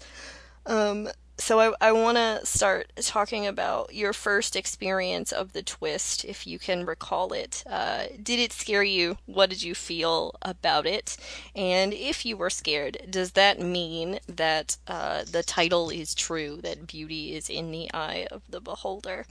Um, 0.68 1.10
so 1.40 1.60
I, 1.60 1.74
I 1.90 1.92
want 1.94 2.18
to 2.18 2.46
start 2.46 2.92
talking 3.02 3.48
about 3.48 3.96
your 3.96 4.14
first 4.14 4.56
experience 4.56 5.32
of 5.32 5.54
the 5.54 5.64
twist, 5.64 6.26
if 6.26 6.46
you 6.46 6.60
can 6.60 6.86
recall 6.86 7.34
it. 7.34 7.64
Uh, 7.66 8.04
did 8.22 8.40
it 8.40 8.52
scare 8.52 8.84
you? 8.84 9.18
What 9.26 9.50
did 9.50 9.64
you 9.64 9.74
feel 9.74 10.36
about 10.42 10.86
it? 10.86 11.18
And 11.56 11.94
if 11.94 12.26
you 12.26 12.38
were 12.38 12.50
scared, 12.50 13.08
does 13.10 13.32
that 13.32 13.60
mean 13.60 14.20
that 14.28 14.78
uh, 14.88 15.24
the 15.24 15.42
title 15.42 15.90
is 15.90 16.14
true, 16.14 16.60
that 16.62 16.86
beauty 16.86 17.36
is 17.36 17.50
in 17.50 17.72
the 17.72 17.90
eye 17.94 18.28
of 18.30 18.44
the 18.50 18.60
beholder? 18.60 19.26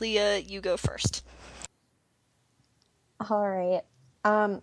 Leah, 0.00 0.38
you 0.38 0.60
go 0.60 0.76
first. 0.76 1.24
All 3.30 3.48
right. 3.48 3.82
Um, 4.24 4.60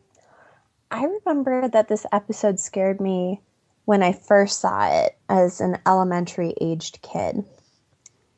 I 0.92 1.06
remember 1.06 1.70
that 1.70 1.88
this 1.88 2.06
episode 2.12 2.60
scared 2.60 3.00
me 3.00 3.40
when 3.86 4.04
I 4.04 4.14
first 4.14 4.60
saw 4.60 4.88
it 4.90 5.18
as 5.30 5.62
an 5.62 5.78
elementary 5.86 6.54
aged 6.62 7.02
kid. 7.02 7.44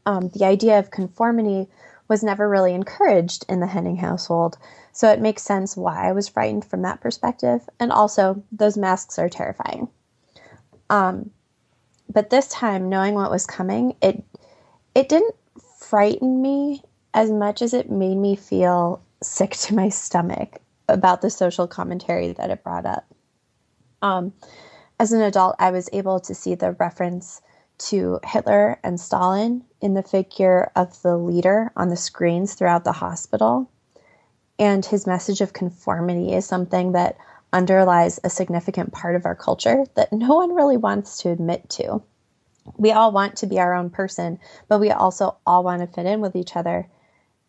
Um, 0.05 0.29
the 0.29 0.45
idea 0.45 0.79
of 0.79 0.91
conformity 0.91 1.67
was 2.07 2.23
never 2.23 2.47
really 2.49 2.73
encouraged 2.73 3.45
in 3.47 3.59
the 3.59 3.67
Henning 3.67 3.97
household, 3.97 4.57
so 4.91 5.09
it 5.09 5.21
makes 5.21 5.41
sense 5.41 5.77
why 5.77 6.07
I 6.07 6.11
was 6.11 6.27
frightened 6.27 6.65
from 6.65 6.81
that 6.81 7.01
perspective. 7.01 7.67
And 7.79 7.91
also, 7.91 8.43
those 8.51 8.77
masks 8.77 9.17
are 9.17 9.29
terrifying. 9.29 9.87
Um, 10.89 11.31
but 12.11 12.29
this 12.29 12.47
time, 12.49 12.89
knowing 12.89 13.15
what 13.15 13.31
was 13.31 13.45
coming, 13.45 13.95
it 14.01 14.23
it 14.93 15.09
didn't 15.09 15.35
frighten 15.79 16.41
me 16.41 16.83
as 17.13 17.31
much 17.31 17.61
as 17.61 17.73
it 17.73 17.89
made 17.89 18.17
me 18.17 18.35
feel 18.35 19.01
sick 19.21 19.51
to 19.51 19.75
my 19.75 19.89
stomach 19.89 20.59
about 20.87 21.21
the 21.21 21.29
social 21.29 21.67
commentary 21.67 22.33
that 22.33 22.49
it 22.49 22.63
brought 22.63 22.85
up. 22.85 23.05
Um, 24.01 24.33
as 24.99 25.11
an 25.11 25.21
adult, 25.21 25.55
I 25.59 25.71
was 25.71 25.89
able 25.93 26.19
to 26.21 26.35
see 26.35 26.55
the 26.55 26.73
reference 26.73 27.41
to 27.79 28.19
Hitler 28.23 28.79
and 28.83 28.99
Stalin 28.99 29.63
in 29.81 29.93
the 29.93 30.03
figure 30.03 30.71
of 30.75 31.01
the 31.01 31.17
leader 31.17 31.71
on 31.75 31.89
the 31.89 31.97
screens 31.97 32.53
throughout 32.53 32.83
the 32.83 32.91
hospital. 32.91 33.69
And 34.59 34.85
his 34.85 35.07
message 35.07 35.41
of 35.41 35.53
conformity 35.53 36.33
is 36.33 36.45
something 36.45 36.91
that 36.93 37.17
underlies 37.51 38.19
a 38.23 38.29
significant 38.29 38.93
part 38.93 39.15
of 39.15 39.25
our 39.25 39.35
culture 39.35 39.85
that 39.95 40.13
no 40.13 40.35
one 40.35 40.55
really 40.55 40.77
wants 40.77 41.17
to 41.19 41.29
admit 41.29 41.69
to. 41.71 42.01
We 42.77 42.91
all 42.91 43.11
want 43.11 43.35
to 43.37 43.47
be 43.47 43.59
our 43.59 43.73
own 43.73 43.89
person, 43.89 44.39
but 44.69 44.79
we 44.79 44.91
also 44.91 45.35
all 45.45 45.63
want 45.63 45.81
to 45.81 45.87
fit 45.87 46.05
in 46.05 46.21
with 46.21 46.35
each 46.35 46.55
other. 46.55 46.87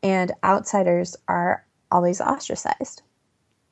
And 0.03 0.33
outsiders 0.43 1.17
are 1.29 1.65
always 1.91 2.21
ostracized, 2.21 3.03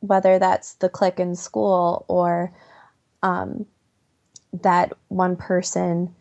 whether 0.01 0.39
that's 0.39 0.75
the 0.75 0.89
clique 0.89 1.19
in 1.19 1.35
school 1.35 2.05
or 2.07 2.53
um, 3.23 3.67
that 4.63 4.93
one 5.09 5.37
person 5.37 6.15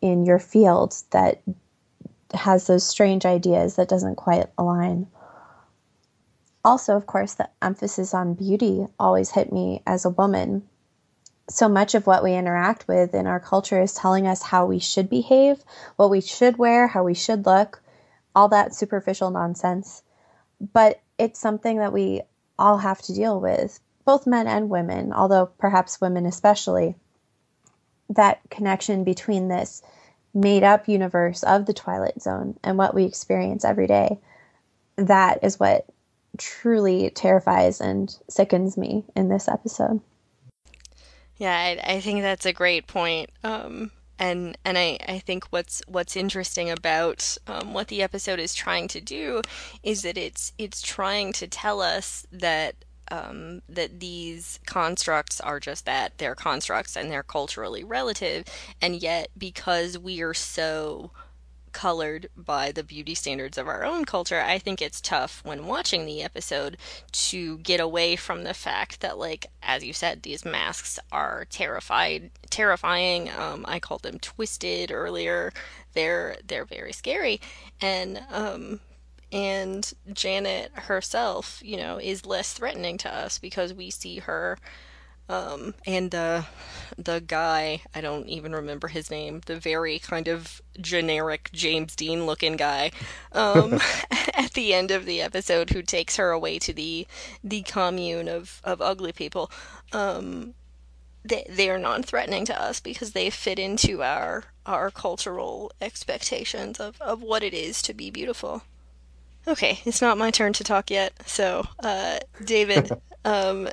in 0.00 0.24
your 0.24 0.38
field 0.38 0.94
that 1.10 1.42
has 2.34 2.66
those 2.66 2.86
strange 2.86 3.26
ideas 3.26 3.76
that 3.76 3.88
doesn't 3.88 4.16
quite 4.16 4.46
align. 4.58 5.06
Also, 6.64 6.96
of 6.96 7.06
course, 7.06 7.34
the 7.34 7.48
emphasis 7.60 8.14
on 8.14 8.34
beauty 8.34 8.86
always 8.98 9.30
hit 9.30 9.52
me 9.52 9.82
as 9.86 10.04
a 10.04 10.10
woman. 10.10 10.62
So 11.50 11.68
much 11.68 11.94
of 11.94 12.06
what 12.06 12.22
we 12.22 12.34
interact 12.34 12.86
with 12.86 13.14
in 13.14 13.26
our 13.26 13.40
culture 13.40 13.80
is 13.82 13.94
telling 13.94 14.26
us 14.26 14.42
how 14.42 14.66
we 14.66 14.78
should 14.78 15.10
behave, 15.10 15.62
what 15.96 16.10
we 16.10 16.20
should 16.20 16.56
wear, 16.56 16.86
how 16.86 17.02
we 17.02 17.14
should 17.14 17.46
look, 17.46 17.82
all 18.34 18.48
that 18.48 18.74
superficial 18.74 19.30
nonsense. 19.30 20.02
But 20.72 21.00
it's 21.18 21.40
something 21.40 21.78
that 21.78 21.92
we 21.92 22.22
all 22.58 22.78
have 22.78 23.02
to 23.02 23.14
deal 23.14 23.40
with 23.40 23.80
both 24.04 24.26
men 24.26 24.46
and 24.46 24.68
women, 24.68 25.12
although 25.12 25.46
perhaps 25.46 26.00
women 26.00 26.26
especially, 26.26 26.94
that 28.10 28.40
connection 28.50 29.04
between 29.04 29.48
this 29.48 29.82
made 30.34 30.62
up 30.62 30.88
universe 30.88 31.42
of 31.42 31.66
the 31.66 31.74
Twilight 31.74 32.20
Zone 32.20 32.58
and 32.62 32.78
what 32.78 32.94
we 32.94 33.04
experience 33.04 33.64
every 33.64 33.86
day, 33.86 34.18
that 34.96 35.42
is 35.42 35.60
what 35.60 35.86
truly 36.38 37.10
terrifies 37.10 37.80
and 37.80 38.14
sickens 38.28 38.76
me 38.76 39.04
in 39.14 39.28
this 39.28 39.48
episode. 39.48 40.00
Yeah, 41.36 41.54
I, 41.54 41.94
I 41.94 42.00
think 42.00 42.22
that's 42.22 42.46
a 42.46 42.52
great 42.52 42.86
point. 42.86 43.30
Um, 43.42 43.90
and 44.18 44.56
and 44.64 44.78
I, 44.78 44.98
I 45.08 45.18
think 45.18 45.46
what's 45.50 45.82
what's 45.88 46.16
interesting 46.16 46.70
about 46.70 47.36
um, 47.46 47.74
what 47.74 47.88
the 47.88 48.02
episode 48.02 48.38
is 48.38 48.54
trying 48.54 48.86
to 48.88 49.00
do 49.00 49.42
is 49.82 50.02
that 50.02 50.16
it's 50.16 50.52
it's 50.58 50.80
trying 50.80 51.32
to 51.34 51.48
tell 51.48 51.80
us 51.80 52.26
that 52.30 52.76
um, 53.12 53.60
that 53.68 54.00
these 54.00 54.58
constructs 54.64 55.40
are 55.40 55.60
just 55.60 55.84
that 55.84 56.16
they're 56.16 56.34
constructs 56.34 56.96
and 56.96 57.10
they're 57.10 57.22
culturally 57.22 57.84
relative 57.84 58.44
and 58.80 59.02
yet 59.02 59.28
because 59.36 59.98
we 59.98 60.22
are 60.22 60.34
so 60.34 61.10
colored 61.72 62.28
by 62.36 62.70
the 62.70 62.84
beauty 62.84 63.14
standards 63.14 63.58
of 63.58 63.66
our 63.66 63.84
own 63.84 64.04
culture, 64.04 64.40
I 64.40 64.58
think 64.58 64.80
it's 64.80 65.00
tough 65.00 65.40
when 65.44 65.66
watching 65.66 66.06
the 66.06 66.22
episode 66.22 66.76
to 67.12 67.58
get 67.58 67.80
away 67.80 68.16
from 68.16 68.44
the 68.44 68.54
fact 68.54 69.00
that, 69.00 69.18
like, 69.18 69.46
as 69.62 69.82
you 69.82 69.92
said, 69.92 70.22
these 70.22 70.44
masks 70.44 70.98
are 71.10 71.46
terrified, 71.50 72.30
terrifying. 72.50 73.30
Um, 73.30 73.64
I 73.66 73.80
called 73.80 74.02
them 74.02 74.18
twisted 74.18 74.92
earlier. 74.92 75.52
They're 75.94 76.36
they're 76.46 76.64
very 76.64 76.92
scary, 76.92 77.40
and 77.80 78.22
um, 78.30 78.80
and 79.32 79.92
Janet 80.12 80.70
herself, 80.74 81.60
you 81.64 81.76
know, 81.76 81.98
is 81.98 82.26
less 82.26 82.52
threatening 82.52 82.98
to 82.98 83.12
us 83.12 83.38
because 83.38 83.72
we 83.74 83.90
see 83.90 84.18
her 84.18 84.58
um, 85.28 85.74
and 85.86 86.10
the 86.10 86.44
the 86.98 87.20
guy, 87.20 87.82
I 87.94 88.00
don't 88.02 88.26
even 88.26 88.52
remember 88.52 88.88
his 88.88 89.10
name, 89.10 89.40
the 89.46 89.56
very 89.56 89.98
kind 89.98 90.28
of 90.28 90.60
generic 90.80 91.48
James 91.52 91.96
Dean 91.96 92.26
looking 92.26 92.56
guy, 92.56 92.90
um, 93.32 93.80
at 94.34 94.52
the 94.52 94.74
end 94.74 94.90
of 94.90 95.06
the 95.06 95.22
episode 95.22 95.70
who 95.70 95.82
takes 95.82 96.16
her 96.16 96.30
away 96.30 96.58
to 96.60 96.72
the 96.72 97.06
the 97.42 97.62
commune 97.62 98.28
of, 98.28 98.60
of 98.64 98.82
ugly 98.82 99.12
people. 99.12 99.50
Um, 99.92 100.54
they 101.24 101.46
they 101.48 101.70
are 101.70 101.78
non 101.78 102.02
threatening 102.02 102.44
to 102.46 102.60
us 102.60 102.80
because 102.80 103.12
they 103.12 103.30
fit 103.30 103.58
into 103.58 104.02
our 104.02 104.44
our 104.66 104.90
cultural 104.90 105.72
expectations 105.80 106.78
of, 106.78 107.00
of 107.00 107.22
what 107.22 107.42
it 107.42 107.54
is 107.54 107.80
to 107.82 107.94
be 107.94 108.10
beautiful. 108.10 108.62
Okay, 109.46 109.80
it's 109.84 110.00
not 110.00 110.18
my 110.18 110.30
turn 110.30 110.52
to 110.54 110.64
talk 110.64 110.90
yet. 110.90 111.12
So, 111.26 111.66
uh, 111.82 112.20
David, 112.44 112.90
um, 113.24 113.68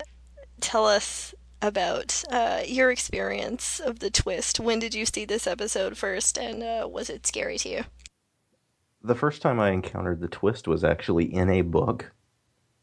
tell 0.59 0.85
us 0.85 1.33
about 1.61 2.23
uh, 2.31 2.61
your 2.65 2.89
experience 2.91 3.79
of 3.79 3.99
the 3.99 4.09
twist. 4.09 4.59
When 4.59 4.79
did 4.79 4.93
you 4.93 5.05
see 5.05 5.25
this 5.25 5.45
episode 5.45 5.97
first, 5.97 6.37
and 6.37 6.63
uh, 6.63 6.87
was 6.87 7.09
it 7.09 7.27
scary 7.27 7.57
to 7.59 7.69
you? 7.69 7.83
The 9.03 9.15
first 9.15 9.41
time 9.41 9.59
I 9.59 9.71
encountered 9.71 10.19
the 10.19 10.27
twist 10.27 10.67
was 10.67 10.83
actually 10.83 11.33
in 11.33 11.49
a 11.49 11.61
book, 11.61 12.11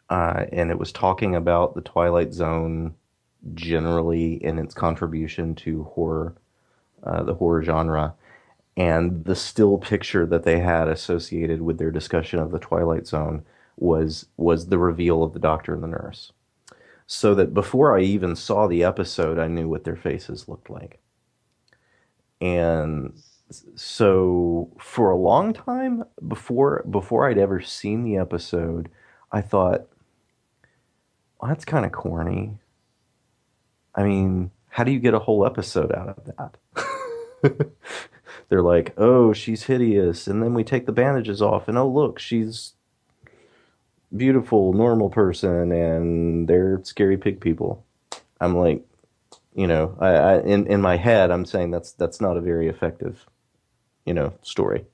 uh, 0.09 0.45
and 0.53 0.71
it 0.71 0.79
was 0.79 0.93
talking 0.93 1.35
about 1.35 1.75
the 1.75 1.83
Twilight 1.83 2.33
Zone 2.33 2.95
generally 3.55 4.43
and 4.45 4.59
its 4.59 4.75
contribution 4.75 5.55
to 5.57 5.85
horror, 5.85 6.37
uh, 7.03 7.23
the 7.23 7.35
horror 7.35 7.63
genre. 7.63 8.15
And 8.77 9.25
the 9.25 9.37
still 9.37 9.79
picture 9.79 10.27
that 10.27 10.43
they 10.43 10.59
had 10.59 10.89
associated 10.89 11.63
with 11.63 11.79
their 11.79 11.91
discussion 11.91 12.41
of 12.41 12.51
the 12.51 12.59
Twilight 12.59 13.07
Zone 13.07 13.45
was 13.77 14.27
was 14.37 14.67
the 14.67 14.79
reveal 14.79 15.23
of 15.23 15.33
the 15.33 15.39
doctor 15.39 15.75
and 15.75 15.83
the 15.83 15.89
nurse 15.89 16.33
so 17.07 17.35
that 17.35 17.55
before 17.55 17.97
I 17.97 18.03
even 18.03 18.35
saw 18.35 18.67
the 18.67 18.83
episode, 18.83 19.39
I 19.39 19.47
knew 19.47 19.69
what 19.69 19.85
their 19.85 19.97
faces 19.97 20.49
looked 20.49 20.69
like. 20.69 20.99
And 22.41 23.15
so 23.77 24.71
for 24.79 25.11
a 25.11 25.17
long 25.17 25.53
time 25.53 26.05
before 26.27 26.85
before 26.91 27.29
I'd 27.29 27.39
ever 27.39 27.61
seen 27.61 28.03
the 28.03 28.17
episode, 28.17 28.91
I 29.31 29.41
thought, 29.41 29.87
well, 31.41 31.49
that's 31.49 31.65
kind 31.65 31.87
of 31.87 31.93
corny. 31.93 32.59
I 33.95 34.03
mean, 34.03 34.51
how 34.69 34.85
do 34.85 34.91
you 34.91 34.99
get 34.99 35.15
a 35.15 35.21
whole 35.21 35.47
episode 35.47 35.93
out 35.93 36.09
of 36.09 36.59
that? 37.45 37.71
They're 38.49 38.63
like, 38.63 38.95
oh, 38.97 39.33
she's 39.33 39.65
hideous, 39.65 40.27
and 40.27 40.43
then 40.43 40.55
we 40.55 40.63
take 40.63 40.87
the 40.87 40.93
bandages 40.93 41.43
off, 41.43 41.69
and 41.69 41.77
oh, 41.77 41.89
look, 41.89 42.19
she's 42.19 42.75
beautiful, 44.17 44.73
normal 44.73 45.11
person, 45.11 45.73
and 45.73 46.49
they're 46.49 46.81
scary 46.85 47.17
pig 47.17 47.41
people. 47.41 47.85
I'm 48.41 48.57
like, 48.57 48.85
you 49.55 49.67
know, 49.67 49.97
I, 49.99 50.09
I 50.09 50.41
in 50.43 50.67
in 50.67 50.81
my 50.81 50.97
head, 50.97 51.31
I'm 51.31 51.45
saying 51.45 51.71
that's 51.71 51.93
that's 51.93 52.21
not 52.21 52.37
a 52.37 52.41
very 52.41 52.69
effective, 52.69 53.27
you 54.05 54.15
know, 54.15 54.35
story. 54.43 54.85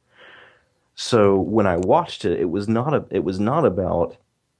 So 0.94 1.36
when 1.36 1.66
I 1.66 1.76
watched 1.76 2.24
it, 2.24 2.40
it 2.40 2.50
was 2.50 2.68
not 2.68 2.94
a 2.94 3.04
it 3.10 3.24
was 3.24 3.40
not 3.40 3.66
about 3.66 4.16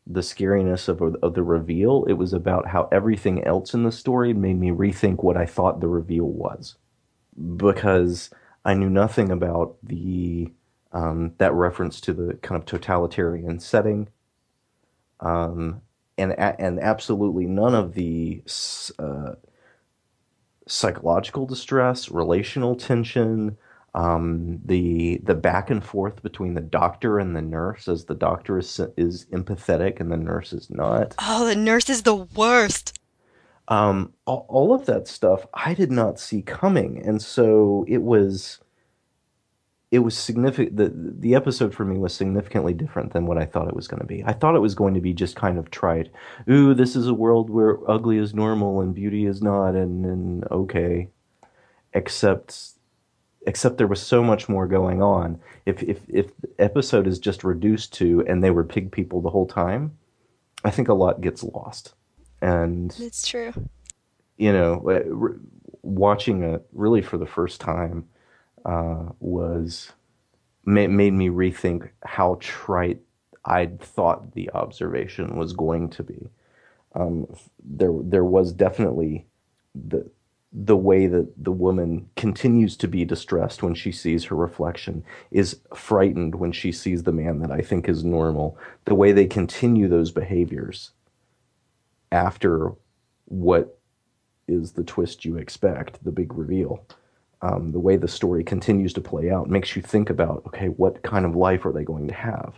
the 0.06 0.20
scariness 0.20 0.88
of 0.88 1.00
of 1.22 1.34
the 1.34 1.42
reveal. 1.42 2.04
It 2.08 2.14
was 2.14 2.32
about 2.32 2.66
how 2.66 2.88
everything 2.90 3.44
else 3.44 3.74
in 3.74 3.84
the 3.84 3.92
story 3.92 4.34
made 4.34 4.58
me 4.58 4.70
rethink 4.70 5.22
what 5.22 5.36
I 5.36 5.46
thought 5.46 5.80
the 5.80 5.88
reveal 5.88 6.26
was, 6.26 6.74
because 7.56 8.30
I 8.64 8.74
knew 8.74 8.90
nothing 8.90 9.30
about 9.30 9.76
the 9.82 10.52
um, 10.92 11.34
that 11.38 11.52
reference 11.52 12.00
to 12.02 12.12
the 12.12 12.34
kind 12.34 12.60
of 12.60 12.66
totalitarian 12.66 13.58
setting 13.60 14.08
um, 15.22 15.80
and 16.18 16.38
and 16.38 16.80
absolutely 16.80 17.46
none 17.46 17.74
of 17.74 17.94
the 17.94 18.42
uh, 18.98 19.32
psychological 20.66 21.46
distress, 21.46 22.10
relational 22.10 22.74
tension, 22.74 23.56
um, 23.94 24.60
the 24.64 25.20
the 25.22 25.34
back 25.34 25.70
and 25.70 25.84
forth 25.84 26.22
between 26.22 26.54
the 26.54 26.60
doctor 26.60 27.18
and 27.18 27.34
the 27.34 27.42
nurse, 27.42 27.88
as 27.88 28.04
the 28.04 28.14
doctor 28.14 28.58
is 28.58 28.80
is 28.96 29.26
empathetic 29.26 30.00
and 30.00 30.10
the 30.10 30.16
nurse 30.16 30.52
is 30.52 30.68
not. 30.68 31.14
Oh, 31.20 31.46
the 31.46 31.56
nurse 31.56 31.88
is 31.88 32.02
the 32.02 32.16
worst. 32.16 32.98
Um, 33.72 34.12
all, 34.26 34.74
of 34.74 34.84
that 34.84 35.08
stuff 35.08 35.46
I 35.54 35.72
did 35.72 35.90
not 35.90 36.20
see 36.20 36.42
coming, 36.42 37.02
and 37.02 37.22
so 37.22 37.86
it 37.88 38.02
was 38.02 38.60
it 39.90 40.00
was 40.00 40.16
significant. 40.16 40.76
The 40.76 40.92
the 40.94 41.34
episode 41.34 41.74
for 41.74 41.86
me 41.86 41.96
was 41.96 42.12
significantly 42.12 42.74
different 42.74 43.14
than 43.14 43.24
what 43.24 43.38
I 43.38 43.46
thought 43.46 43.68
it 43.68 43.74
was 43.74 43.88
going 43.88 44.00
to 44.00 44.06
be. 44.06 44.22
I 44.26 44.34
thought 44.34 44.56
it 44.56 44.60
was 44.60 44.74
going 44.74 44.92
to 44.92 45.00
be 45.00 45.14
just 45.14 45.36
kind 45.36 45.58
of 45.58 45.70
trite. 45.70 46.10
Ooh, 46.50 46.74
this 46.74 46.94
is 46.94 47.06
a 47.06 47.14
world 47.14 47.48
where 47.48 47.78
ugly 47.90 48.18
is 48.18 48.34
normal 48.34 48.82
and 48.82 48.94
beauty 48.94 49.24
is 49.24 49.40
not, 49.40 49.70
and 49.70 50.04
and 50.04 50.44
okay. 50.50 51.08
Except, 51.94 52.72
except 53.46 53.78
there 53.78 53.86
was 53.86 54.02
so 54.02 54.22
much 54.22 54.50
more 54.50 54.66
going 54.66 55.00
on. 55.00 55.40
If 55.64 55.82
if 55.82 56.00
if 56.08 56.36
the 56.42 56.50
episode 56.58 57.06
is 57.06 57.18
just 57.18 57.42
reduced 57.42 57.94
to 57.94 58.22
and 58.26 58.44
they 58.44 58.50
were 58.50 58.64
pig 58.64 58.92
people 58.92 59.22
the 59.22 59.30
whole 59.30 59.46
time, 59.46 59.96
I 60.62 60.70
think 60.70 60.88
a 60.88 60.94
lot 60.94 61.22
gets 61.22 61.42
lost. 61.42 61.94
And 62.42 62.94
it's 62.98 63.26
true. 63.26 63.52
You 64.36 64.52
know, 64.52 65.38
watching 65.82 66.42
it 66.42 66.66
really 66.72 67.00
for 67.00 67.16
the 67.16 67.26
first 67.26 67.60
time 67.60 68.08
uh, 68.64 69.04
was 69.20 69.92
made, 70.64 70.90
made 70.90 71.12
me 71.12 71.28
rethink 71.28 71.90
how 72.04 72.38
trite 72.40 73.00
I'd 73.44 73.80
thought 73.80 74.34
the 74.34 74.50
observation 74.50 75.36
was 75.36 75.52
going 75.52 75.90
to 75.90 76.02
be. 76.02 76.28
Um, 76.94 77.26
there, 77.64 77.92
there 78.02 78.24
was 78.24 78.52
definitely 78.52 79.26
the 79.74 80.10
the 80.54 80.76
way 80.76 81.06
that 81.06 81.32
the 81.42 81.50
woman 81.50 82.10
continues 82.14 82.76
to 82.76 82.86
be 82.86 83.06
distressed 83.06 83.62
when 83.62 83.74
she 83.74 83.90
sees 83.90 84.24
her 84.24 84.36
reflection 84.36 85.02
is 85.30 85.60
frightened 85.74 86.34
when 86.34 86.52
she 86.52 86.70
sees 86.70 87.04
the 87.04 87.12
man 87.12 87.38
that 87.38 87.50
I 87.50 87.62
think 87.62 87.88
is 87.88 88.04
normal. 88.04 88.58
The 88.84 88.94
way 88.94 89.12
they 89.12 89.24
continue 89.26 89.88
those 89.88 90.10
behaviors 90.10 90.90
after 92.12 92.72
what 93.24 93.78
is 94.46 94.72
the 94.72 94.84
twist 94.84 95.24
you 95.24 95.36
expect, 95.36 96.04
the 96.04 96.12
big 96.12 96.32
reveal 96.34 96.84
um, 97.42 97.72
the 97.72 97.80
way 97.80 97.96
the 97.96 98.08
story 98.08 98.44
continues 98.44 98.92
to 98.92 99.00
play 99.00 99.30
out 99.30 99.50
makes 99.50 99.74
you 99.74 99.82
think 99.82 100.08
about 100.08 100.42
okay, 100.46 100.68
what 100.68 101.02
kind 101.02 101.26
of 101.26 101.34
life 101.34 101.66
are 101.66 101.72
they 101.72 101.84
going 101.84 102.06
to 102.08 102.14
have? 102.14 102.54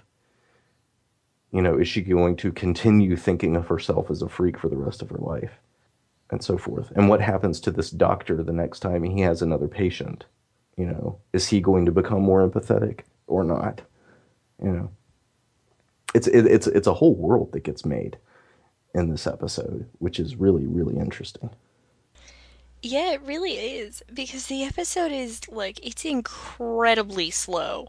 You 1.53 1.63
know, 1.63 1.79
is 1.79 1.89
she 1.89 2.03
going 2.03 2.37
to 2.37 2.53
continue 2.53 3.17
thinking 3.17 3.57
of 3.57 3.69
herself 3.69 4.11
as 4.11 4.21
a 4.21 4.29
freak 4.29 4.59
for 4.59 4.69
the 4.69 4.77
rest 4.77 5.03
of 5.03 5.11
her 5.11 5.19
life? 5.19 5.53
And 6.31 6.43
so 6.43 6.59
forth. 6.59 6.91
And 6.97 7.09
what 7.09 7.21
happens 7.21 7.61
to 7.61 7.71
this 7.71 7.91
doctor 7.91 8.43
the 8.43 8.53
next 8.53 8.81
time 8.81 9.05
he 9.05 9.21
has 9.21 9.41
another 9.41 9.69
patient? 9.69 10.25
You 10.77 10.87
know, 10.87 11.21
is 11.33 11.49
he 11.49 11.61
going 11.61 11.87
to 11.87 11.93
become 11.93 12.23
more 12.23 12.47
empathetic 12.47 13.01
or 13.27 13.45
not? 13.45 13.83
You 14.63 14.71
know, 14.71 14.91
it's 16.15 16.27
it, 16.27 16.47
it's 16.47 16.67
it's 16.67 16.87
a 16.87 16.95
whole 16.95 17.15
world 17.15 17.53
that 17.53 17.65
gets 17.65 17.85
made 17.85 18.19
in 18.95 19.11
this 19.11 19.27
episode, 19.27 19.89
which 19.99 20.19
is 20.19 20.37
really 20.37 20.67
really 20.67 20.97
interesting. 20.97 21.51
Yeah, 22.83 23.13
it 23.13 23.23
really 23.23 23.53
is 23.53 24.03
because 24.13 24.47
the 24.47 24.63
episode 24.63 25.11
is 25.11 25.41
like 25.49 25.85
it's 25.85 26.05
incredibly 26.05 27.31
slow. 27.31 27.89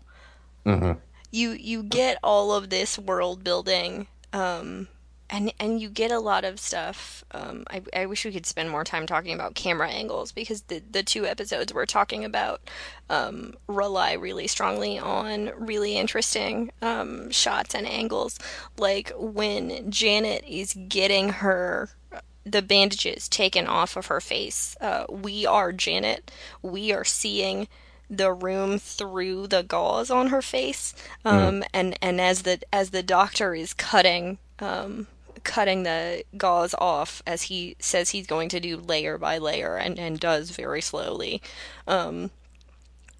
Mm-hmm. 0.65 0.99
You 1.31 1.51
you 1.51 1.83
get 1.83 2.17
all 2.23 2.53
of 2.53 2.69
this 2.69 2.97
world 2.97 3.43
building, 3.43 4.07
um, 4.31 4.87
and 5.29 5.51
and 5.59 5.81
you 5.81 5.89
get 5.89 6.11
a 6.11 6.19
lot 6.19 6.43
of 6.43 6.59
stuff. 6.59 7.23
Um, 7.31 7.65
I 7.69 7.81
I 7.93 8.05
wish 8.05 8.25
we 8.25 8.31
could 8.31 8.45
spend 8.45 8.69
more 8.69 8.83
time 8.83 9.07
talking 9.07 9.33
about 9.33 9.55
camera 9.55 9.89
angles 9.89 10.31
because 10.31 10.63
the 10.63 10.81
the 10.91 11.03
two 11.03 11.25
episodes 11.25 11.73
we're 11.73 11.85
talking 11.85 12.23
about 12.23 12.61
um, 13.09 13.55
rely 13.67 14.13
really 14.13 14.47
strongly 14.47 14.99
on 14.99 15.51
really 15.57 15.97
interesting 15.97 16.71
um, 16.81 17.29
shots 17.31 17.73
and 17.73 17.87
angles, 17.87 18.39
like 18.77 19.11
when 19.17 19.89
Janet 19.89 20.43
is 20.47 20.75
getting 20.87 21.29
her 21.29 21.89
the 22.45 22.61
bandages 22.61 23.27
taken 23.27 23.65
off 23.65 23.97
of 23.97 24.05
her 24.05 24.21
face. 24.21 24.77
Uh, 24.79 25.05
we 25.09 25.45
are 25.47 25.71
Janet. 25.71 26.31
We 26.61 26.91
are 26.91 27.03
seeing 27.03 27.67
the 28.07 28.31
room 28.31 28.77
through 28.77 29.47
the 29.47 29.63
gauze 29.63 30.11
on 30.11 30.27
her 30.27 30.43
face, 30.43 30.93
um, 31.25 31.61
mm. 31.61 31.67
and 31.73 31.97
and 32.01 32.21
as 32.21 32.43
the 32.43 32.59
as 32.71 32.91
the 32.91 33.01
doctor 33.01 33.55
is 33.55 33.73
cutting 33.73 34.37
um, 34.59 35.07
cutting 35.45 35.83
the 35.83 36.25
gauze 36.35 36.75
off, 36.77 37.23
as 37.25 37.43
he 37.43 37.77
says 37.79 38.09
he's 38.09 38.27
going 38.27 38.49
to 38.49 38.59
do 38.59 38.75
layer 38.75 39.17
by 39.17 39.37
layer, 39.37 39.77
and 39.77 39.97
and 39.97 40.19
does 40.19 40.49
very 40.49 40.81
slowly. 40.81 41.41
Um, 41.87 42.31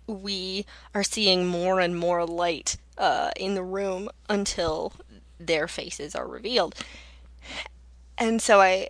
we 0.08 0.66
are 0.94 1.04
seeing 1.04 1.48
more 1.48 1.80
and 1.80 1.98
more 1.98 2.26
light 2.26 2.78
uh, 2.98 3.32
in 3.38 3.56
the 3.56 3.64
room 3.64 4.10
until 4.28 4.94
their 5.40 5.68
faces 5.68 6.16
are 6.16 6.28
revealed. 6.28 6.76
And 8.18 8.42
so 8.42 8.62
I, 8.62 8.90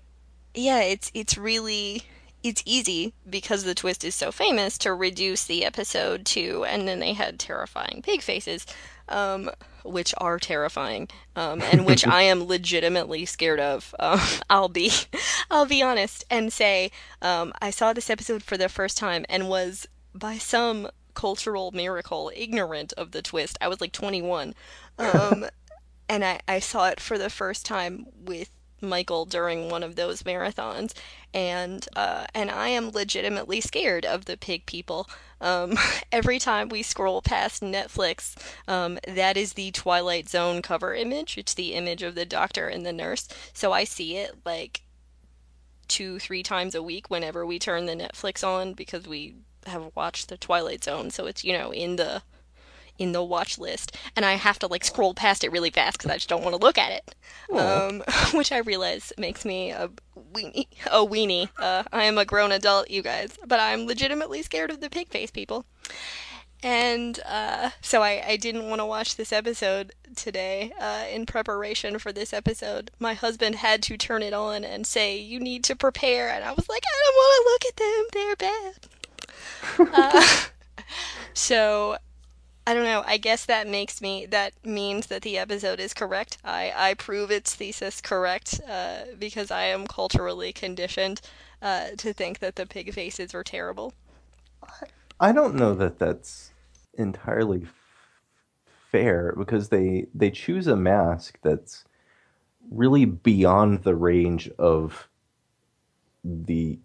yeah, 0.53 0.81
it's 0.81 1.11
it's 1.13 1.37
really 1.37 2.03
it's 2.43 2.63
easy 2.65 3.13
because 3.27 3.63
the 3.63 3.73
twist 3.73 4.03
is 4.03 4.13
so 4.13 4.31
famous 4.31 4.77
to 4.79 4.93
reduce 4.93 5.45
the 5.45 5.65
episode 5.65 6.25
to, 6.27 6.63
and 6.65 6.87
then 6.87 6.99
they 6.99 7.13
had 7.13 7.39
terrifying 7.39 8.01
pig 8.03 8.21
faces, 8.21 8.65
um, 9.09 9.49
which 9.83 10.13
are 10.17 10.39
terrifying, 10.39 11.07
um, 11.35 11.61
and 11.61 11.85
which 11.85 12.05
I 12.19 12.23
am 12.23 12.45
legitimately 12.45 13.25
scared 13.25 13.59
of. 13.59 13.93
Um, 13.99 14.19
I'll 14.49 14.69
be, 14.69 14.91
I'll 15.49 15.65
be 15.65 15.81
honest 15.81 16.25
and 16.29 16.51
say 16.51 16.91
um, 17.21 17.53
I 17.61 17.69
saw 17.69 17.93
this 17.93 18.09
episode 18.09 18.43
for 18.43 18.57
the 18.57 18.69
first 18.69 18.97
time 18.97 19.25
and 19.29 19.49
was 19.49 19.87
by 20.13 20.37
some 20.37 20.89
cultural 21.13 21.71
miracle 21.71 22.31
ignorant 22.35 22.93
of 22.93 23.11
the 23.11 23.21
twist. 23.21 23.57
I 23.61 23.67
was 23.67 23.81
like 23.81 23.91
21. 23.91 24.53
Um, 24.99 25.45
and 26.09 26.23
I, 26.23 26.39
I 26.47 26.59
saw 26.59 26.89
it 26.89 26.99
for 26.99 27.17
the 27.17 27.29
first 27.29 27.65
time 27.65 28.05
with 28.23 28.49
Michael 28.81 29.25
during 29.25 29.69
one 29.69 29.83
of 29.83 29.95
those 29.95 30.23
marathons, 30.23 30.93
and 31.33 31.87
uh, 31.95 32.25
and 32.33 32.51
I 32.51 32.69
am 32.69 32.91
legitimately 32.91 33.61
scared 33.61 34.05
of 34.05 34.25
the 34.25 34.37
pig 34.37 34.65
people. 34.65 35.09
Um, 35.41 35.77
every 36.11 36.39
time 36.39 36.69
we 36.69 36.83
scroll 36.83 37.21
past 37.21 37.61
Netflix, 37.61 38.35
um, 38.67 38.99
that 39.07 39.37
is 39.37 39.53
the 39.53 39.71
Twilight 39.71 40.29
Zone 40.29 40.61
cover 40.61 40.93
image. 40.93 41.37
It's 41.37 41.53
the 41.53 41.73
image 41.73 42.03
of 42.03 42.15
the 42.15 42.25
doctor 42.25 42.67
and 42.67 42.85
the 42.85 42.93
nurse. 42.93 43.27
So 43.53 43.71
I 43.71 43.83
see 43.83 44.17
it 44.17 44.37
like 44.45 44.81
two, 45.87 46.19
three 46.19 46.43
times 46.43 46.75
a 46.75 46.83
week 46.83 47.09
whenever 47.09 47.45
we 47.45 47.59
turn 47.59 47.85
the 47.85 47.95
Netflix 47.95 48.45
on 48.45 48.73
because 48.73 49.07
we 49.07 49.35
have 49.65 49.91
watched 49.95 50.29
the 50.29 50.37
Twilight 50.37 50.83
Zone. 50.83 51.09
So 51.11 51.25
it's 51.25 51.43
you 51.43 51.53
know 51.53 51.71
in 51.71 51.95
the 51.95 52.21
in 52.97 53.11
the 53.11 53.23
watch 53.23 53.57
list, 53.57 53.95
and 54.15 54.25
I 54.25 54.33
have 54.33 54.59
to 54.59 54.67
like 54.67 54.83
scroll 54.83 55.13
past 55.13 55.43
it 55.43 55.51
really 55.51 55.69
fast 55.69 55.97
because 55.97 56.11
I 56.11 56.15
just 56.15 56.29
don't 56.29 56.43
want 56.43 56.55
to 56.55 56.61
look 56.61 56.77
at 56.77 56.91
it. 56.91 57.15
Um, 57.53 58.03
which 58.33 58.51
I 58.51 58.59
realize 58.59 59.13
makes 59.17 59.45
me 59.45 59.71
a 59.71 59.89
weenie. 60.33 60.67
A 60.87 61.05
weenie. 61.05 61.49
Uh, 61.57 61.83
I 61.91 62.03
am 62.03 62.17
a 62.17 62.25
grown 62.25 62.51
adult, 62.51 62.89
you 62.89 63.01
guys, 63.01 63.37
but 63.45 63.59
I'm 63.59 63.85
legitimately 63.85 64.41
scared 64.41 64.71
of 64.71 64.81
the 64.81 64.89
pig 64.89 65.09
face 65.09 65.31
people. 65.31 65.65
And 66.63 67.19
uh, 67.25 67.69
so 67.81 68.01
I, 68.01 68.23
I 68.25 68.37
didn't 68.37 68.67
want 68.67 68.79
to 68.79 68.85
watch 68.85 69.17
this 69.17 69.31
episode 69.31 69.93
today 70.15 70.73
uh, 70.79 71.03
in 71.11 71.27
preparation 71.27 71.99
for 71.99 72.11
this 72.11 72.33
episode. 72.33 72.89
My 72.97 73.13
husband 73.13 73.55
had 73.55 73.83
to 73.83 73.97
turn 73.97 74.23
it 74.23 74.33
on 74.33 74.63
and 74.63 74.87
say, 74.87 75.15
You 75.15 75.39
need 75.39 75.63
to 75.65 75.75
prepare. 75.75 76.29
And 76.29 76.43
I 76.43 76.51
was 76.53 76.67
like, 76.67 76.83
I 76.83 77.03
don't 77.05 77.15
want 77.15 77.35
to 77.37 77.49
look 77.51 77.65
at 77.69 77.75
them. 77.77 78.05
They're 78.13 78.35
bad. 78.35 80.23
uh, 80.77 80.83
so 81.35 81.97
I 82.67 82.73
don't 82.73 82.83
know. 82.83 83.03
I 83.05 83.17
guess 83.17 83.45
that 83.45 83.67
makes 83.67 84.01
me 84.01 84.25
that 84.25 84.53
means 84.65 85.07
that 85.07 85.21
the 85.21 85.37
episode 85.37 85.79
is 85.79 85.93
correct. 85.93 86.37
I 86.43 86.73
I 86.75 86.93
prove 86.95 87.29
its 87.29 87.53
thesis 87.53 88.01
correct 88.01 88.59
uh, 88.67 89.01
because 89.19 89.51
I 89.51 89.65
am 89.65 89.85
culturally 89.85 90.51
conditioned 90.51 91.21
uh, 91.61 91.89
to 91.97 92.11
think 92.11 92.39
that 92.39 92.55
the 92.55 92.65
pig 92.65 92.91
faces 92.93 93.33
were 93.33 93.43
terrible. 93.43 93.93
I 95.19 95.31
don't 95.31 95.55
know 95.55 95.75
that 95.75 95.99
that's 95.99 96.51
entirely 96.95 97.63
f- 97.63 97.73
fair 98.91 99.33
because 99.37 99.69
they 99.69 100.07
they 100.15 100.31
choose 100.31 100.65
a 100.65 100.75
mask 100.75 101.37
that's 101.43 101.85
really 102.71 103.05
beyond 103.05 103.83
the 103.83 103.95
range 103.95 104.49
of 104.57 105.07
the 106.23 106.79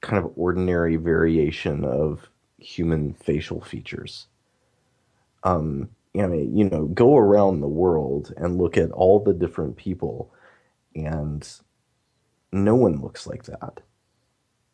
kind 0.00 0.24
of 0.24 0.32
ordinary 0.34 0.96
variation 0.96 1.84
of 1.84 2.30
human 2.58 3.12
facial 3.12 3.60
features 3.60 4.28
um, 5.44 5.88
I 6.18 6.26
mean, 6.26 6.56
you 6.56 6.68
know, 6.68 6.86
go 6.86 7.16
around 7.16 7.60
the 7.60 7.68
world 7.68 8.34
and 8.36 8.58
look 8.58 8.76
at 8.76 8.90
all 8.92 9.20
the 9.20 9.32
different 9.32 9.76
people, 9.76 10.32
and 10.94 11.48
no 12.52 12.74
one 12.74 13.00
looks 13.00 13.26
like 13.26 13.44
that. 13.44 13.80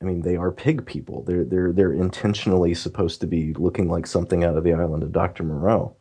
I 0.00 0.04
mean, 0.04 0.22
they 0.22 0.36
are 0.36 0.50
pig 0.50 0.84
people. 0.86 1.22
They're 1.22 1.44
they're 1.44 1.72
they're 1.72 1.92
intentionally 1.92 2.74
supposed 2.74 3.20
to 3.20 3.26
be 3.26 3.52
looking 3.54 3.88
like 3.88 4.06
something 4.06 4.44
out 4.44 4.56
of 4.56 4.64
the 4.64 4.72
island 4.72 5.02
of 5.02 5.12
Doctor 5.12 5.44
Moreau, 5.44 5.96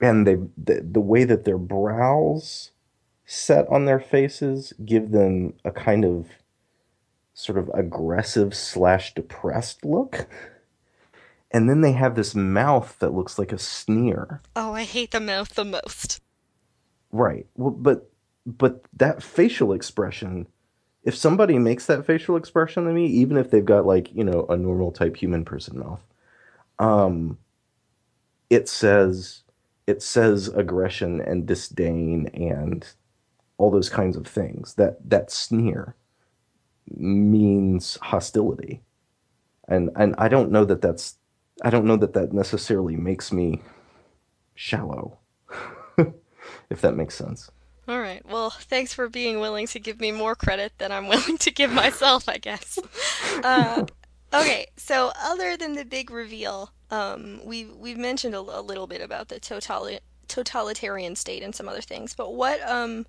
and 0.00 0.26
they 0.26 0.36
the, 0.56 0.82
the 0.82 1.00
way 1.00 1.24
that 1.24 1.44
their 1.44 1.58
brows 1.58 2.70
set 3.26 3.68
on 3.68 3.84
their 3.84 4.00
faces 4.00 4.72
give 4.84 5.12
them 5.12 5.54
a 5.64 5.70
kind 5.70 6.04
of 6.04 6.26
sort 7.32 7.58
of 7.58 7.70
aggressive 7.74 8.54
slash 8.54 9.14
depressed 9.14 9.84
look 9.84 10.26
and 11.50 11.68
then 11.68 11.80
they 11.80 11.92
have 11.92 12.14
this 12.14 12.34
mouth 12.34 12.96
that 13.00 13.14
looks 13.14 13.38
like 13.38 13.52
a 13.52 13.58
sneer. 13.58 14.40
Oh, 14.54 14.72
I 14.72 14.84
hate 14.84 15.10
the 15.10 15.20
mouth 15.20 15.54
the 15.54 15.64
most. 15.64 16.20
Right. 17.10 17.46
Well, 17.56 17.70
but 17.70 18.10
but 18.46 18.82
that 18.94 19.22
facial 19.22 19.72
expression, 19.72 20.46
if 21.02 21.14
somebody 21.16 21.58
makes 21.58 21.86
that 21.86 22.06
facial 22.06 22.36
expression 22.36 22.84
to 22.84 22.92
me, 22.92 23.06
even 23.06 23.36
if 23.36 23.50
they've 23.50 23.64
got 23.64 23.84
like 23.84 24.12
you 24.14 24.24
know 24.24 24.46
a 24.48 24.56
normal 24.56 24.92
type 24.92 25.16
human 25.16 25.44
person 25.44 25.78
mouth, 25.78 26.02
um, 26.78 27.38
it 28.48 28.68
says 28.68 29.42
it 29.86 30.02
says 30.02 30.48
aggression 30.48 31.20
and 31.20 31.46
disdain 31.46 32.28
and 32.28 32.86
all 33.58 33.72
those 33.72 33.88
kinds 33.88 34.16
of 34.16 34.26
things. 34.26 34.74
That 34.74 34.98
that 35.10 35.32
sneer 35.32 35.96
means 36.88 37.98
hostility, 38.02 38.82
and 39.66 39.90
and 39.96 40.14
I 40.16 40.28
don't 40.28 40.52
know 40.52 40.64
that 40.64 40.80
that's 40.80 41.16
I 41.62 41.70
don't 41.70 41.84
know 41.84 41.96
that 41.96 42.14
that 42.14 42.32
necessarily 42.32 42.96
makes 42.96 43.32
me 43.32 43.60
shallow, 44.54 45.18
if 46.70 46.80
that 46.80 46.96
makes 46.96 47.14
sense. 47.14 47.50
All 47.88 48.00
right. 48.00 48.24
Well, 48.24 48.50
thanks 48.50 48.94
for 48.94 49.08
being 49.08 49.40
willing 49.40 49.66
to 49.68 49.80
give 49.80 49.98
me 50.00 50.12
more 50.12 50.34
credit 50.34 50.72
than 50.78 50.92
I'm 50.92 51.08
willing 51.14 51.38
to 51.38 51.50
give 51.50 51.72
myself, 51.72 52.28
I 52.28 52.38
guess. 52.38 52.78
Uh, 53.42 53.84
okay. 54.32 54.66
So, 54.76 55.12
other 55.20 55.56
than 55.56 55.74
the 55.74 55.84
big 55.84 56.10
reveal, 56.10 56.72
um, 56.90 57.40
we've 57.44 57.74
we've 57.74 57.98
mentioned 57.98 58.34
a, 58.34 58.38
a 58.38 58.62
little 58.62 58.86
bit 58.86 59.00
about 59.00 59.28
the 59.28 59.40
totali- 59.40 60.00
totalitarian 60.28 61.16
state 61.16 61.42
and 61.42 61.54
some 61.54 61.68
other 61.68 61.80
things, 61.80 62.14
but 62.14 62.34
what 62.34 62.60
um 62.68 63.06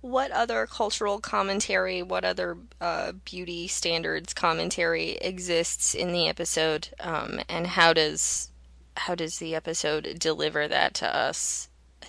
what 0.00 0.30
other 0.30 0.66
cultural 0.66 1.18
commentary, 1.18 2.02
what 2.02 2.24
other 2.24 2.56
uh, 2.80 3.12
beauty 3.24 3.68
standards 3.68 4.32
commentary 4.32 5.12
exists 5.20 5.94
in 5.94 6.12
the 6.12 6.28
episode, 6.28 6.88
um, 7.00 7.40
and 7.48 7.66
how 7.66 7.92
does 7.92 8.50
how 8.96 9.14
does 9.14 9.38
the 9.38 9.54
episode 9.54 10.16
deliver 10.18 10.68
that 10.68 10.94
to 10.94 11.16
us? 11.16 11.68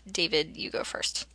David, 0.10 0.58
you 0.58 0.70
go 0.70 0.84
first. 0.84 1.28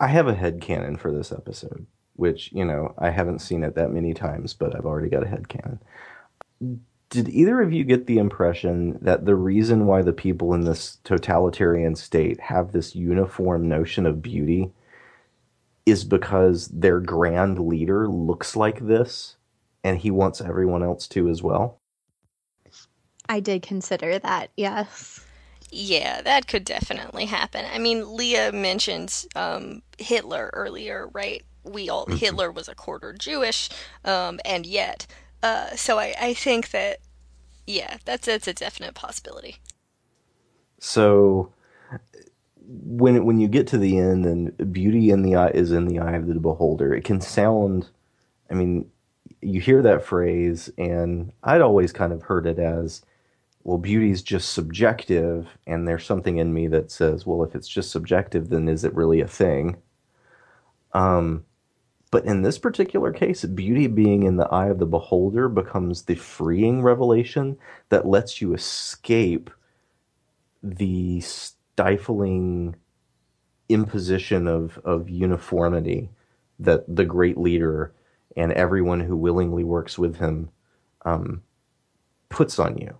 I 0.00 0.08
have 0.08 0.28
a 0.28 0.34
head 0.34 0.60
canon 0.60 0.96
for 0.96 1.12
this 1.12 1.32
episode, 1.32 1.86
which 2.16 2.52
you 2.52 2.64
know 2.64 2.94
I 2.98 3.10
haven't 3.10 3.40
seen 3.40 3.62
it 3.62 3.74
that 3.76 3.90
many 3.90 4.12
times, 4.12 4.52
but 4.52 4.76
I've 4.76 4.86
already 4.86 5.08
got 5.08 5.24
a 5.24 5.28
head 5.28 5.48
canon. 5.48 5.80
Did 7.10 7.30
either 7.30 7.62
of 7.62 7.72
you 7.72 7.84
get 7.84 8.06
the 8.06 8.18
impression 8.18 8.98
that 9.00 9.24
the 9.24 9.34
reason 9.34 9.86
why 9.86 10.02
the 10.02 10.12
people 10.12 10.52
in 10.52 10.60
this 10.60 10.98
totalitarian 11.04 11.96
state 11.96 12.38
have 12.38 12.72
this 12.72 12.94
uniform 12.94 13.66
notion 13.66 14.04
of 14.04 14.20
beauty 14.20 14.70
is 15.90 16.04
because 16.04 16.68
their 16.68 17.00
grand 17.00 17.58
leader 17.58 18.08
looks 18.08 18.56
like 18.56 18.86
this 18.86 19.36
and 19.84 19.98
he 19.98 20.10
wants 20.10 20.40
everyone 20.40 20.82
else 20.82 21.06
to 21.08 21.28
as 21.28 21.42
well? 21.42 21.80
I 23.28 23.40
did 23.40 23.62
consider 23.62 24.18
that, 24.18 24.50
yes. 24.56 25.24
Yeah, 25.70 26.22
that 26.22 26.46
could 26.46 26.64
definitely 26.64 27.26
happen. 27.26 27.66
I 27.70 27.78
mean, 27.78 28.16
Leah 28.16 28.52
mentioned 28.52 29.26
um, 29.36 29.82
Hitler 29.98 30.50
earlier, 30.54 31.08
right? 31.12 31.44
We 31.62 31.90
all 31.90 32.06
mm-hmm. 32.06 32.16
Hitler 32.16 32.50
was 32.50 32.68
a 32.68 32.74
quarter 32.74 33.12
Jewish, 33.12 33.68
um, 34.04 34.40
and 34.46 34.64
yet, 34.64 35.06
uh, 35.42 35.76
so 35.76 35.98
I, 35.98 36.14
I 36.18 36.34
think 36.34 36.70
that, 36.70 37.00
yeah, 37.66 37.98
that's 38.06 38.24
that's 38.24 38.48
a 38.48 38.54
definite 38.54 38.94
possibility. 38.94 39.56
So, 40.78 41.52
when 42.68 43.24
when 43.24 43.40
you 43.40 43.48
get 43.48 43.66
to 43.68 43.78
the 43.78 43.98
end 43.98 44.26
and 44.26 44.72
beauty 44.72 45.10
in 45.10 45.22
the 45.22 45.36
eye 45.36 45.50
is 45.50 45.72
in 45.72 45.86
the 45.86 45.98
eye 46.00 46.16
of 46.16 46.26
the 46.26 46.34
beholder, 46.34 46.94
it 46.94 47.04
can 47.04 47.20
sound. 47.20 47.88
I 48.50 48.54
mean, 48.54 48.90
you 49.42 49.60
hear 49.60 49.82
that 49.82 50.04
phrase, 50.04 50.70
and 50.78 51.32
I'd 51.44 51.60
always 51.62 51.92
kind 51.92 52.12
of 52.12 52.22
heard 52.22 52.46
it 52.46 52.58
as, 52.58 53.02
well, 53.64 53.78
beauty 53.78 54.10
is 54.10 54.22
just 54.22 54.52
subjective, 54.52 55.48
and 55.66 55.86
there's 55.88 56.04
something 56.06 56.38
in 56.38 56.54
me 56.54 56.68
that 56.68 56.90
says, 56.90 57.26
well, 57.26 57.44
if 57.44 57.54
it's 57.54 57.68
just 57.68 57.90
subjective, 57.90 58.48
then 58.50 58.68
is 58.68 58.84
it 58.84 58.94
really 58.94 59.20
a 59.20 59.28
thing? 59.28 59.76
Um, 60.92 61.44
But 62.10 62.24
in 62.24 62.42
this 62.42 62.58
particular 62.58 63.12
case, 63.12 63.44
beauty 63.44 63.86
being 63.86 64.22
in 64.22 64.36
the 64.36 64.48
eye 64.48 64.68
of 64.68 64.78
the 64.78 64.86
beholder 64.86 65.48
becomes 65.48 66.02
the 66.04 66.14
freeing 66.14 66.82
revelation 66.82 67.58
that 67.90 68.06
lets 68.06 68.40
you 68.40 68.54
escape 68.54 69.50
the 70.62 71.20
stifling 71.78 72.74
imposition 73.68 74.48
of, 74.48 74.78
of 74.84 75.08
uniformity 75.08 76.10
that 76.58 76.82
the 76.88 77.04
great 77.04 77.38
leader 77.38 77.92
and 78.36 78.52
everyone 78.54 78.98
who 78.98 79.16
willingly 79.16 79.62
works 79.62 79.96
with 79.96 80.16
him 80.16 80.48
um, 81.04 81.40
puts 82.30 82.58
on 82.58 82.76
you. 82.78 82.98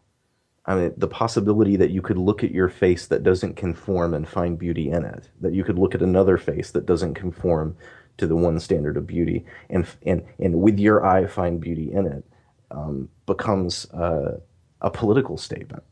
I 0.65 0.77
mean, 0.77 0.95
the 0.97 1.09
possibility 1.09 1.75
that 1.75 1.91
you 1.91 2.01
could 2.01 2.19
look 2.19 2.45
at 2.45 2.53
your 2.53 2.69
face 2.69 3.09
that 3.09 3.25
doesn't 3.25 3.57
conform 3.57 4.15
and 4.15 4.29
find 4.29 4.57
beauty 4.57 4.91
in 4.91 5.05
it, 5.05 5.29
that 5.41 5.55
you 5.55 5.65
could 5.65 5.79
look 5.79 5.97
at 5.97 6.03
another 6.03 6.39
face 6.39 6.71
that 6.71 6.87
doesn't 6.87 7.15
conform 7.15 7.77
to 8.19 8.29
the 8.29 8.37
one 8.37 8.61
standard 8.61 8.97
of 8.97 9.09
beauty, 9.09 9.45
and 9.71 9.87
and 10.07 10.25
and 10.39 10.61
with 10.61 10.79
your 10.79 11.05
eye 11.05 11.27
find 11.27 11.61
beauty 11.61 11.93
in 11.93 12.07
it, 12.07 12.25
um, 12.71 13.09
becomes 13.27 13.91
uh, 13.93 14.39
a 14.81 14.91
political 14.91 15.37
statement 15.37 15.83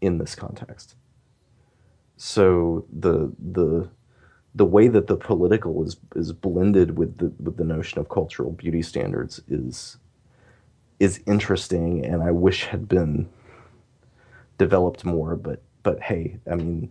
in 0.00 0.18
this 0.18 0.34
context. 0.34 0.96
So 2.18 2.84
the 2.92 3.32
the 3.38 3.88
the 4.54 4.64
way 4.64 4.88
that 4.88 5.06
the 5.06 5.16
political 5.16 5.84
is 5.84 5.96
is 6.16 6.32
blended 6.32 6.98
with 6.98 7.18
the 7.18 7.32
with 7.40 7.56
the 7.56 7.64
notion 7.64 8.00
of 8.00 8.08
cultural 8.08 8.50
beauty 8.50 8.82
standards 8.82 9.40
is 9.48 9.96
is 10.98 11.20
interesting, 11.26 12.04
and 12.04 12.20
I 12.22 12.32
wish 12.32 12.64
had 12.64 12.88
been 12.88 13.28
developed 14.58 15.04
more. 15.04 15.36
But 15.36 15.62
but 15.84 16.00
hey, 16.00 16.38
I 16.50 16.56
mean, 16.56 16.90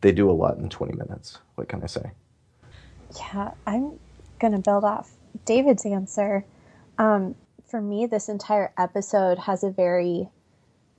they 0.00 0.10
do 0.10 0.28
a 0.28 0.32
lot 0.32 0.58
in 0.58 0.68
twenty 0.68 0.96
minutes. 0.96 1.38
What 1.54 1.68
can 1.68 1.84
I 1.84 1.86
say? 1.86 2.10
Yeah, 3.16 3.52
I'm 3.68 4.00
going 4.40 4.52
to 4.52 4.58
build 4.58 4.82
off 4.82 5.12
David's 5.44 5.86
answer. 5.86 6.44
Um, 6.98 7.36
for 7.68 7.80
me, 7.80 8.06
this 8.06 8.28
entire 8.28 8.72
episode 8.76 9.38
has 9.38 9.62
a 9.62 9.70
very 9.70 10.28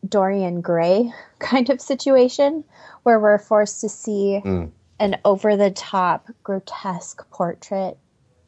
Dorian 0.08 0.62
Gray 0.62 1.12
kind 1.40 1.70
of 1.70 1.82
situation 1.82 2.64
where 3.04 3.20
we're 3.20 3.40
forced 3.40 3.82
to 3.82 3.90
see 3.90 4.42
mm. 4.44 4.72
an 5.00 5.18
over 5.26 5.56
the 5.56 5.72
top, 5.72 6.28
grotesque 6.44 7.30
portrait 7.32 7.98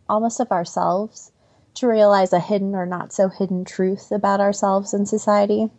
almost 0.09 0.39
of 0.39 0.51
ourselves 0.51 1.31
to 1.75 1.87
realize 1.87 2.33
a 2.33 2.39
hidden 2.39 2.75
or 2.75 2.85
not 2.85 3.11
so 3.11 3.29
hidden 3.29 3.65
truth 3.65 4.11
about 4.11 4.39
ourselves 4.39 4.93
and 4.93 5.07
society. 5.07 5.69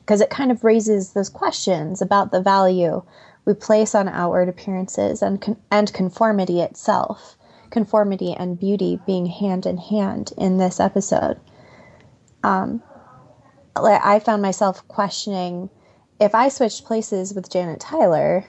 Because 0.00 0.22
it 0.22 0.30
kind 0.30 0.50
of 0.50 0.64
raises 0.64 1.12
those 1.12 1.28
questions 1.28 2.00
about 2.00 2.32
the 2.32 2.40
value 2.40 3.02
we 3.44 3.54
place 3.54 3.94
on 3.94 4.08
outward 4.08 4.48
appearances 4.48 5.20
and, 5.20 5.40
con- 5.40 5.56
and 5.70 5.92
conformity 5.92 6.60
itself, 6.60 7.36
conformity 7.70 8.32
and 8.32 8.58
beauty 8.58 8.98
being 9.06 9.26
hand 9.26 9.66
in 9.66 9.76
hand 9.76 10.32
in 10.38 10.56
this 10.56 10.80
episode. 10.80 11.38
Um, 12.42 12.82
like 13.82 14.04
I 14.04 14.18
found 14.18 14.42
myself 14.42 14.86
questioning 14.88 15.70
if 16.20 16.34
I 16.34 16.48
switched 16.48 16.84
places 16.84 17.34
with 17.34 17.50
Janet 17.50 17.80
Tyler, 17.80 18.44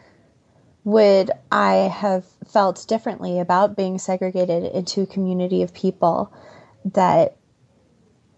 would 0.83 1.31
I 1.51 1.73
have 1.73 2.25
felt 2.47 2.85
differently 2.87 3.39
about 3.39 3.77
being 3.77 3.99
segregated 3.99 4.63
into 4.63 5.01
a 5.01 5.07
community 5.07 5.61
of 5.61 5.73
people 5.73 6.33
that 6.93 7.37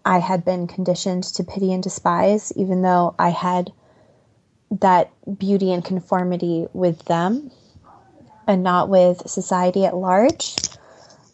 I 0.04 0.18
had 0.18 0.44
been 0.44 0.66
conditioned 0.66 1.24
to 1.24 1.44
pity 1.44 1.72
and 1.72 1.82
despise, 1.82 2.52
even 2.56 2.82
though 2.82 3.14
I 3.18 3.30
had 3.30 3.72
that 4.80 5.12
beauty 5.38 5.72
and 5.72 5.84
conformity 5.84 6.66
with 6.72 7.04
them 7.04 7.50
and 8.46 8.62
not 8.62 8.88
with 8.88 9.28
society 9.28 9.84
at 9.84 9.96
large. 9.96 10.56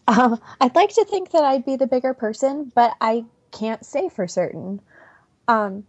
Um, 0.06 0.40
I'd 0.60 0.74
like 0.74 0.94
to 0.94 1.04
think 1.04 1.30
that 1.30 1.44
I'd 1.44 1.64
be 1.64 1.76
the 1.76 1.86
bigger 1.86 2.14
person, 2.14 2.70
but 2.74 2.94
I 3.00 3.24
can't 3.50 3.84
say 3.84 4.08
for 4.08 4.28
certain. 4.28 4.80
Um, 5.48 5.84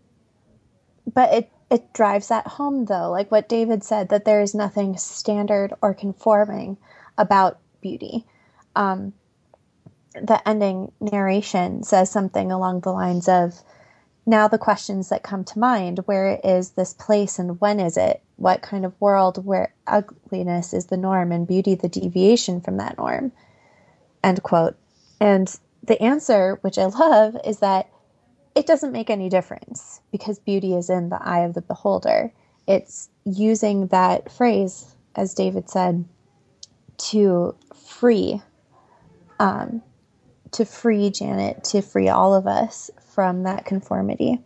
but 1.13 1.33
it 1.33 1.51
it 1.69 1.93
drives 1.93 2.29
that 2.29 2.47
home 2.47 2.85
though, 2.85 3.11
like 3.11 3.29
what 3.31 3.49
David 3.49 3.83
said, 3.83 4.09
that 4.09 4.25
there 4.25 4.41
is 4.41 4.55
nothing 4.55 4.97
standard 4.97 5.73
or 5.81 5.93
conforming 5.93 6.77
about 7.17 7.59
beauty. 7.81 8.25
Um, 8.75 9.13
the 10.15 10.41
ending 10.47 10.91
narration 10.99 11.83
says 11.83 12.09
something 12.09 12.51
along 12.51 12.81
the 12.81 12.91
lines 12.91 13.27
of 13.27 13.61
now 14.25 14.47
the 14.47 14.57
questions 14.57 15.09
that 15.09 15.23
come 15.23 15.43
to 15.43 15.59
mind 15.59 15.99
where 16.05 16.39
is 16.43 16.71
this 16.71 16.93
place 16.93 17.39
and 17.39 17.59
when 17.61 17.79
is 17.79 17.97
it? 17.97 18.21
What 18.37 18.61
kind 18.61 18.85
of 18.85 18.99
world 18.99 19.45
where 19.45 19.73
ugliness 19.87 20.73
is 20.73 20.87
the 20.87 20.97
norm 20.97 21.31
and 21.31 21.47
beauty 21.47 21.75
the 21.75 21.89
deviation 21.89 22.61
from 22.61 22.77
that 22.77 22.97
norm? 22.97 23.31
End 24.23 24.41
quote. 24.43 24.75
And 25.19 25.53
the 25.83 26.01
answer 26.01 26.59
which 26.61 26.77
i 26.77 26.85
love 26.85 27.37
is 27.45 27.59
that 27.59 27.89
it 28.55 28.65
doesn't 28.65 28.91
make 28.91 29.09
any 29.09 29.29
difference 29.29 30.01
because 30.11 30.39
beauty 30.39 30.73
is 30.73 30.89
in 30.89 31.09
the 31.09 31.21
eye 31.21 31.41
of 31.41 31.53
the 31.53 31.61
beholder 31.61 32.31
it's 32.67 33.09
using 33.25 33.87
that 33.87 34.31
phrase 34.31 34.95
as 35.15 35.33
david 35.33 35.69
said 35.69 36.05
to 36.97 37.55
free 37.73 38.41
um, 39.39 39.81
to 40.51 40.65
free 40.65 41.09
janet 41.09 41.63
to 41.63 41.81
free 41.81 42.09
all 42.09 42.33
of 42.33 42.45
us 42.47 42.91
from 43.19 43.43
that 43.43 43.65
conformity. 43.65 44.39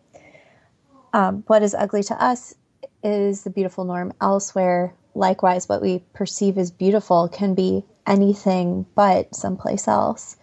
Um, 1.14 1.44
what 1.48 1.62
is 1.62 1.76
ugly 1.76 2.04
to 2.04 2.24
us 2.24 2.56
is 3.04 3.44
the 3.44 3.50
beautiful 3.50 3.86
norm 3.86 4.14
elsewhere. 4.22 4.96
Likewise, 5.14 5.70
what 5.70 5.82
we 5.82 6.04
perceive 6.14 6.58
as 6.58 6.72
beautiful 6.72 7.28
can 7.28 7.54
be 7.54 7.86
anything 8.08 8.86
but 8.96 9.36
someplace 9.36 9.88
else. 9.88 10.38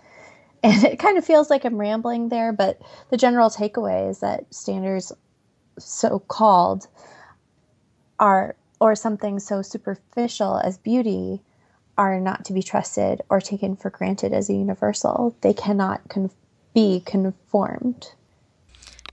And 0.63 0.85
it 0.85 0.99
kind 0.99 1.17
of 1.17 1.25
feels 1.25 1.49
like 1.49 1.65
I'm 1.65 1.79
rambling 1.79 2.29
there, 2.29 2.53
but 2.53 2.81
the 3.09 3.17
general 3.17 3.49
takeaway 3.49 4.11
is 4.11 4.21
that 4.21 4.53
standards, 4.53 5.11
so 5.79 6.19
called, 6.19 6.87
are, 8.19 8.57
or 8.79 8.95
something 8.95 9.39
so 9.39 9.63
superficial 9.63 10.59
as 10.59 10.77
beauty, 10.77 11.41
are 11.97 12.21
not 12.21 12.45
to 12.47 12.53
be 12.53 12.63
trusted 12.63 13.23
or 13.29 13.41
taken 13.41 13.77
for 13.77 13.91
granted 13.91 14.33
as 14.33 14.51
a 14.51 14.55
universal. 14.55 15.35
They 15.41 15.55
cannot 15.55 16.09
con- 16.09 16.31
be 16.75 17.01
conformed. 17.05 18.13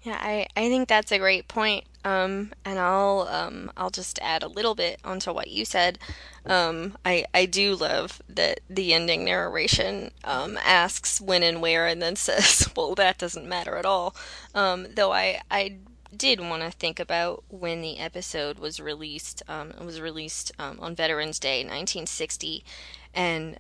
Yeah, 0.03 0.17
I, 0.19 0.47
I 0.55 0.69
think 0.69 0.87
that's 0.87 1.11
a 1.11 1.19
great 1.19 1.47
point. 1.47 1.85
Um, 2.07 2.53
and 2.63 2.79
I'll 2.79 3.27
um, 3.29 3.69
I'll 3.75 3.89
just 3.89 4.17
add 4.21 4.41
a 4.41 4.47
little 4.47 4.75
bit 4.75 4.99
onto 5.03 5.33
what 5.33 5.49
you 5.49 5.65
said. 5.65 5.99
Um, 6.45 6.97
I 7.03 7.25
I 7.33 7.45
do 7.45 7.75
love 7.75 8.21
that 8.29 8.61
the 8.69 8.93
ending 8.93 9.25
narration 9.25 10.11
um, 10.23 10.57
asks 10.63 11.19
when 11.19 11.43
and 11.43 11.61
where, 11.61 11.85
and 11.85 12.01
then 12.01 12.15
says, 12.27 12.69
"Well, 12.77 12.95
that 12.95 13.17
doesn't 13.17 13.47
matter 13.47 13.75
at 13.75 13.85
all." 13.85 14.15
Um, 14.55 14.87
though 14.95 15.11
I 15.11 15.41
I 15.51 15.79
did 16.15 16.39
want 16.39 16.63
to 16.63 16.71
think 16.71 16.97
about 16.97 17.43
when 17.49 17.81
the 17.81 17.99
episode 17.99 18.57
was 18.57 18.79
released. 18.79 19.43
Um, 19.49 19.71
it 19.71 19.83
was 19.83 19.99
released 19.99 20.53
on 20.57 20.95
Veterans 20.95 21.39
Day, 21.39 21.59
1960, 21.59 22.63
and 23.13 23.59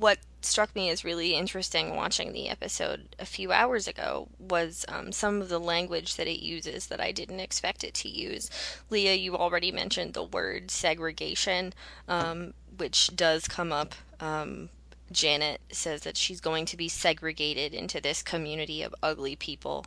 what 0.00 0.18
struck 0.40 0.74
me 0.74 0.88
as 0.88 1.04
really 1.04 1.34
interesting 1.34 1.96
watching 1.96 2.32
the 2.32 2.48
episode 2.48 3.14
a 3.18 3.26
few 3.26 3.50
hours 3.52 3.88
ago 3.88 4.28
was 4.38 4.84
um, 4.88 5.10
some 5.12 5.42
of 5.42 5.48
the 5.48 5.58
language 5.58 6.16
that 6.16 6.28
it 6.28 6.42
uses 6.42 6.86
that 6.86 7.00
I 7.00 7.12
didn't 7.12 7.40
expect 7.40 7.82
it 7.84 7.94
to 7.94 8.08
use. 8.08 8.50
Leah, 8.90 9.14
you 9.14 9.36
already 9.36 9.72
mentioned 9.72 10.14
the 10.14 10.22
word 10.22 10.70
segregation, 10.70 11.74
um, 12.06 12.54
which 12.76 13.14
does 13.16 13.48
come 13.48 13.72
up. 13.72 13.94
Um, 14.20 14.68
Janet 15.10 15.60
says 15.72 16.02
that 16.02 16.16
she's 16.16 16.40
going 16.40 16.66
to 16.66 16.76
be 16.76 16.88
segregated 16.88 17.74
into 17.74 18.00
this 18.00 18.22
community 18.22 18.82
of 18.82 18.94
ugly 19.02 19.36
people. 19.36 19.86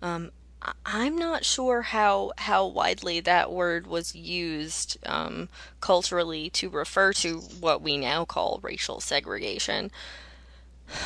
Um, 0.00 0.32
I'm 0.86 1.16
not 1.16 1.44
sure 1.44 1.82
how 1.82 2.32
how 2.38 2.66
widely 2.66 3.20
that 3.20 3.50
word 3.50 3.86
was 3.86 4.14
used 4.14 4.96
um, 5.06 5.48
culturally 5.80 6.50
to 6.50 6.68
refer 6.68 7.12
to 7.14 7.38
what 7.38 7.82
we 7.82 7.96
now 7.96 8.24
call 8.24 8.60
racial 8.62 9.00
segregation. 9.00 9.90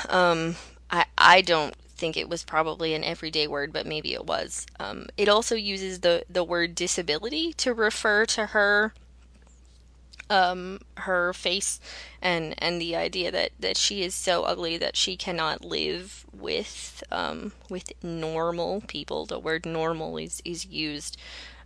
Um, 0.09 0.57
I 0.91 1.07
I 1.17 1.41
don't 1.41 1.75
think 1.97 2.17
it 2.17 2.29
was 2.29 2.45
probably 2.45 2.95
an 2.95 3.05
everyday 3.05 3.47
word, 3.47 3.73
but 3.73 3.87
maybe 3.87 4.13
it 4.13 4.27
was. 4.27 4.67
Um, 4.79 5.07
it 5.17 5.29
also 5.29 5.55
uses 5.55 6.01
the 6.01 6.25
the 6.29 6.45
word 6.45 6.75
disability 6.75 7.53
to 7.55 7.73
refer 7.73 8.27
to 8.27 8.47
her 8.47 8.93
um, 10.31 10.81
her 10.99 11.33
face 11.33 11.81
and 12.21 12.55
and 12.59 12.81
the 12.81 12.97
idea 12.97 13.31
that, 13.31 13.51
that 13.61 13.77
she 13.77 14.03
is 14.03 14.15
so 14.15 14.43
ugly 14.43 14.77
that 14.77 14.97
she 14.97 15.17
cannot 15.17 15.65
live 15.65 16.27
with 16.33 17.03
um, 17.11 17.53
with 17.69 17.93
normal 18.03 18.83
people. 18.87 19.27
The 19.27 19.39
word 19.39 19.67
normal 19.67 20.17
is 20.17 20.43
is 20.45 20.67
used 20.67 21.17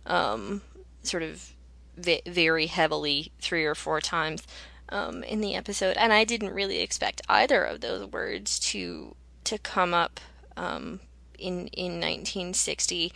um, 0.05 0.61
sort 1.03 1.23
of 1.23 1.53
vi- 1.97 2.21
very 2.25 2.67
heavily 2.67 3.31
three 3.39 3.65
or 3.65 3.75
four 3.75 4.01
times 4.01 4.43
um, 4.89 5.23
in 5.23 5.41
the 5.41 5.55
episode, 5.55 5.97
and 5.97 6.13
I 6.13 6.23
didn't 6.23 6.53
really 6.53 6.79
expect 6.79 7.21
either 7.29 7.63
of 7.63 7.81
those 7.81 8.05
words 8.07 8.59
to 8.59 9.15
to 9.45 9.57
come 9.57 9.93
up 9.93 10.19
um, 10.55 10.99
in 11.37 11.67
in 11.67 11.93
1960 11.93 13.11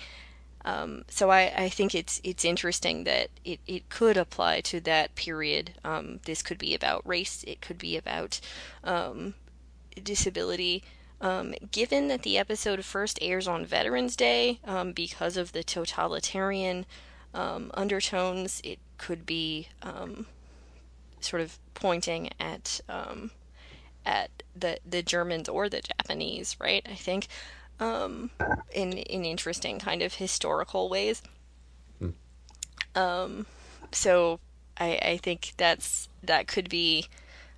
Um, 0.66 1.06
so 1.08 1.30
I, 1.30 1.54
I 1.56 1.70
think 1.70 1.94
it's 1.94 2.20
it's 2.24 2.44
interesting 2.44 3.04
that 3.04 3.30
it, 3.46 3.60
it 3.68 3.88
could 3.88 4.18
apply 4.18 4.62
to 4.62 4.80
that 4.82 5.14
period. 5.14 5.76
Um, 5.84 6.20
this 6.26 6.42
could 6.42 6.58
be 6.58 6.74
about 6.74 7.08
race. 7.08 7.44
It 7.48 7.62
could 7.62 7.78
be 7.78 7.96
about 7.96 8.42
um, 8.84 9.36
disability. 10.04 10.84
Um, 11.22 11.54
given 11.72 12.08
that 12.10 12.24
the 12.24 12.38
episode 12.38 12.84
first 12.84 13.20
airs 13.22 13.48
on 13.48 13.66
Veterans 13.66 14.16
Day, 14.16 14.60
um, 14.66 14.92
because 14.92 15.38
of 15.38 15.54
the 15.54 15.64
totalitarian 15.64 16.86
um, 17.34 17.72
undertones, 17.76 18.60
it 18.64 18.80
could 18.98 19.26
be 19.26 19.70
sort 21.22 21.42
of 21.42 21.60
pointing 21.76 22.32
at 22.40 22.82
at 24.06 24.44
the 24.56 24.80
the 24.88 25.04
Germans 25.04 25.48
or 25.48 25.70
the 25.70 25.82
Japanese, 25.82 26.58
right? 26.60 26.86
I 26.90 26.96
think 26.96 27.28
um, 27.80 28.32
in 28.74 28.94
in 28.94 29.26
interesting 29.26 29.80
kind 29.80 30.02
of 30.02 30.16
historical 30.16 30.90
ways. 30.90 31.22
Mm. 32.02 32.14
Um, 32.96 33.46
so 33.92 34.40
I 34.78 35.00
I 35.02 35.18
think 35.18 35.54
that's 35.58 36.10
that 36.24 36.48
could 36.48 36.70
be 36.70 37.08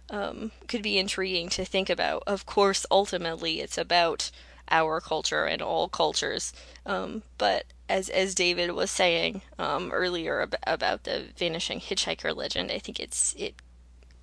um, 0.09 0.51
could 0.67 0.81
be 0.81 0.97
intriguing 0.97 1.49
to 1.49 1.65
think 1.65 1.89
about. 1.89 2.23
Of 2.27 2.45
course, 2.45 2.85
ultimately, 2.89 3.59
it's 3.59 3.77
about 3.77 4.31
our 4.69 4.99
culture 4.99 5.45
and 5.45 5.61
all 5.61 5.87
cultures. 5.87 6.53
Um, 6.85 7.23
but 7.37 7.65
as 7.89 8.09
as 8.09 8.35
David 8.35 8.71
was 8.71 8.91
saying 8.91 9.41
um, 9.57 9.91
earlier 9.91 10.41
ab- 10.41 10.55
about 10.65 11.03
the 11.03 11.27
vanishing 11.37 11.79
hitchhiker 11.79 12.35
legend, 12.35 12.71
I 12.71 12.79
think 12.79 12.99
it's 12.99 13.33
it 13.37 13.55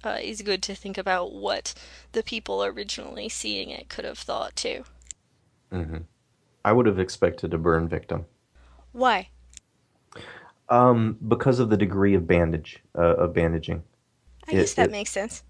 uh, 0.04 0.18
is 0.22 0.42
good 0.42 0.62
to 0.64 0.74
think 0.74 0.98
about 0.98 1.32
what 1.32 1.74
the 2.12 2.22
people 2.22 2.62
originally 2.62 3.28
seeing 3.28 3.70
it 3.70 3.88
could 3.88 4.04
have 4.04 4.18
thought 4.18 4.54
too. 4.54 4.84
Mm-hmm. 5.74 5.98
I 6.64 6.72
would 6.72 6.86
have 6.86 6.98
expected 6.98 7.52
a 7.52 7.58
burn 7.58 7.88
victim. 7.88 8.26
Why? 8.92 9.28
Um, 10.68 11.18
because 11.26 11.58
of 11.58 11.68
the 11.68 11.76
degree 11.76 12.14
of 12.14 12.26
bandage 12.26 12.82
uh, 12.96 13.16
of 13.16 13.34
bandaging. 13.34 13.82
I 14.48 14.52
it, 14.52 14.54
guess 14.54 14.74
that 14.74 14.88
it, 14.88 14.92
makes 14.92 15.10
sense. 15.10 15.42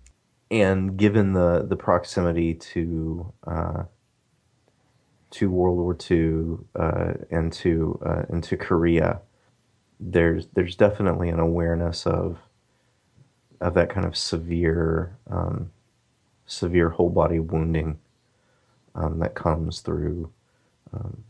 And 0.51 0.97
given 0.97 1.35
the 1.35 1.65
the 1.69 1.77
proximity 1.77 2.55
to 2.55 3.33
uh, 3.47 3.85
to 5.31 5.51
World 5.51 5.79
War 5.79 5.97
II 6.11 6.65
uh, 6.75 7.15
and 7.31 7.53
to 7.53 8.01
uh, 8.05 8.23
and 8.29 8.43
to 8.45 8.57
Korea, 8.57 9.21
there's 10.01 10.49
there's 10.55 10.75
definitely 10.75 11.29
an 11.29 11.39
awareness 11.39 12.07
of 12.07 12.39
of 13.61 13.75
that 13.75 13.91
kind 13.91 14.07
of 14.07 14.17
severe 14.17 15.17
um, 15.31 15.71
severe 16.47 16.91
whole 16.91 17.11
body 17.11 17.39
wounding 17.39 17.99
um, 18.95 19.19
that 19.19 19.35
comes 19.35 19.81
through, 19.81 20.31
um, 20.93 21.25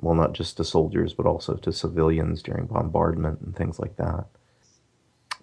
well, 0.00 0.14
not 0.14 0.32
just 0.32 0.56
to 0.56 0.64
soldiers, 0.64 1.12
but 1.12 1.26
also 1.26 1.54
to 1.54 1.72
civilians 1.72 2.42
during 2.42 2.66
bombardment 2.66 3.40
and 3.40 3.54
things 3.56 3.78
like 3.78 3.96
that. 3.96 4.26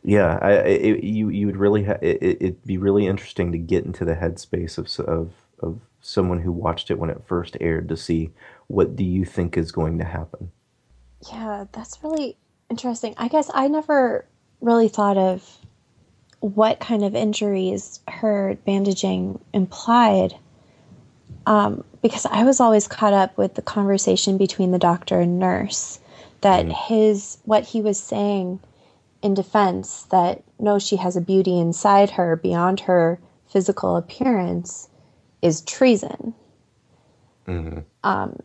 Yeah, 0.03 0.39
I, 0.41 0.51
it, 0.51 1.03
you 1.03 1.29
you 1.29 1.45
would 1.47 1.57
really 1.57 1.83
ha- 1.83 1.97
it, 2.01 2.17
it'd 2.21 2.65
be 2.65 2.77
really 2.77 3.05
interesting 3.05 3.51
to 3.51 3.57
get 3.57 3.83
into 3.83 4.05
the 4.05 4.15
headspace 4.15 4.77
of 4.77 4.87
of 5.05 5.33
of 5.59 5.81
someone 6.01 6.39
who 6.39 6.51
watched 6.51 6.89
it 6.89 6.97
when 6.97 7.09
it 7.09 7.21
first 7.25 7.57
aired 7.59 7.89
to 7.89 7.97
see 7.97 8.31
what 8.67 8.95
do 8.95 9.03
you 9.03 9.25
think 9.25 9.57
is 9.57 9.71
going 9.71 9.97
to 9.97 10.05
happen. 10.05 10.51
Yeah, 11.29 11.65
that's 11.73 12.01
really 12.01 12.37
interesting. 12.69 13.13
I 13.17 13.27
guess 13.27 13.51
I 13.53 13.67
never 13.67 14.25
really 14.61 14.87
thought 14.87 15.17
of 15.17 15.57
what 16.39 16.79
kind 16.79 17.03
of 17.03 17.15
injuries 17.15 17.99
her 18.07 18.57
bandaging 18.65 19.39
implied 19.53 20.35
um, 21.49 21.83
because 22.03 22.27
I 22.27 22.43
was 22.43 22.59
always 22.59 22.87
caught 22.87 23.13
up 23.13 23.35
with 23.35 23.55
the 23.55 23.63
conversation 23.63 24.37
between 24.37 24.71
the 24.71 24.77
doctor 24.77 25.19
and 25.19 25.39
nurse 25.39 25.99
that 26.41 26.67
mm. 26.67 26.71
his 26.71 27.39
what 27.43 27.65
he 27.65 27.81
was 27.81 27.99
saying 27.99 28.59
in 29.23 29.33
defense 29.33 30.03
that 30.11 30.43
no 30.59 30.77
she 30.77 30.95
has 30.95 31.17
a 31.17 31.21
beauty 31.21 31.59
inside 31.59 32.11
her 32.11 32.35
beyond 32.35 32.81
her 32.81 33.19
physical 33.51 33.97
appearance 33.97 34.87
is 35.41 35.61
treason 35.61 36.35
mm-hmm. 37.47 37.79
um, 38.03 38.39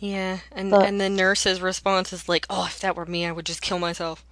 yeah 0.00 0.38
and 0.52 0.70
but, 0.72 0.86
and 0.86 1.00
the 1.00 1.08
nurse's 1.08 1.62
response 1.62 2.12
is 2.12 2.28
like 2.28 2.44
oh 2.50 2.66
if 2.66 2.80
that 2.80 2.96
were 2.96 3.06
me 3.06 3.24
i 3.24 3.32
would 3.32 3.46
just 3.46 3.62
kill 3.62 3.78
myself 3.78 4.26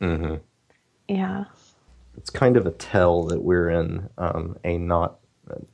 mm-hmm. 0.00 0.34
yeah 1.08 1.44
it's 2.18 2.30
kind 2.30 2.56
of 2.56 2.66
a 2.66 2.72
tell 2.72 3.22
that 3.24 3.42
we're 3.42 3.70
in 3.70 4.10
um, 4.18 4.58
a 4.64 4.76
not 4.76 5.18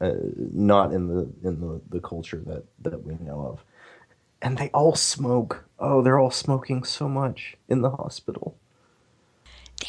uh, 0.00 0.12
not 0.52 0.92
in 0.92 1.08
the 1.08 1.28
in 1.46 1.60
the, 1.60 1.80
the 1.90 2.00
culture 2.00 2.42
that 2.46 2.64
that 2.80 3.04
we 3.04 3.14
know 3.24 3.46
of. 3.46 3.64
And 4.42 4.56
they 4.56 4.70
all 4.70 4.94
smoke. 4.94 5.64
Oh, 5.78 6.02
they're 6.02 6.18
all 6.18 6.30
smoking 6.30 6.82
so 6.84 7.08
much 7.08 7.56
in 7.68 7.82
the 7.82 7.90
hospital. 7.90 8.56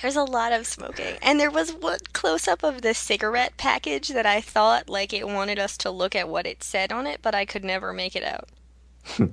There's 0.02 0.16
a 0.16 0.24
lot 0.24 0.52
of 0.52 0.68
smoking. 0.68 1.16
And 1.22 1.40
there 1.40 1.52
was 1.52 1.74
one 1.74 2.00
close 2.14 2.48
up 2.48 2.64
of 2.64 2.82
the 2.82 2.94
cigarette 2.94 3.58
package 3.58 4.10
that 4.10 4.26
I 4.26 4.42
thought 4.42 4.90
like 4.90 5.14
it 5.14 5.28
wanted 5.28 5.60
us 5.60 5.78
to 5.78 5.92
look 5.92 6.16
at 6.16 6.30
what 6.30 6.46
it 6.46 6.64
said 6.64 6.92
on 6.92 7.08
it, 7.08 7.20
but 7.22 7.36
I 7.36 7.46
could 7.46 7.64
never 7.64 7.94
make 7.94 8.16
it 8.16 8.24
out. 8.24 8.50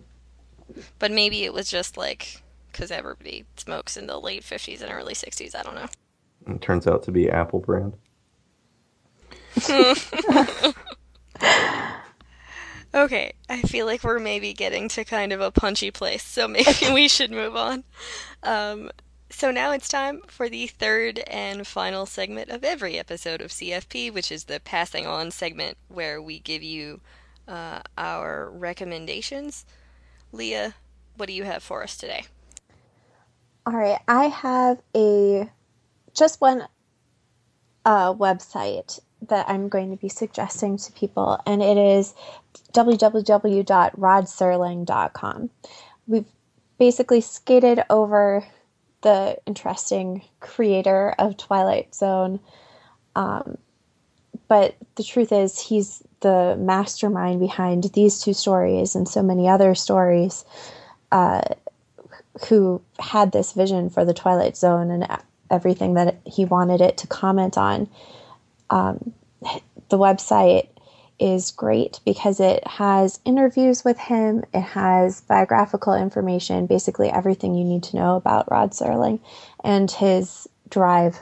but 0.99 1.11
maybe 1.11 1.45
it 1.45 1.53
was 1.53 1.71
just 1.71 1.97
like 1.97 2.43
because 2.71 2.91
everybody 2.91 3.45
smokes 3.57 3.97
in 3.97 4.07
the 4.07 4.21
late 4.21 4.43
50s 4.43 4.83
and 4.83 4.93
early 4.93 5.15
60s. 5.15 5.55
I 5.55 5.63
don't 5.63 5.75
know. 5.75 5.89
It 6.47 6.61
turns 6.61 6.87
out 6.87 7.03
to 7.05 7.13
be 7.13 7.29
Apple 7.29 7.61
brand. 7.61 7.95
okay, 12.95 13.33
I 13.49 13.63
feel 13.63 13.87
like 13.87 14.05
we're 14.05 14.19
maybe 14.19 14.53
getting 14.53 14.89
to 14.91 15.05
kind 15.05 15.33
of 15.33 15.41
a 15.41 15.51
punchy 15.51 15.91
place, 15.91 16.23
so 16.23 16.49
maybe 16.49 16.93
we 16.93 17.09
should 17.09 17.31
move 17.31 17.57
on. 17.57 17.85
Um, 18.43 18.91
so 19.31 19.51
now 19.51 19.73
it's 19.73 19.89
time 19.89 20.23
for 20.27 20.49
the 20.49 20.67
third 20.67 21.19
and 21.27 21.67
final 21.67 22.07
segment 22.07 22.51
of 22.51 22.65
every 22.65 22.99
episode 22.99 23.41
of 23.41 23.51
CFP, 23.51 24.13
which 24.13 24.33
is 24.33 24.45
the 24.45 24.61
passing 24.61 25.07
on 25.07 25.31
segment 25.31 25.77
where 25.89 26.21
we 26.21 26.39
give 26.39 26.63
you 26.63 27.01
uh, 27.47 27.81
our 27.97 28.51
recommendations. 28.51 29.67
Leah, 30.33 30.75
what 31.17 31.27
do 31.27 31.33
you 31.33 31.45
have 31.45 31.63
for 31.63 31.83
us 31.83 31.97
today? 31.97 32.25
All 33.67 33.75
right, 33.75 34.01
I 34.09 34.25
have 34.25 34.81
a 34.97 35.51
just 36.15 36.41
one 36.41 36.67
uh, 37.85 38.15
website 38.15 38.99
that 39.29 39.49
I'm 39.49 39.69
going 39.69 39.91
to 39.91 39.97
be 39.97 40.09
suggesting 40.09 40.77
to 40.79 40.93
people, 40.93 41.41
and 41.47 41.62
it 41.62 41.77
is 41.77 42.14
www.rodserling.com. 42.73 45.51
We've 46.07 46.25
basically 46.79 47.21
skated 47.21 47.83
over 47.91 48.45
the 49.03 49.39
interesting 49.47 50.23
creator 50.41 51.14
of 51.19 51.37
Twilight 51.37 51.95
Zone. 51.95 52.41
Um, 53.14 53.59
but 54.49 54.77
the 54.97 55.05
truth 55.05 55.33
is, 55.33 55.61
he's 55.61 56.03
the 56.21 56.57
mastermind 56.59 57.41
behind 57.41 57.85
these 57.95 58.21
two 58.21 58.33
stories 58.33 58.95
and 58.95 59.09
so 59.09 59.23
many 59.23 59.49
other 59.49 59.75
stories 59.75 60.45
uh, 61.12 61.43
who 62.49 62.83
had 62.99 63.33
this 63.33 63.53
vision 63.53 63.91
for 63.91 64.05
the 64.05 64.14
Twilight 64.14 64.57
Zone 64.57 64.91
and 64.91 65.07
everything 65.51 65.95
that 65.95 66.19
he 66.25 66.45
wanted 66.45 66.81
it 66.81 66.97
to 66.99 67.07
comment 67.07 67.57
on. 67.57 67.89
Um, 68.71 69.12
the 69.89 69.99
website 69.99 70.69
is 71.19 71.51
great 71.51 72.01
because 72.05 72.39
it 72.39 72.64
has 72.66 73.19
interviews 73.25 73.85
with 73.85 73.99
him, 73.99 74.45
it 74.55 74.61
has 74.61 75.21
biographical 75.23 75.95
information, 75.95 76.66
basically 76.66 77.09
everything 77.09 77.55
you 77.55 77.64
need 77.64 77.83
to 77.83 77.97
know 77.97 78.16
about 78.16 78.51
Rod 78.51 78.71
Serling 78.71 79.21
and 79.64 79.91
his 79.91 80.47
drive 80.71 81.19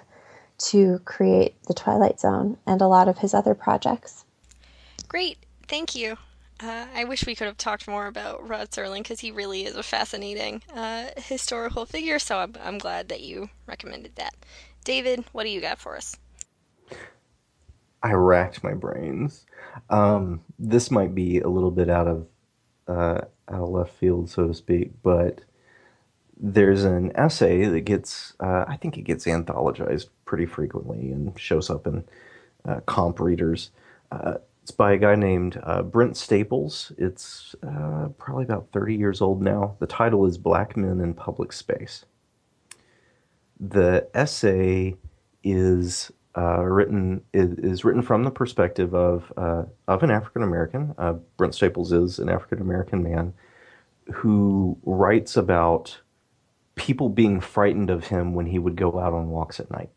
to 0.58 0.98
create 1.04 1.54
the 1.64 1.74
Twilight 1.74 2.20
Zone 2.20 2.58
and 2.66 2.80
a 2.80 2.86
lot 2.86 3.08
of 3.08 3.18
his 3.18 3.32
other 3.34 3.54
projects. 3.54 4.24
Great, 5.08 5.38
thank 5.66 5.94
you. 5.94 6.16
Uh, 6.58 6.86
I 6.94 7.04
wish 7.04 7.26
we 7.26 7.34
could 7.34 7.46
have 7.46 7.58
talked 7.58 7.86
more 7.86 8.06
about 8.06 8.46
Rod 8.48 8.70
Serling 8.70 8.98
because 8.98 9.20
he 9.20 9.30
really 9.30 9.64
is 9.64 9.76
a 9.76 9.82
fascinating 9.82 10.62
uh, 10.74 11.08
historical 11.16 11.84
figure, 11.84 12.18
so 12.18 12.38
I'm, 12.38 12.54
I'm 12.62 12.78
glad 12.78 13.08
that 13.10 13.20
you 13.20 13.50
recommended 13.66 14.16
that. 14.16 14.34
David, 14.84 15.24
what 15.32 15.44
do 15.44 15.50
you 15.50 15.60
got 15.60 15.78
for 15.78 15.96
us? 15.96 16.16
I 18.02 18.12
racked 18.12 18.62
my 18.62 18.74
brains. 18.74 19.46
Um, 19.90 20.42
this 20.58 20.90
might 20.90 21.14
be 21.14 21.40
a 21.40 21.48
little 21.48 21.70
bit 21.70 21.88
out 21.88 22.06
of 22.06 22.26
uh, 22.88 23.20
out 23.48 23.62
of 23.62 23.68
left 23.68 23.92
field, 23.94 24.30
so 24.30 24.46
to 24.46 24.54
speak, 24.54 24.90
but 25.02 25.40
there's 26.38 26.84
an 26.84 27.10
essay 27.16 27.64
that 27.64 27.80
gets 27.80 28.34
uh, 28.40 28.64
I 28.68 28.76
think 28.76 28.98
it 28.98 29.02
gets 29.02 29.24
anthologized 29.24 30.08
pretty 30.24 30.46
frequently 30.46 31.10
and 31.10 31.38
shows 31.38 31.70
up 31.70 31.86
in 31.86 32.04
uh, 32.66 32.80
comp 32.80 33.20
readers. 33.20 33.70
Uh, 34.12 34.34
it's 34.62 34.72
by 34.72 34.92
a 34.92 34.98
guy 34.98 35.14
named 35.14 35.60
uh, 35.62 35.82
Brent 35.82 36.16
Staples. 36.16 36.90
It's 36.98 37.54
uh, 37.62 38.08
probably 38.18 38.42
about 38.42 38.68
30 38.72 38.96
years 38.96 39.20
old 39.20 39.40
now. 39.40 39.76
The 39.78 39.86
title 39.86 40.26
is 40.26 40.38
Black 40.38 40.76
Men 40.76 41.00
in 41.00 41.14
Public 41.14 41.52
Space. 41.52 42.04
The 43.60 44.08
essay 44.12 44.96
is 45.44 46.10
uh, 46.36 46.62
written 46.62 47.22
is, 47.32 47.58
is, 47.58 47.84
written 47.84 48.02
from 48.02 48.24
the 48.24 48.30
perspective 48.30 48.94
of 48.94 49.32
uh, 49.36 49.62
of 49.88 50.02
an 50.02 50.10
African 50.10 50.42
American. 50.42 50.94
Uh, 50.98 51.14
Brent 51.36 51.54
Staples 51.54 51.92
is 51.92 52.18
an 52.18 52.28
African 52.28 52.60
American 52.60 53.02
man 53.02 53.32
who 54.12 54.78
writes 54.84 55.36
about 55.36 56.00
people 56.74 57.08
being 57.08 57.40
frightened 57.40 57.88
of 57.88 58.08
him 58.08 58.34
when 58.34 58.46
he 58.46 58.58
would 58.58 58.76
go 58.76 58.98
out 58.98 59.14
on 59.14 59.30
walks 59.30 59.58
at 59.58 59.70
night, 59.70 59.90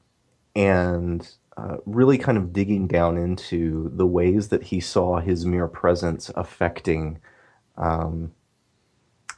and 0.55 1.29
uh, 1.57 1.77
really 1.85 2.17
kind 2.17 2.37
of 2.37 2.53
digging 2.53 2.87
down 2.87 3.17
into 3.17 3.91
the 3.93 4.07
ways 4.07 4.47
that 4.47 4.63
he 4.63 4.79
saw 4.79 5.19
his 5.19 5.45
mere 5.45 5.67
presence 5.67 6.31
affecting 6.35 7.19
um, 7.77 8.31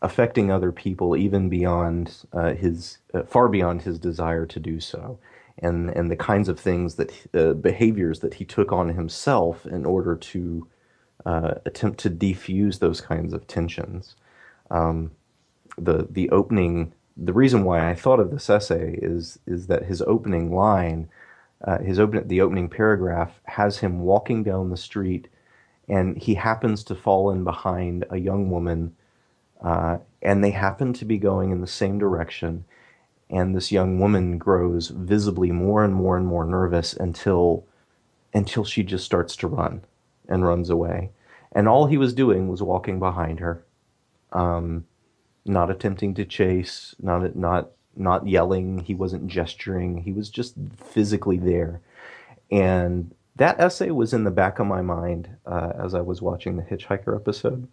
affecting 0.03 0.51
other 0.51 0.71
people, 0.71 1.15
even 1.15 1.49
beyond 1.49 2.25
uh, 2.33 2.53
his 2.53 2.99
uh, 3.13 3.23
far 3.23 3.47
beyond 3.47 3.81
his 3.81 3.97
desire 3.97 4.45
to 4.45 4.59
do 4.59 4.79
so, 4.79 5.19
and 5.57 5.89
and 5.89 6.09
the 6.09 6.15
kinds 6.15 6.49
of 6.49 6.59
things 6.59 6.95
that 6.95 7.11
uh, 7.33 7.53
behaviors 7.53 8.19
that 8.21 8.35
he 8.35 8.45
took 8.45 8.71
on 8.71 8.89
himself 8.89 9.65
in 9.65 9.85
order 9.85 10.15
to 10.15 10.67
uh, 11.25 11.55
attempt 11.65 11.99
to 11.99 12.09
defuse 12.09 12.79
those 12.79 13.01
kinds 13.01 13.33
of 13.33 13.47
tensions. 13.47 14.15
Um, 14.69 15.11
the 15.77 16.07
the 16.09 16.29
opening 16.29 16.93
the 17.17 17.33
reason 17.33 17.63
why 17.63 17.89
I 17.89 17.95
thought 17.95 18.19
of 18.19 18.31
this 18.31 18.49
essay 18.49 18.97
is 19.01 19.39
is 19.45 19.67
that 19.67 19.85
his 19.85 20.01
opening 20.01 20.53
line, 20.53 21.09
uh, 21.63 21.79
his 21.79 21.99
open 21.99 22.27
the 22.27 22.41
opening 22.41 22.69
paragraph 22.69 23.39
has 23.45 23.79
him 23.79 23.99
walking 23.99 24.43
down 24.43 24.69
the 24.69 24.77
street, 24.77 25.27
and 25.87 26.17
he 26.17 26.35
happens 26.35 26.83
to 26.85 26.95
fall 26.95 27.29
in 27.31 27.43
behind 27.43 28.05
a 28.09 28.17
young 28.17 28.49
woman, 28.49 28.95
uh, 29.61 29.97
and 30.21 30.43
they 30.43 30.51
happen 30.51 30.93
to 30.93 31.05
be 31.05 31.17
going 31.17 31.51
in 31.51 31.61
the 31.61 31.67
same 31.67 31.99
direction, 31.99 32.65
and 33.31 33.55
this 33.55 33.71
young 33.71 33.99
woman 33.99 34.37
grows 34.37 34.89
visibly 34.89 35.51
more 35.51 35.83
and 35.83 35.95
more 35.95 36.17
and 36.17 36.27
more 36.27 36.45
nervous 36.45 36.93
until 36.93 37.65
until 38.33 38.63
she 38.63 38.83
just 38.83 39.05
starts 39.05 39.35
to 39.37 39.47
run 39.47 39.83
and 40.27 40.45
runs 40.45 40.69
away, 40.69 41.09
and 41.51 41.67
all 41.67 41.87
he 41.87 41.97
was 41.97 42.13
doing 42.13 42.47
was 42.47 42.61
walking 42.61 42.99
behind 42.99 43.39
her. 43.39 43.63
Um, 44.31 44.85
not 45.45 45.71
attempting 45.71 46.13
to 46.15 46.25
chase, 46.25 46.95
not 46.99 47.35
not 47.35 47.71
not 47.95 48.27
yelling. 48.27 48.79
He 48.79 48.93
wasn't 48.93 49.27
gesturing. 49.27 50.03
He 50.03 50.11
was 50.11 50.29
just 50.29 50.55
physically 50.77 51.37
there. 51.37 51.81
And 52.49 53.13
that 53.35 53.59
essay 53.59 53.91
was 53.91 54.13
in 54.13 54.23
the 54.23 54.31
back 54.31 54.59
of 54.59 54.67
my 54.67 54.81
mind 54.81 55.29
uh, 55.45 55.71
as 55.77 55.93
I 55.95 56.01
was 56.01 56.21
watching 56.21 56.57
the 56.57 56.63
Hitchhiker 56.63 57.15
episode, 57.15 57.67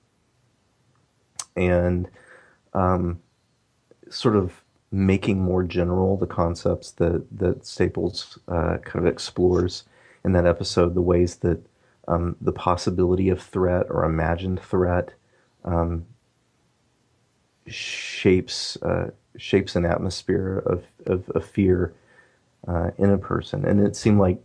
and 1.57 2.09
um, 2.73 3.21
sort 4.09 4.37
of 4.37 4.63
making 4.91 5.41
more 5.41 5.63
general 5.63 6.17
the 6.17 6.27
concepts 6.27 6.93
that 6.93 7.27
that 7.39 7.67
Staples 7.67 8.39
uh, 8.49 8.79
kind 8.85 9.07
of 9.07 9.13
explores 9.13 9.85
in 10.25 10.33
that 10.33 10.47
episode, 10.47 10.95
the 10.95 11.03
ways 11.03 11.37
that 11.37 11.61
um, 12.07 12.37
the 12.41 12.53
possibility 12.53 13.29
of 13.29 13.41
threat 13.41 13.87
or 13.91 14.05
imagined 14.05 14.61
threat 14.61 15.13
um, 15.65 16.07
shapes 17.67 18.77
uh, 18.83 19.11
shapes 19.37 19.77
an 19.77 19.85
atmosphere 19.85 20.63
of 20.67 20.85
of, 21.07 21.29
of 21.31 21.45
fear 21.45 21.95
uh, 22.67 22.91
in 22.99 23.11
a 23.11 23.19
person, 23.19 23.65
and 23.65 23.81
it 23.81 23.95
seemed 23.95 24.19
like 24.19 24.43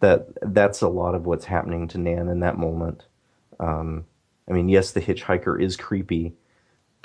that 0.00 0.28
that's 0.52 0.82
a 0.82 0.88
lot 0.88 1.14
of 1.14 1.24
what's 1.26 1.46
happening 1.46 1.88
to 1.88 1.98
Nan 1.98 2.28
in 2.28 2.40
that 2.40 2.58
moment. 2.58 3.04
Um, 3.58 4.04
I 4.48 4.52
mean, 4.52 4.68
yes, 4.68 4.92
the 4.92 5.00
hitchhiker 5.00 5.60
is 5.60 5.76
creepy, 5.76 6.34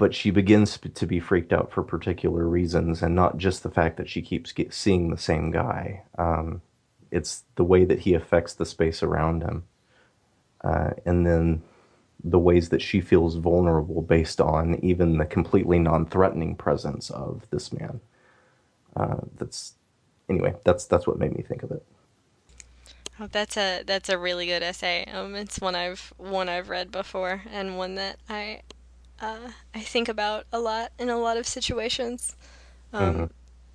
but 0.02 0.16
she 0.16 0.32
begins 0.32 0.80
to 0.96 1.06
be 1.06 1.20
freaked 1.20 1.54
out 1.54 1.72
for 1.72 1.84
particular 1.84 2.48
reasons, 2.48 3.04
and 3.04 3.14
not 3.14 3.38
just 3.38 3.62
the 3.62 3.70
fact 3.70 3.98
that 3.98 4.10
she 4.10 4.20
keeps 4.20 4.52
seeing 4.72 5.12
the 5.12 5.18
same 5.18 5.52
guy. 5.52 6.02
Um, 6.18 6.64
it's 7.12 7.44
the 7.54 7.64
way 7.64 7.86
that 7.86 8.00
he 8.00 8.16
affects 8.16 8.56
the 8.56 8.66
space 8.66 9.04
around 9.04 9.44
him, 9.44 9.64
uh, 10.62 10.90
and 11.06 11.28
then 11.28 11.62
the 12.24 12.40
ways 12.40 12.70
that 12.70 12.82
she 12.82 13.00
feels 13.00 13.36
vulnerable 13.36 14.02
based 14.02 14.42
on 14.42 14.84
even 14.84 15.20
the 15.20 15.26
completely 15.26 15.78
non-threatening 15.78 16.56
presence 16.56 17.12
of 17.12 17.46
this 17.52 17.72
man. 17.72 18.02
Uh, 18.96 19.18
that's 19.38 19.76
anyway. 20.28 20.56
That's 20.64 20.86
that's 20.86 21.06
what 21.06 21.20
made 21.20 21.38
me 21.38 21.44
think 21.44 21.62
of 21.62 21.70
it. 21.70 21.86
Oh, 23.20 23.28
that's 23.32 23.56
a 23.56 23.84
that's 23.86 24.10
a 24.10 24.18
really 24.18 24.48
good 24.48 24.64
essay. 24.64 25.06
Um, 25.14 25.36
it's 25.36 25.60
one 25.60 25.76
I've 25.76 26.12
one 26.18 26.50
I've 26.50 26.70
read 26.70 26.92
before, 26.92 27.44
and 27.52 27.78
one 27.78 27.94
that 27.94 28.18
I 28.28 28.62
uh, 29.22 29.52
I 29.74 29.80
think 29.82 30.10
about 30.10 30.46
a 30.52 30.60
lot 30.60 30.92
in 31.00 31.10
a 31.10 31.18
lot 31.18 31.38
of 31.38 31.48
situations. 31.48 32.36
Um, 32.94 33.14
mm-hmm. 33.14 33.26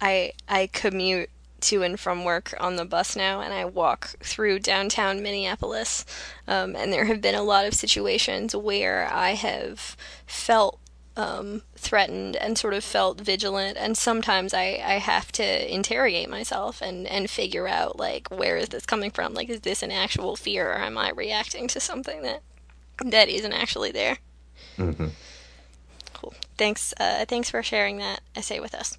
I 0.01 0.33
I 0.49 0.69
commute 0.73 1.31
to 1.59 1.83
and 1.83 1.99
from 1.99 2.25
work 2.25 2.55
on 2.61 2.77
the 2.77 2.85
bus 2.85 3.17
now, 3.17 3.41
and 3.41 3.55
I 3.55 3.65
walk 3.65 4.17
through 4.21 4.59
downtown 4.59 5.23
Minneapolis. 5.23 6.05
Um, 6.47 6.77
and 6.77 6.93
there 6.93 7.07
have 7.07 7.21
been 7.21 7.35
a 7.35 7.43
lot 7.43 7.65
of 7.65 7.75
situations 7.75 8.55
where 8.55 9.09
I 9.11 9.31
have 9.31 9.97
felt 10.27 10.79
um, 11.17 11.63
threatened 11.75 12.37
and 12.37 12.59
sort 12.59 12.75
of 12.75 12.85
felt 12.85 13.21
vigilant. 13.23 13.79
And 13.79 13.97
sometimes 13.97 14.53
I, 14.53 14.83
I 14.85 14.99
have 14.99 15.33
to 15.33 15.75
interrogate 15.75 16.29
myself 16.29 16.83
and, 16.83 17.07
and 17.07 17.31
figure 17.31 17.67
out, 17.67 17.99
like, 17.99 18.29
where 18.31 18.59
is 18.59 18.69
this 18.69 18.85
coming 18.85 19.11
from? 19.11 19.33
Like, 19.33 19.49
is 19.49 19.63
this 19.63 19.83
an 19.83 19.91
actual 19.91 20.37
fear, 20.37 20.71
or 20.71 20.79
am 20.79 20.99
I 20.99 21.11
reacting 21.11 21.69
to 21.69 21.81
something 21.81 22.23
that 22.23 22.43
that 23.03 23.29
isn't 23.29 23.53
actually 23.53 23.93
there? 23.93 24.19
Mm-hmm. 24.77 25.09
Thanks. 26.57 26.95
Uh, 26.99 27.25
thanks 27.27 27.51
for 27.51 27.63
sharing 27.63 27.99
that 27.99 28.21
essay 28.35 28.61
with 28.61 28.75
us. 28.75 28.99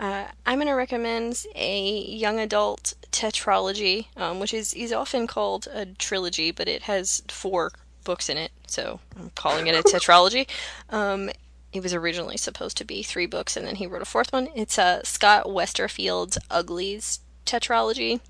Uh, 0.00 0.26
I'm 0.46 0.58
going 0.58 0.68
to 0.68 0.74
recommend 0.74 1.44
a 1.56 2.04
young 2.04 2.38
adult 2.38 2.94
tetralogy, 3.10 4.06
um, 4.16 4.38
which 4.38 4.54
is, 4.54 4.72
is 4.74 4.92
often 4.92 5.26
called 5.26 5.66
a 5.72 5.86
trilogy, 5.86 6.52
but 6.52 6.68
it 6.68 6.82
has 6.82 7.22
four 7.26 7.72
books 8.04 8.28
in 8.28 8.36
it, 8.36 8.52
so 8.68 9.00
I'm 9.18 9.30
calling 9.34 9.66
it 9.66 9.74
a 9.74 9.82
tetralogy. 9.82 10.48
Um, 10.90 11.30
it 11.72 11.82
was 11.82 11.92
originally 11.92 12.36
supposed 12.36 12.76
to 12.76 12.84
be 12.84 13.02
three 13.02 13.26
books, 13.26 13.56
and 13.56 13.66
then 13.66 13.76
he 13.76 13.86
wrote 13.86 14.02
a 14.02 14.06
fourth 14.06 14.32
one. 14.32 14.48
It's 14.54 14.78
uh, 14.78 15.02
Scott 15.02 15.46
Westerfeld's 15.46 16.38
Uglies 16.48 17.18
tetralogy, 17.44 18.20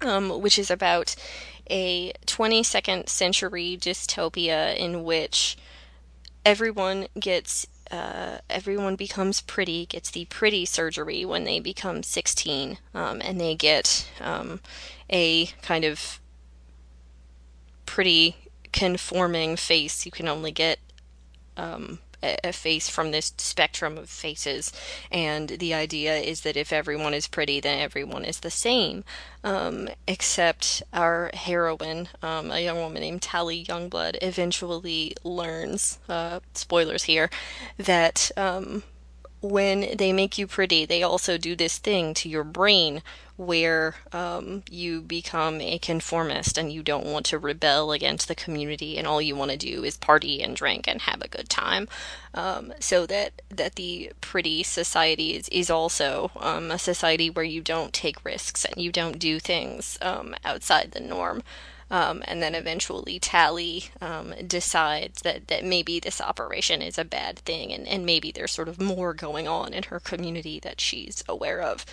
um, 0.00 0.40
which 0.40 0.58
is 0.58 0.70
about 0.70 1.14
a 1.70 2.12
22nd 2.26 3.08
century 3.08 3.78
dystopia 3.80 4.76
in 4.76 5.04
which 5.04 5.56
everyone 6.48 7.06
gets 7.20 7.66
uh, 7.90 8.38
everyone 8.48 8.96
becomes 8.96 9.42
pretty, 9.42 9.84
gets 9.84 10.10
the 10.10 10.24
pretty 10.26 10.64
surgery 10.64 11.24
when 11.24 11.44
they 11.44 11.60
become 11.60 12.02
16, 12.02 12.78
um, 12.94 13.20
and 13.22 13.38
they 13.38 13.54
get 13.54 14.10
um, 14.20 14.60
a 15.10 15.46
kind 15.62 15.84
of 15.84 16.20
pretty 17.84 18.36
conforming 18.72 19.56
face. 19.56 20.06
You 20.06 20.12
can 20.12 20.26
only 20.26 20.50
get 20.50 20.78
um, 21.56 21.98
a 22.22 22.52
face 22.52 22.88
from 22.88 23.10
this 23.10 23.32
spectrum 23.38 23.98
of 23.98 24.08
faces, 24.08 24.72
and 25.10 25.48
the 25.50 25.74
idea 25.74 26.16
is 26.16 26.40
that 26.42 26.56
if 26.56 26.72
everyone 26.72 27.14
is 27.14 27.28
pretty, 27.28 27.60
then 27.60 27.78
everyone 27.78 28.24
is 28.24 28.40
the 28.40 28.50
same. 28.50 29.04
Um, 29.44 29.88
except 30.06 30.82
our 30.92 31.30
heroine, 31.32 32.08
um, 32.22 32.50
a 32.50 32.60
young 32.60 32.78
woman 32.78 33.02
named 33.02 33.22
Tally 33.22 33.64
Youngblood, 33.64 34.18
eventually 34.20 35.14
learns, 35.22 35.98
uh, 36.08 36.40
spoilers 36.54 37.04
here, 37.04 37.30
that 37.78 38.30
um, 38.36 38.82
when 39.40 39.96
they 39.96 40.12
make 40.12 40.36
you 40.36 40.46
pretty, 40.46 40.84
they 40.84 41.02
also 41.02 41.38
do 41.38 41.54
this 41.54 41.78
thing 41.78 42.14
to 42.14 42.28
your 42.28 42.44
brain 42.44 43.02
where 43.36 43.94
um, 44.12 44.64
you 44.68 45.00
become 45.00 45.60
a 45.60 45.78
conformist 45.78 46.58
and 46.58 46.72
you 46.72 46.82
don't 46.82 47.06
want 47.06 47.24
to 47.24 47.38
rebel 47.38 47.92
against 47.92 48.26
the 48.26 48.34
community 48.34 48.98
and 48.98 49.06
all 49.06 49.22
you 49.22 49.36
want 49.36 49.52
to 49.52 49.56
do 49.56 49.84
is 49.84 49.96
party 49.96 50.42
and 50.42 50.56
drink 50.56 50.88
and 50.88 51.02
have 51.02 51.22
a 51.22 51.28
good 51.28 51.48
time. 51.48 51.86
Um, 52.34 52.72
so 52.80 53.06
that 53.06 53.40
that 53.48 53.76
the 53.76 54.10
pretty 54.20 54.64
society 54.64 55.36
is, 55.36 55.48
is 55.50 55.70
also 55.70 56.32
um, 56.36 56.72
a 56.72 56.78
society 56.78 57.30
where 57.30 57.44
you 57.44 57.60
don't 57.60 57.92
take 57.92 58.24
risks 58.24 58.64
and 58.64 58.82
you 58.82 58.90
don't 58.90 59.20
do 59.20 59.38
things 59.38 59.98
um, 60.02 60.34
outside 60.44 60.90
the 60.90 61.00
norm. 61.00 61.44
Um, 61.90 62.22
and 62.26 62.42
then 62.42 62.54
eventually 62.54 63.18
Tally 63.18 63.84
um, 64.02 64.34
decides 64.46 65.22
that, 65.22 65.48
that 65.48 65.64
maybe 65.64 65.98
this 65.98 66.20
operation 66.20 66.82
is 66.82 66.98
a 66.98 67.04
bad 67.04 67.38
thing 67.38 67.72
and, 67.72 67.88
and 67.88 68.04
maybe 68.04 68.30
there's 68.30 68.52
sort 68.52 68.68
of 68.68 68.78
more 68.78 69.14
going 69.14 69.48
on 69.48 69.72
in 69.72 69.84
her 69.84 69.98
community 69.98 70.60
that 70.60 70.82
she's 70.82 71.24
aware 71.26 71.62
of 71.62 71.86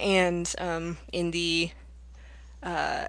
and 0.00 0.54
um, 0.58 0.98
in 1.12 1.30
the 1.30 1.70
uh, 2.62 3.06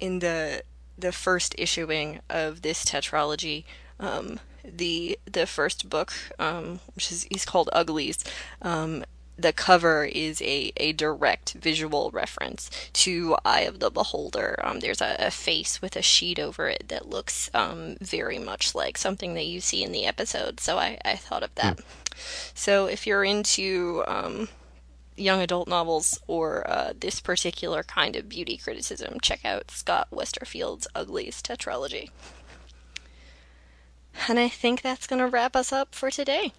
in 0.00 0.20
the 0.20 0.62
the 0.96 1.12
first 1.12 1.54
issuing 1.58 2.20
of 2.28 2.62
this 2.62 2.84
tetralogy, 2.84 3.64
um, 4.00 4.40
the 4.64 5.18
the 5.30 5.46
first 5.46 5.88
book, 5.88 6.12
um, 6.38 6.80
which 6.94 7.10
is 7.10 7.24
is 7.30 7.44
called 7.44 7.70
Uglies. 7.72 8.24
Um, 8.62 9.04
the 9.38 9.52
cover 9.52 10.04
is 10.04 10.42
a, 10.42 10.72
a 10.76 10.92
direct 10.92 11.52
visual 11.52 12.10
reference 12.12 12.70
to 12.92 13.36
Eye 13.44 13.60
of 13.60 13.78
the 13.78 13.90
Beholder. 13.90 14.58
Um, 14.62 14.80
there's 14.80 15.00
a, 15.00 15.16
a, 15.18 15.30
face 15.30 15.80
with 15.80 15.94
a 15.94 16.02
sheet 16.02 16.40
over 16.40 16.68
it 16.68 16.88
that 16.88 17.08
looks 17.08 17.48
um, 17.54 17.96
very 18.00 18.38
much 18.38 18.74
like 18.74 18.98
something 18.98 19.34
that 19.34 19.46
you 19.46 19.60
see 19.60 19.84
in 19.84 19.92
the 19.92 20.06
episode. 20.06 20.58
So 20.58 20.78
I, 20.78 20.98
I 21.04 21.14
thought 21.14 21.44
of 21.44 21.54
that. 21.54 21.76
Mm. 21.76 21.84
So 22.54 22.86
if 22.86 23.06
you're 23.06 23.24
into 23.24 24.02
um, 24.08 24.48
young 25.16 25.40
adult 25.40 25.68
novels 25.68 26.18
or 26.26 26.68
uh, 26.68 26.92
this 26.98 27.20
particular 27.20 27.84
kind 27.84 28.16
of 28.16 28.28
beauty 28.28 28.56
criticism, 28.56 29.20
check 29.20 29.44
out 29.44 29.70
Scott 29.70 30.08
Westerfeld's 30.12 30.88
Uglies 30.96 31.40
tetralogy. 31.42 32.10
And 34.28 34.38
I 34.38 34.48
think 34.48 34.82
that's 34.82 35.06
going 35.06 35.20
to 35.20 35.28
wrap 35.28 35.54
us 35.54 35.72
up 35.72 35.94
for 35.94 36.10
today. 36.10 36.52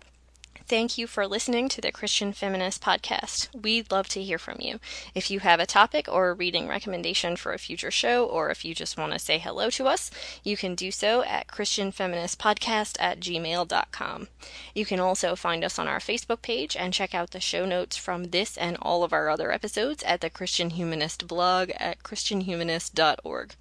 Thank 0.70 1.00
you 1.00 1.08
for 1.08 1.26
listening 1.26 1.68
to 1.70 1.82
the 1.82 1.92
Christian 1.92 2.32
Feminist 2.32 2.84
Podcast. 2.84 3.50
We'd 3.60 3.92
love 3.92 4.08
to 4.10 4.22
hear 4.22 4.38
from 4.38 4.58
you. 4.60 4.80
If 5.16 5.32
you 5.32 5.40
have 5.40 5.60
a 5.60 5.66
topic 5.66 6.08
or 6.08 6.30
a 6.30 6.34
reading 6.36 6.68
recommendation 6.68 7.38
for 7.38 7.54
a 7.54 7.58
future 7.58 7.90
show, 7.90 8.24
or 8.24 8.52
if 8.52 8.64
you 8.64 8.76
just 8.76 8.96
want 8.96 9.14
to 9.14 9.18
say 9.18 9.40
hello 9.40 9.72
to 9.72 9.88
us, 9.88 10.12
you 10.44 10.56
can 10.56 10.76
do 10.76 10.92
so 10.92 11.24
at 11.24 11.48
ChristianFeministPodcast 11.48 12.98
at 13.00 13.20
gmail.com. 13.20 14.28
You 14.76 14.86
can 14.86 15.00
also 15.00 15.36
find 15.36 15.64
us 15.64 15.80
on 15.80 15.88
our 15.88 15.98
Facebook 15.98 16.44
page 16.44 16.76
and 16.76 16.94
check 16.94 17.16
out 17.16 17.32
the 17.32 17.40
show 17.40 17.66
notes 17.66 17.98
from 17.98 18.26
this 18.26 18.56
and 18.56 18.78
all 18.80 19.04
of 19.04 19.12
our 19.12 19.28
other 19.28 19.52
episodes 19.52 20.04
at 20.04 20.22
the 20.22 20.30
Christian 20.30 20.70
Humanist 20.70 21.28
blog 21.28 21.72
at 21.78 22.04
ChristianHumanist.org. 22.04 23.56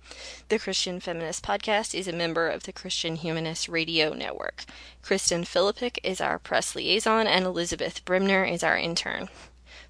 The 0.51 0.59
Christian 0.59 1.01
Feminist 1.01 1.43
Podcast 1.43 1.98
is 1.98 2.06
a 2.06 2.12
member 2.12 2.48
of 2.48 2.64
the 2.64 2.72
Christian 2.74 3.16
Humanist 3.16 3.66
Radio 3.66 4.12
Network. 4.12 4.66
Kristen 5.09 5.44
Philippic 5.44 5.98
is 6.02 6.20
our 6.20 6.39
press 6.39 6.76
liaison, 6.76 7.26
and 7.26 7.47
Elizabeth 7.47 8.05
Brimner 8.05 8.44
is 8.44 8.62
our 8.62 8.76
intern. 8.76 9.30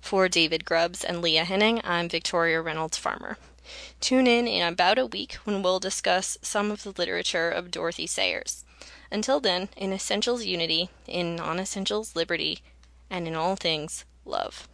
For 0.00 0.28
David 0.28 0.64
Grubbs 0.64 1.02
and 1.02 1.20
Leah 1.20 1.42
Henning, 1.42 1.80
I'm 1.82 2.08
Victoria 2.08 2.62
Reynolds 2.62 2.98
Farmer. 2.98 3.36
Tune 4.00 4.28
in 4.28 4.46
in 4.46 4.64
about 4.64 4.96
a 4.96 5.06
week 5.06 5.32
when 5.42 5.60
we'll 5.60 5.80
discuss 5.80 6.38
some 6.40 6.70
of 6.70 6.84
the 6.84 6.92
literature 6.96 7.50
of 7.50 7.72
Dorothy 7.72 8.06
Sayers. 8.06 8.64
Until 9.10 9.40
then, 9.40 9.70
in 9.76 9.92
essentials 9.92 10.44
unity, 10.44 10.88
in 11.08 11.34
non 11.34 11.58
essentials 11.58 12.14
liberty, 12.14 12.60
and 13.10 13.26
in 13.26 13.34
all 13.34 13.56
things 13.56 14.04
love. 14.24 14.68